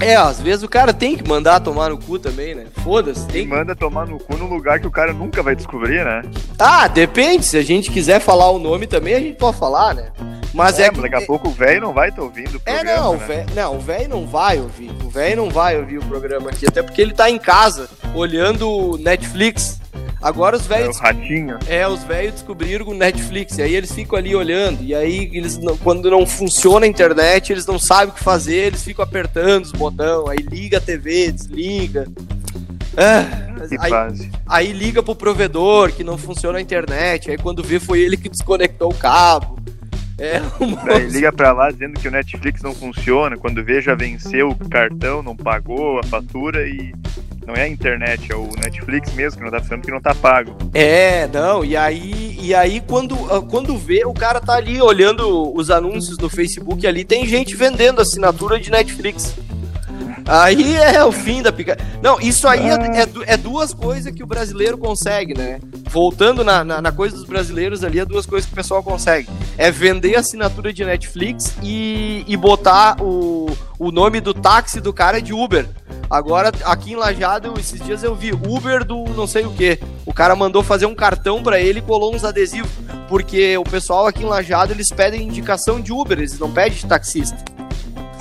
É, 0.00 0.14
às 0.14 0.40
vezes 0.40 0.62
o 0.62 0.68
cara 0.68 0.92
tem 0.92 1.16
que 1.16 1.28
mandar 1.28 1.58
tomar 1.58 1.90
no 1.90 1.98
cu 1.98 2.18
também, 2.20 2.54
né? 2.54 2.66
Foda-se. 2.84 3.26
Tem 3.26 3.42
que... 3.42 3.48
manda 3.48 3.74
tomar 3.74 4.06
no 4.06 4.18
cu 4.18 4.36
num 4.36 4.46
lugar 4.46 4.78
que 4.78 4.86
o 4.86 4.90
cara 4.90 5.12
nunca 5.12 5.42
vai 5.42 5.56
descobrir, 5.56 6.04
né? 6.04 6.22
Ah, 6.56 6.86
depende. 6.86 7.44
Se 7.44 7.56
a 7.56 7.62
gente 7.62 7.90
quiser 7.90 8.20
falar 8.20 8.48
o 8.50 8.60
nome 8.60 8.86
também, 8.86 9.14
a 9.14 9.20
gente 9.20 9.36
pode 9.36 9.58
falar, 9.58 9.94
né? 9.94 10.12
Mas 10.54 10.78
é, 10.78 10.86
é 10.86 10.90
que... 10.90 11.00
daqui 11.00 11.16
a 11.16 11.26
pouco 11.26 11.48
o 11.48 11.50
velho 11.50 11.80
não 11.80 11.92
vai 11.92 12.10
estar 12.10 12.20
tá 12.20 12.26
ouvindo 12.26 12.56
o 12.56 12.60
programa. 12.60 12.90
É, 12.90 12.96
não, 12.96 13.12
né? 13.14 13.66
o 13.66 13.80
velho 13.80 14.08
não 14.08 14.26
vai 14.26 14.58
ouvir. 14.60 14.90
O 15.04 15.10
velho 15.10 15.36
não 15.36 15.50
vai 15.50 15.76
ouvir 15.76 15.98
o 15.98 16.04
programa 16.04 16.50
aqui, 16.50 16.66
até 16.66 16.80
porque 16.80 17.02
ele 17.02 17.12
tá 17.12 17.28
em 17.28 17.38
casa, 17.38 17.88
olhando 18.14 18.96
Netflix. 19.00 19.80
Agora 20.20 20.56
os 20.56 20.66
velhos. 20.66 20.96
É, 20.96 21.00
o 21.00 21.02
ratinho. 21.02 21.58
É, 21.66 21.88
os 21.88 22.02
velhos 22.02 22.34
descobriram 22.34 22.86
o 22.88 22.94
Netflix. 22.94 23.58
E 23.58 23.62
aí 23.62 23.74
eles 23.74 23.92
ficam 23.92 24.18
ali 24.18 24.34
olhando. 24.34 24.82
E 24.82 24.94
aí, 24.94 25.30
eles 25.32 25.58
não... 25.58 25.76
quando 25.76 26.10
não 26.10 26.26
funciona 26.26 26.86
a 26.86 26.88
internet, 26.88 27.52
eles 27.52 27.66
não 27.66 27.78
sabem 27.78 28.08
o 28.08 28.12
que 28.12 28.22
fazer, 28.22 28.66
eles 28.66 28.82
ficam 28.82 29.04
apertando 29.04 29.64
os 29.64 29.72
botões. 29.72 30.28
Aí 30.28 30.38
liga 30.38 30.78
a 30.78 30.80
TV, 30.80 31.30
desliga. 31.30 32.06
Ah, 32.96 33.26
aí, 33.78 34.30
aí 34.48 34.72
liga 34.72 35.02
pro 35.04 35.14
provedor 35.14 35.92
que 35.92 36.02
não 36.02 36.18
funciona 36.18 36.58
a 36.58 36.60
internet. 36.60 37.30
Aí 37.30 37.38
quando 37.38 37.62
vê, 37.62 37.78
foi 37.78 38.00
ele 38.00 38.16
que 38.16 38.28
desconectou 38.28 38.90
o 38.90 38.94
cabo. 38.94 39.56
É 40.18 40.40
Daí 40.84 41.06
liga 41.06 41.32
pra 41.32 41.52
lá 41.52 41.70
dizendo 41.70 41.98
que 42.00 42.08
o 42.08 42.10
Netflix 42.10 42.60
não 42.60 42.74
funciona. 42.74 43.36
Quando 43.36 43.64
vê, 43.64 43.80
já 43.80 43.94
venceu 43.94 44.48
o 44.50 44.68
cartão, 44.68 45.22
não 45.22 45.36
pagou 45.36 46.00
a 46.00 46.02
fatura 46.02 46.68
e 46.68 46.92
não 47.48 47.54
é 47.54 47.62
a 47.62 47.68
internet, 47.68 48.30
é 48.30 48.36
o 48.36 48.50
Netflix 48.62 49.14
mesmo 49.14 49.38
que 49.38 49.44
não 49.44 49.50
tá 49.50 49.58
funcionando 49.58 49.84
que 49.86 49.90
não 49.90 50.00
tá 50.02 50.14
pago. 50.14 50.54
É, 50.74 51.26
não, 51.28 51.64
e 51.64 51.74
aí, 51.74 52.38
e 52.38 52.54
aí 52.54 52.78
quando, 52.86 53.14
ah, 53.32 53.40
quando 53.40 53.76
vê, 53.78 54.04
o 54.04 54.12
cara 54.12 54.38
tá 54.38 54.52
ali 54.52 54.82
olhando 54.82 55.56
os 55.56 55.70
anúncios 55.70 56.18
no 56.18 56.28
Facebook 56.28 56.86
ali, 56.86 57.04
tem 57.04 57.26
gente 57.26 57.56
vendendo 57.56 58.02
assinatura 58.02 58.60
de 58.60 58.70
Netflix. 58.70 59.34
Aí 60.26 60.76
é 60.76 61.02
o 61.02 61.10
fim 61.10 61.40
da 61.40 61.50
pica. 61.50 61.78
Não, 62.02 62.20
isso 62.20 62.46
aí 62.46 62.68
é, 62.68 62.74
é, 62.74 63.32
é, 63.32 63.36
duas 63.38 63.72
coisas 63.72 64.12
que 64.12 64.22
o 64.22 64.26
brasileiro 64.26 64.76
consegue, 64.76 65.32
né? 65.32 65.58
Voltando 65.88 66.44
na, 66.44 66.62
na, 66.62 66.82
na, 66.82 66.92
coisa 66.92 67.16
dos 67.16 67.24
brasileiros 67.24 67.82
ali, 67.82 67.98
é 67.98 68.04
duas 68.04 68.26
coisas 68.26 68.46
que 68.46 68.52
o 68.52 68.56
pessoal 68.56 68.82
consegue. 68.82 69.26
É 69.56 69.70
vender 69.70 70.16
assinatura 70.16 70.70
de 70.70 70.84
Netflix 70.84 71.56
e, 71.62 72.24
e 72.28 72.36
botar 72.36 73.00
o, 73.00 73.46
o 73.78 73.90
nome 73.90 74.20
do 74.20 74.34
táxi 74.34 74.82
do 74.82 74.92
cara 74.92 75.22
de 75.22 75.32
Uber. 75.32 75.66
Agora, 76.10 76.50
aqui 76.64 76.92
em 76.92 76.96
Lajado, 76.96 77.54
esses 77.58 77.80
dias 77.80 78.02
eu 78.02 78.14
vi 78.14 78.32
Uber 78.32 78.84
do 78.84 79.04
não 79.14 79.26
sei 79.26 79.44
o 79.44 79.52
que. 79.52 79.78
O 80.06 80.12
cara 80.12 80.34
mandou 80.34 80.62
fazer 80.62 80.86
um 80.86 80.94
cartão 80.94 81.42
para 81.42 81.60
ele 81.60 81.80
e 81.80 81.82
colou 81.82 82.14
uns 82.14 82.24
adesivos. 82.24 82.70
Porque 83.08 83.56
o 83.58 83.64
pessoal 83.64 84.06
aqui 84.06 84.22
em 84.22 84.26
Lajado, 84.26 84.72
eles 84.72 84.90
pedem 84.90 85.22
indicação 85.22 85.80
de 85.80 85.92
Uber, 85.92 86.18
eles 86.18 86.38
não 86.38 86.50
pedem 86.50 86.78
de 86.78 86.86
taxista. 86.86 87.36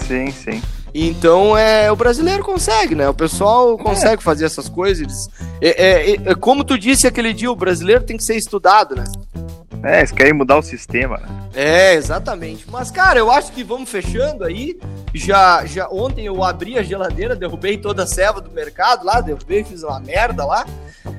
Sim, 0.05 0.31
sim. 0.31 0.61
Então 0.93 1.57
é 1.57 1.91
o 1.91 1.95
brasileiro 1.95 2.43
consegue, 2.43 2.95
né? 2.95 3.07
O 3.07 3.13
pessoal 3.13 3.75
é. 3.75 3.83
consegue 3.83 4.21
é. 4.21 4.23
fazer 4.23 4.45
essas 4.45 4.67
coisas. 4.67 5.29
É, 5.61 5.85
é, 5.85 6.11
é, 6.13 6.35
como 6.35 6.63
tu 6.63 6.77
disse 6.77 7.07
aquele 7.07 7.33
dia, 7.33 7.51
o 7.51 7.55
brasileiro 7.55 8.03
tem 8.03 8.17
que 8.17 8.23
ser 8.23 8.35
estudado, 8.35 8.95
né? 8.95 9.03
É, 9.83 9.99
eles 9.99 10.11
querem 10.11 10.33
mudar 10.33 10.57
o 10.57 10.61
sistema, 10.61 11.17
né? 11.17 11.27
É, 11.53 11.93
exatamente. 11.93 12.65
Mas, 12.69 12.91
cara, 12.91 13.19
eu 13.19 13.31
acho 13.31 13.51
que 13.51 13.63
vamos 13.63 13.89
fechando 13.89 14.43
aí. 14.43 14.79
Já, 15.13 15.65
já 15.65 15.87
ontem 15.89 16.25
eu 16.25 16.43
abri 16.43 16.77
a 16.77 16.83
geladeira, 16.83 17.35
derrubei 17.35 17.77
toda 17.77 18.03
a 18.03 18.07
ceva 18.07 18.41
do 18.41 18.51
mercado 18.51 19.05
lá, 19.05 19.21
derrubei, 19.21 19.63
fiz 19.63 19.83
uma 19.83 19.99
merda 19.99 20.45
lá. 20.45 20.65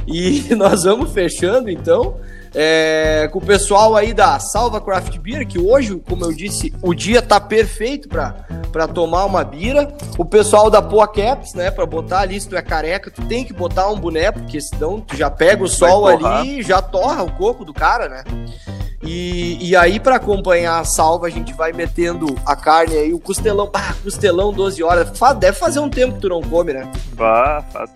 E 0.06 0.42
nós 0.56 0.84
vamos 0.84 1.12
fechando, 1.12 1.70
então 1.70 2.16
é, 2.54 3.28
com 3.32 3.38
o 3.38 3.44
pessoal 3.44 3.96
aí 3.96 4.12
da 4.12 4.38
Salva 4.38 4.80
Craft 4.80 5.18
Beer, 5.18 5.46
que 5.46 5.58
hoje, 5.58 6.00
como 6.08 6.24
eu 6.24 6.32
disse, 6.32 6.72
o 6.82 6.94
dia 6.94 7.20
tá 7.20 7.40
perfeito 7.40 8.08
para 8.08 8.88
tomar 8.88 9.24
uma 9.24 9.44
bira. 9.44 9.94
O 10.16 10.24
pessoal 10.24 10.70
da 10.70 10.82
Poa 10.82 11.08
Caps, 11.08 11.54
né, 11.54 11.70
para 11.70 11.86
botar 11.86 12.20
ali, 12.20 12.40
se 12.40 12.48
tu 12.48 12.56
é 12.56 12.62
careca, 12.62 13.10
tu 13.10 13.22
tem 13.22 13.44
que 13.44 13.52
botar 13.52 13.88
um 13.88 13.98
boné, 13.98 14.30
porque 14.30 14.60
senão 14.60 15.00
tu 15.00 15.16
já 15.16 15.30
pega 15.30 15.62
o 15.62 15.68
sol 15.68 16.06
ali 16.06 16.60
e 16.60 16.62
já 16.62 16.80
torra 16.80 17.22
o 17.22 17.32
coco 17.32 17.64
do 17.64 17.72
cara, 17.72 18.08
né? 18.08 18.24
E, 19.02 19.56
e 19.60 19.76
aí, 19.76 20.00
para 20.00 20.16
acompanhar 20.16 20.80
a 20.80 20.84
salva, 20.84 21.28
a 21.28 21.30
gente 21.30 21.52
vai 21.52 21.72
metendo 21.72 22.34
a 22.44 22.56
carne 22.56 22.96
aí, 22.96 23.14
o 23.14 23.20
costelão, 23.20 23.70
ah, 23.72 23.94
costelão 24.02 24.52
12 24.52 24.82
horas. 24.82 25.10
Deve 25.38 25.56
fazer 25.56 25.78
um 25.78 25.88
tempo 25.88 26.14
que 26.14 26.20
tu 26.20 26.28
não 26.28 26.42
come, 26.42 26.72
né? 26.72 26.90
Bah, 27.14 27.64
faz 27.72 27.90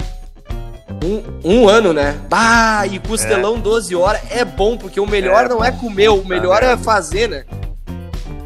um, 1.05 1.23
um 1.45 1.69
ano, 1.69 1.93
né? 1.93 2.21
Bah, 2.29 2.87
e 2.87 2.99
costelão 2.99 3.57
é. 3.57 3.61
12 3.61 3.95
horas 3.95 4.21
é 4.31 4.45
bom, 4.45 4.77
porque 4.77 5.01
o 5.01 5.07
melhor 5.07 5.47
é, 5.47 5.49
não 5.49 5.65
é 5.65 5.73
comer, 5.73 6.09
o 6.09 6.25
melhor 6.25 6.63
é 6.63 6.77
fazer, 6.77 7.29
né? 7.29 7.45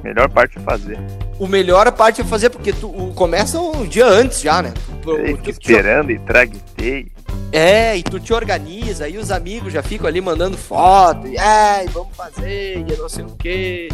Melhor 0.02 0.28
parte 0.28 0.58
é 0.58 0.60
fazer. 0.60 0.98
O 1.38 1.46
melhor 1.46 1.90
parte 1.92 2.20
é 2.20 2.24
fazer, 2.24 2.50
porque 2.50 2.72
tu 2.72 3.12
começa 3.14 3.60
um 3.60 3.86
dia 3.86 4.06
antes 4.06 4.40
já, 4.40 4.62
né? 4.62 4.72
Tu, 5.02 5.36
tu, 5.38 5.50
esperando 5.50 6.10
e 6.10 6.18
traguetei. 6.20 7.10
É, 7.52 7.96
e 7.96 8.02
tu 8.02 8.18
te 8.20 8.32
organiza, 8.32 9.04
aí 9.04 9.18
os 9.18 9.30
amigos 9.30 9.72
já 9.72 9.82
ficam 9.82 10.06
ali 10.06 10.20
mandando 10.20 10.56
foto, 10.56 11.26
e 11.26 11.36
é, 11.36 11.86
vamos 11.92 12.14
fazer, 12.16 12.84
e 12.86 12.96
não 12.96 13.08
sei 13.08 13.24
o 13.24 13.36
quê. 13.38 13.88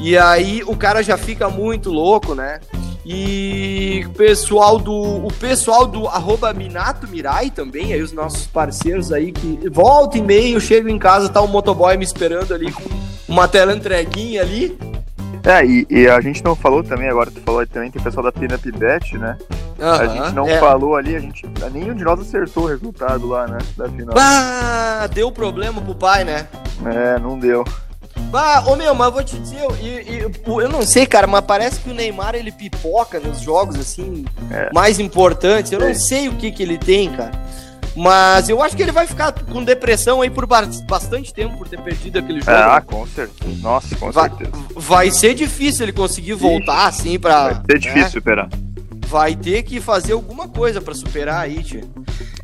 E 0.00 0.18
aí 0.18 0.62
o 0.64 0.76
cara 0.76 1.02
já 1.02 1.16
fica 1.16 1.48
muito 1.48 1.90
louco, 1.90 2.34
né? 2.34 2.60
E 3.04 4.02
o 4.06 4.10
pessoal 4.10 4.78
do 4.78 4.94
o 4.94 5.32
pessoal 5.38 5.86
do 5.86 6.08
arroba 6.08 6.52
Minato 6.54 7.06
Mirai 7.06 7.50
também, 7.50 7.92
aí 7.92 8.00
os 8.00 8.12
nossos 8.12 8.46
parceiros 8.46 9.12
aí 9.12 9.30
que 9.30 9.68
volta 9.68 10.16
e 10.16 10.22
meio, 10.22 10.56
eu 10.56 10.60
chego 10.60 10.88
em 10.88 10.98
casa, 10.98 11.28
tá 11.28 11.40
o 11.40 11.44
um 11.44 11.48
motoboy 11.48 11.96
me 11.98 12.04
esperando 12.04 12.54
ali 12.54 12.72
com 12.72 12.82
uma 13.28 13.46
tela 13.46 13.74
entreguinha 13.74 14.40
ali. 14.40 14.76
É, 15.44 15.62
e, 15.62 15.86
e, 15.90 16.08
a 16.08 16.18
gente 16.22 16.42
não 16.42 16.56
falou 16.56 16.82
também, 16.82 17.06
agora 17.06 17.30
tu 17.30 17.38
falou 17.42 17.66
também, 17.66 17.90
tem 17.90 18.00
o 18.00 18.04
pessoal 18.04 18.24
da 18.24 18.32
Pina 18.32 18.58
Bet, 18.58 19.18
né? 19.18 19.36
Uhum, 19.78 19.90
a 19.90 20.06
gente 20.06 20.34
não 20.34 20.48
é. 20.48 20.58
falou 20.58 20.96
ali, 20.96 21.14
a 21.14 21.20
gente. 21.20 21.46
Nenhum 21.70 21.94
de 21.94 22.02
nós 22.02 22.18
acertou 22.18 22.64
o 22.64 22.66
resultado 22.66 23.26
lá, 23.26 23.46
né? 23.46 23.58
Da 23.76 23.86
final. 23.86 24.14
Ah, 24.16 25.06
deu 25.12 25.30
problema 25.30 25.82
pro 25.82 25.94
pai, 25.94 26.24
né? 26.24 26.46
É, 26.86 27.18
não 27.18 27.38
deu. 27.38 27.62
Ah, 28.36 28.64
ô 28.66 28.76
meu, 28.76 28.94
mas 28.94 29.12
vou 29.12 29.22
te 29.22 29.38
dizer, 29.38 29.60
eu, 29.60 29.70
eu, 29.76 30.60
eu, 30.60 30.68
não 30.68 30.82
sei, 30.82 31.06
cara, 31.06 31.26
mas 31.26 31.42
parece 31.42 31.80
que 31.80 31.90
o 31.90 31.94
Neymar 31.94 32.34
ele 32.34 32.50
pipoca 32.50 33.20
nos 33.20 33.40
jogos 33.40 33.76
assim 33.76 34.24
é. 34.50 34.70
mais 34.72 34.98
importantes. 34.98 35.72
Eu 35.72 35.80
não 35.80 35.94
sei 35.94 36.28
o 36.28 36.34
que 36.34 36.50
que 36.50 36.62
ele 36.62 36.78
tem, 36.78 37.10
cara. 37.10 37.32
Mas 37.96 38.48
eu 38.48 38.60
acho 38.60 38.76
que 38.76 38.82
ele 38.82 38.90
vai 38.90 39.06
ficar 39.06 39.32
com 39.32 39.62
depressão 39.62 40.20
aí 40.20 40.28
por 40.28 40.46
bastante 40.46 41.32
tempo 41.32 41.56
por 41.56 41.68
ter 41.68 41.80
perdido 41.80 42.18
aquele 42.18 42.40
jogo. 42.40 42.50
Ah, 42.50 42.80
com 42.80 43.06
certeza. 43.06 43.54
Nossa, 43.62 43.94
com 43.96 44.10
vai, 44.10 44.28
certeza. 44.28 44.52
Vai 44.74 45.10
ser 45.12 45.34
difícil 45.34 45.84
ele 45.84 45.92
conseguir 45.92 46.34
voltar 46.34 46.88
assim 46.88 47.18
pra. 47.18 47.44
Vai 47.44 47.62
ser 47.70 47.78
difícil 47.78 48.02
né? 48.02 48.10
superar. 48.10 48.48
Vai 49.14 49.36
ter 49.36 49.62
que 49.62 49.80
fazer 49.80 50.12
alguma 50.12 50.48
coisa 50.48 50.80
para 50.80 50.92
superar 50.92 51.42
aí, 51.42 51.62
tia. 51.62 51.84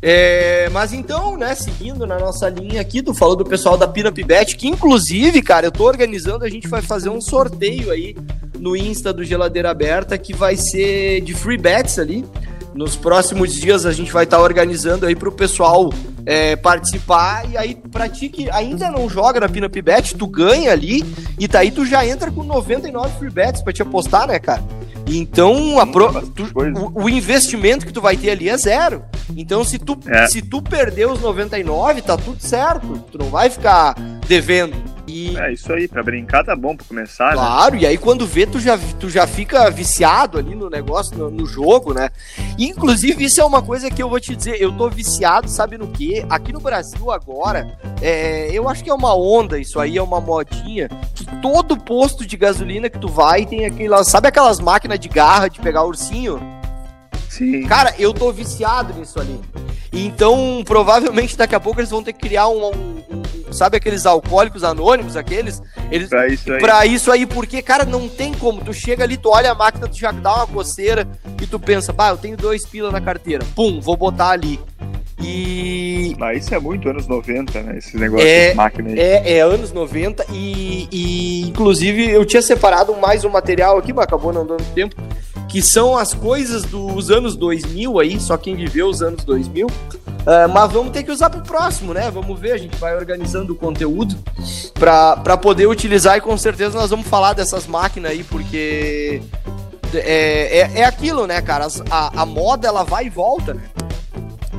É, 0.01 0.69
mas 0.69 0.93
então, 0.93 1.35
né, 1.35 1.53
seguindo 1.53 2.07
na 2.07 2.17
nossa 2.17 2.47
linha 2.47 2.79
aqui, 2.79 3.03
tu 3.03 3.13
falou 3.13 3.35
do 3.35 3.43
pessoal 3.43 3.77
da 3.77 3.89
Pinup 3.89 4.23
Bet, 4.23 4.55
que 4.55 4.69
inclusive, 4.69 5.41
cara, 5.41 5.65
eu 5.65 5.71
tô 5.71 5.83
organizando, 5.83 6.45
a 6.45 6.49
gente 6.49 6.69
vai 6.69 6.81
fazer 6.81 7.09
um 7.09 7.19
sorteio 7.19 7.91
aí 7.91 8.15
no 8.57 8.73
Insta 8.73 9.11
do 9.11 9.21
Geladeira 9.21 9.69
Aberta, 9.69 10.17
que 10.17 10.33
vai 10.33 10.55
ser 10.55 11.19
de 11.19 11.33
free 11.33 11.57
bets 11.57 11.99
ali. 11.99 12.23
Nos 12.73 12.95
próximos 12.95 13.53
dias 13.53 13.85
a 13.85 13.91
gente 13.91 14.13
vai 14.13 14.23
estar 14.23 14.37
tá 14.37 14.43
organizando 14.43 15.05
aí 15.05 15.13
pro 15.13 15.29
pessoal 15.29 15.91
é, 16.25 16.55
participar, 16.55 17.49
e 17.51 17.57
aí 17.57 17.75
pra 17.75 18.07
ti 18.07 18.29
que 18.29 18.49
ainda 18.49 18.89
não 18.89 19.09
joga 19.09 19.41
na 19.41 19.49
Pina 19.49 19.67
Bet, 19.67 20.15
tu 20.15 20.25
ganha 20.25 20.71
ali, 20.71 21.03
e 21.37 21.49
daí 21.49 21.69
tu 21.69 21.85
já 21.85 22.07
entra 22.07 22.31
com 22.31 22.43
99 22.43 23.19
free 23.19 23.29
bets 23.29 23.61
pra 23.61 23.73
te 23.73 23.81
apostar, 23.81 24.25
né, 24.25 24.39
cara? 24.39 24.63
Então, 25.07 25.79
a 25.79 25.85
pro, 25.85 26.27
tu, 26.27 26.47
o, 26.55 27.03
o, 27.03 27.09
investimento 27.09 27.85
que 27.85 27.93
tu 27.93 28.01
vai 28.01 28.15
ter 28.15 28.31
ali 28.31 28.49
é 28.49 28.57
zero. 28.57 29.03
Então, 29.35 29.63
se 29.63 29.79
tu, 29.79 29.97
é. 30.07 30.27
se 30.27 30.41
tu 30.41 30.61
perder 30.61 31.07
os 31.07 31.21
99, 31.21 32.01
tá 32.01 32.17
tudo 32.17 32.39
certo. 32.39 33.03
Tu 33.11 33.17
não 33.17 33.29
vai 33.29 33.49
ficar 33.49 33.95
devendo. 34.27 34.75
E... 35.11 35.37
É 35.37 35.51
isso 35.51 35.71
aí, 35.73 35.89
pra 35.89 36.01
brincar 36.01 36.45
tá 36.45 36.55
bom 36.55 36.73
pra 36.73 36.85
começar, 36.85 37.31
né? 37.31 37.33
Claro, 37.33 37.75
né? 37.75 37.81
e 37.81 37.85
aí 37.85 37.97
quando 37.97 38.25
vê, 38.25 38.47
tu 38.47 38.61
já, 38.61 38.79
tu 38.97 39.09
já 39.09 39.27
fica 39.27 39.69
viciado 39.69 40.37
ali 40.37 40.55
no 40.55 40.69
negócio, 40.69 41.17
no, 41.17 41.29
no, 41.29 41.45
jogo, 41.45 41.93
né? 41.93 42.09
inclusive, 42.57 43.25
isso 43.25 43.41
é 43.41 43.45
uma 43.45 43.61
coisa 43.61 43.91
que 43.91 44.01
eu 44.01 44.09
vou 44.09 44.21
te 44.21 44.35
dizer, 44.35 44.61
eu 44.61 44.71
tô 44.71 44.89
viciado, 44.89 45.49
sabe 45.49 45.77
no 45.77 45.89
quê? 45.89 46.25
Aqui 46.29 46.53
no 46.53 46.61
Brasil 46.61 47.11
agora, 47.11 47.77
é, 48.01 48.49
eu 48.53 48.69
acho 48.69 48.83
que 48.83 48.89
é 48.89 48.93
uma 48.93 49.13
onda, 49.13 49.59
isso 49.59 49.79
aí 49.81 49.97
é 49.97 50.01
uma 50.01 50.21
modinha, 50.21 50.87
que 51.13 51.25
todo 51.41 51.75
posto 51.75 52.25
de 52.25 52.37
gasolina 52.37 52.89
que 52.89 52.99
tu 52.99 53.09
vai 53.09 53.45
tem 53.45 53.65
aquelas, 53.65 54.07
sabe 54.07 54.29
aquelas 54.29 54.61
máquinas 54.61 54.97
de 54.97 55.09
garra 55.09 55.49
de 55.49 55.59
pegar 55.59 55.83
ursinho? 55.83 56.39
Sim. 57.27 57.63
Cara, 57.63 57.93
eu 57.97 58.13
tô 58.13 58.31
viciado 58.31 58.93
nisso 58.93 59.19
ali. 59.19 59.39
Então, 59.93 60.63
provavelmente 60.65 61.37
daqui 61.37 61.55
a 61.55 61.59
pouco 61.59 61.79
eles 61.79 61.89
vão 61.89 62.03
ter 62.03 62.13
que 62.13 62.19
criar 62.19 62.47
um, 62.47 62.67
um 62.67 63.00
sabe 63.51 63.77
aqueles 63.77 64.05
alcoólicos 64.05 64.63
anônimos, 64.63 65.15
aqueles? 65.15 65.61
Eles, 65.89 66.09
pra 66.09 66.27
isso 66.27 66.51
aí. 66.51 66.59
Pra 66.59 66.85
isso 66.85 67.11
aí, 67.11 67.25
porque, 67.25 67.61
cara, 67.61 67.85
não 67.85 68.07
tem 68.07 68.33
como. 68.33 68.61
Tu 68.61 68.73
chega 68.73 69.03
ali, 69.03 69.17
tu 69.17 69.29
olha 69.29 69.51
a 69.51 69.55
máquina, 69.55 69.87
tu 69.87 69.97
já 69.97 70.11
dá 70.11 70.35
uma 70.35 70.47
coceira 70.47 71.07
e 71.41 71.47
tu 71.47 71.59
pensa, 71.59 71.91
bah, 71.91 72.09
eu 72.09 72.17
tenho 72.17 72.37
dois 72.37 72.65
pila 72.65 72.91
na 72.91 73.01
carteira. 73.01 73.45
Pum, 73.55 73.79
vou 73.79 73.97
botar 73.97 74.29
ali. 74.29 74.59
E. 75.23 76.15
Mas 76.17 76.45
isso 76.45 76.55
é 76.55 76.59
muito 76.59 76.89
anos 76.89 77.07
90, 77.07 77.61
né? 77.61 77.77
Esse 77.77 77.95
negócio 77.95 78.25
é, 78.25 78.49
de 78.49 78.55
máquina 78.55 78.89
aí. 78.89 78.99
É, 78.99 79.37
é 79.37 79.41
anos 79.41 79.71
90 79.71 80.25
e, 80.31 80.87
e, 80.91 81.41
inclusive, 81.47 82.09
eu 82.09 82.25
tinha 82.25 82.41
separado 82.41 82.95
mais 82.95 83.23
um 83.23 83.29
material 83.29 83.77
aqui, 83.77 83.93
mas 83.93 84.05
acabou 84.05 84.33
não 84.33 84.45
dando 84.45 84.63
tempo 84.73 84.95
que 85.51 85.61
são 85.61 85.97
as 85.97 86.13
coisas 86.13 86.63
dos 86.63 87.11
anos 87.11 87.35
2000 87.35 87.99
aí, 87.99 88.19
só 88.21 88.37
quem 88.37 88.55
viveu 88.55 88.87
os 88.87 89.01
anos 89.01 89.25
2000. 89.25 89.67
Uh, 90.21 90.47
mas 90.53 90.71
vamos 90.71 90.91
ter 90.91 91.03
que 91.03 91.11
usar 91.11 91.29
pro 91.29 91.41
próximo, 91.41 91.93
né? 91.93 92.11
Vamos 92.11 92.39
ver, 92.39 92.51
a 92.51 92.57
gente 92.57 92.75
vai 92.77 92.95
organizando 92.95 93.53
o 93.53 93.55
conteúdo 93.55 94.15
para 94.75 95.37
poder 95.37 95.67
utilizar 95.67 96.17
e 96.17 96.21
com 96.21 96.37
certeza 96.37 96.77
nós 96.77 96.91
vamos 96.91 97.07
falar 97.07 97.33
dessas 97.33 97.65
máquinas 97.65 98.11
aí, 98.11 98.23
porque 98.23 99.21
é, 99.93 100.59
é, 100.59 100.79
é 100.81 100.85
aquilo, 100.85 101.25
né, 101.25 101.41
cara? 101.41 101.67
A, 101.89 102.21
a 102.21 102.25
moda 102.25 102.67
ela 102.67 102.83
vai 102.83 103.05
e 103.05 103.09
volta, 103.09 103.53
né? 103.55 103.63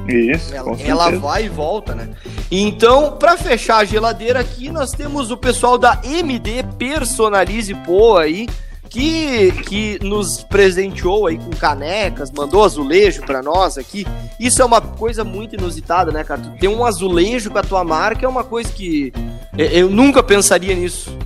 Isso, 0.09 0.53
ela, 0.53 0.77
ela 0.81 1.11
vai 1.13 1.45
e 1.45 1.49
volta, 1.49 1.95
né? 1.95 2.09
Então, 2.51 3.13
para 3.13 3.37
fechar 3.37 3.79
a 3.79 3.85
geladeira 3.85 4.41
aqui, 4.41 4.69
nós 4.69 4.91
temos 4.91 5.31
o 5.31 5.37
pessoal 5.37 5.79
da 5.79 6.01
MD 6.03 6.65
Personalize 6.77 7.73
Poa 7.87 8.23
aí, 8.23 8.49
que, 8.93 9.53
que 9.63 9.99
nos 10.03 10.45
presenteou 10.45 11.27
aí 11.27 11.39
com 11.39 11.51
canecas, 11.51 12.31
mandou 12.31 12.63
azulejo 12.63 13.23
para 13.23 13.43
nós 13.43 13.79
aqui. 13.79 14.07
Isso 14.39 14.61
é 14.61 14.65
uma 14.65 14.83
coisa 14.83 15.25
muito 15.25 15.57
inusitada, 15.57 16.13
né, 16.13 16.23
cara? 16.23 16.43
Tu 16.43 16.51
ter 16.59 16.69
um 16.69 16.85
azulejo 16.85 17.51
com 17.51 17.59
a 17.59 17.63
tua 17.63 17.83
marca 17.83 18.27
é 18.27 18.29
uma 18.29 18.45
coisa 18.45 18.71
que 18.71 19.11
eu 19.57 19.89
nunca 19.89 20.23
pensaria 20.23 20.75
nisso. 20.75 21.17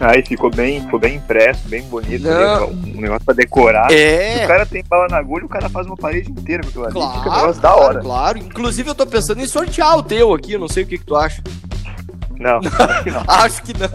Aí 0.00 0.24
ficou 0.24 0.50
bem, 0.50 0.80
ficou 0.80 0.98
bem 0.98 1.16
impresso, 1.16 1.68
bem 1.68 1.82
bonito. 1.82 2.24
Não. 2.24 2.70
Um 2.70 3.00
negócio 3.02 3.24
pra 3.24 3.34
decorar. 3.34 3.92
É. 3.92 4.38
Se 4.38 4.44
o 4.44 4.48
cara 4.48 4.66
tem 4.66 4.82
bala 4.82 5.06
na 5.08 5.18
agulha, 5.18 5.44
o 5.44 5.48
cara 5.48 5.68
faz 5.68 5.86
uma 5.86 5.96
parede 5.96 6.30
inteira 6.30 6.62
com 6.62 6.70
aquilo 6.70 6.84
ali. 6.86 6.94
Claro, 6.94 7.18
fica 7.18 7.30
um 7.30 7.36
negócio 7.36 7.62
da 7.62 7.76
hora. 7.76 8.00
Claro, 8.00 8.38
Inclusive, 8.38 8.88
eu 8.88 8.94
tô 8.94 9.06
pensando 9.06 9.42
em 9.42 9.46
sortear 9.46 9.98
o 9.98 10.02
teu 10.02 10.32
aqui, 10.32 10.54
eu 10.54 10.58
não 10.60 10.68
sei 10.68 10.84
o 10.84 10.86
que, 10.86 10.98
que 10.98 11.04
tu 11.04 11.14
acha. 11.14 11.42
Não, 12.40 12.60
acho 12.66 13.04
que 13.04 13.10
não. 13.10 13.24
acho 13.28 13.62
que 13.62 13.72
não. 13.74 13.88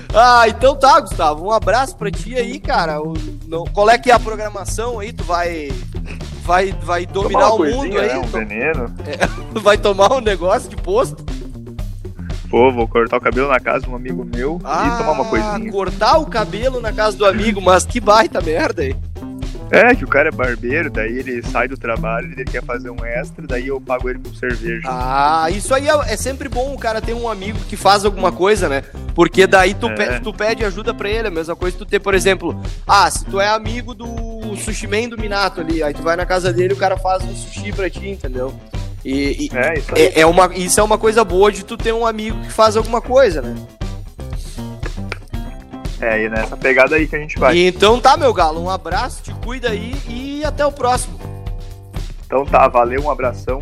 ah, 0.14 0.48
então 0.48 0.76
tá, 0.76 1.00
Gustavo. 1.00 1.46
Um 1.46 1.50
abraço 1.50 1.96
pra 1.96 2.10
ti 2.10 2.34
aí, 2.36 2.60
cara. 2.60 3.00
O, 3.00 3.14
não, 3.48 3.64
qual 3.64 3.90
é 3.90 3.98
que 3.98 4.10
é 4.10 4.14
a 4.14 4.20
programação 4.20 5.00
aí? 5.00 5.12
Tu 5.12 5.24
vai. 5.24 5.70
Vai, 6.42 6.72
vai 6.72 7.06
dominar 7.06 7.54
o 7.54 7.64
mundo 7.64 7.98
aí? 7.98 8.08
Né? 8.08 8.18
Um 8.18 8.26
veneno. 8.26 8.94
É, 9.06 9.26
vai 9.60 9.78
tomar 9.78 10.12
um 10.12 10.20
negócio 10.20 10.68
de 10.68 10.76
posto? 10.76 11.24
Pô, 12.50 12.70
vou 12.70 12.86
cortar 12.86 13.16
o 13.16 13.20
cabelo 13.20 13.48
na 13.48 13.58
casa 13.58 13.84
de 13.84 13.90
um 13.90 13.96
amigo 13.96 14.24
meu 14.24 14.60
ah, 14.62 14.86
e 14.86 14.98
tomar 14.98 15.12
uma 15.12 15.24
coisinha. 15.24 15.72
Cortar 15.72 16.18
o 16.18 16.26
cabelo 16.26 16.80
na 16.80 16.92
casa 16.92 17.16
do 17.16 17.26
amigo, 17.26 17.60
mas 17.60 17.84
que 17.84 17.98
baita 17.98 18.40
merda 18.40 18.82
aí. 18.82 18.94
É, 19.74 19.94
que 19.94 20.04
o 20.04 20.08
cara 20.08 20.28
é 20.28 20.32
barbeiro, 20.32 20.90
daí 20.90 21.18
ele 21.18 21.42
sai 21.42 21.68
do 21.68 21.76
trabalho, 21.76 22.32
ele 22.32 22.44
quer 22.44 22.62
fazer 22.62 22.90
um 22.90 23.04
extra, 23.04 23.46
daí 23.46 23.68
eu 23.68 23.80
pago 23.80 24.08
ele 24.08 24.18
com 24.18 24.34
cerveja. 24.34 24.82
Ah, 24.86 25.48
isso 25.50 25.74
aí 25.74 25.88
é, 25.88 26.12
é 26.12 26.16
sempre 26.16 26.48
bom 26.48 26.72
o 26.72 26.78
cara 26.78 27.00
ter 27.00 27.14
um 27.14 27.28
amigo 27.28 27.58
que 27.68 27.76
faz 27.76 28.04
alguma 28.04 28.30
coisa, 28.30 28.68
né? 28.68 28.82
Porque 29.14 29.46
daí 29.46 29.74
tu, 29.74 29.88
é. 29.88 29.94
pede, 29.94 30.20
tu 30.20 30.32
pede 30.32 30.64
ajuda 30.64 30.94
pra 30.94 31.08
ele, 31.08 31.28
a 31.28 31.30
mesma 31.30 31.56
coisa 31.56 31.76
tu 31.76 31.84
ter, 31.84 32.00
por 32.00 32.14
exemplo, 32.14 32.60
ah, 32.86 33.10
se 33.10 33.24
tu 33.24 33.40
é 33.40 33.48
amigo 33.48 33.94
do 33.94 34.56
sushi 34.56 34.86
man 34.86 35.08
do 35.08 35.18
Minato 35.18 35.60
ali, 35.60 35.82
aí 35.82 35.92
tu 35.92 36.02
vai 36.02 36.16
na 36.16 36.26
casa 36.26 36.52
dele 36.52 36.74
e 36.74 36.76
o 36.76 36.78
cara 36.78 36.96
faz 36.96 37.24
um 37.24 37.34
sushi 37.34 37.72
pra 37.72 37.90
ti, 37.90 38.08
entendeu? 38.08 38.54
E, 39.04 39.46
e 39.46 39.50
é, 39.54 39.78
isso, 39.78 39.92
é, 39.94 40.20
é, 40.20 40.26
uma, 40.26 40.50
isso 40.54 40.80
é 40.80 40.82
uma 40.82 40.96
coisa 40.96 41.22
boa 41.22 41.52
de 41.52 41.64
tu 41.64 41.76
ter 41.76 41.92
um 41.92 42.06
amigo 42.06 42.40
que 42.40 42.50
faz 42.50 42.76
alguma 42.76 43.02
coisa, 43.02 43.42
né? 43.42 43.54
É, 46.04 46.24
e 46.24 46.28
nessa 46.28 46.54
pegada 46.54 46.96
aí 46.96 47.08
que 47.08 47.16
a 47.16 47.18
gente 47.18 47.38
vai. 47.38 47.56
Então 47.56 47.98
tá, 47.98 48.14
meu 48.14 48.30
galo, 48.34 48.62
um 48.62 48.68
abraço, 48.68 49.22
te 49.22 49.32
cuida 49.42 49.70
aí 49.70 49.94
e 50.06 50.44
até 50.44 50.64
o 50.66 50.70
próximo. 50.70 51.18
Então 52.26 52.44
tá, 52.44 52.68
valeu, 52.68 53.04
um 53.04 53.10
abração. 53.10 53.58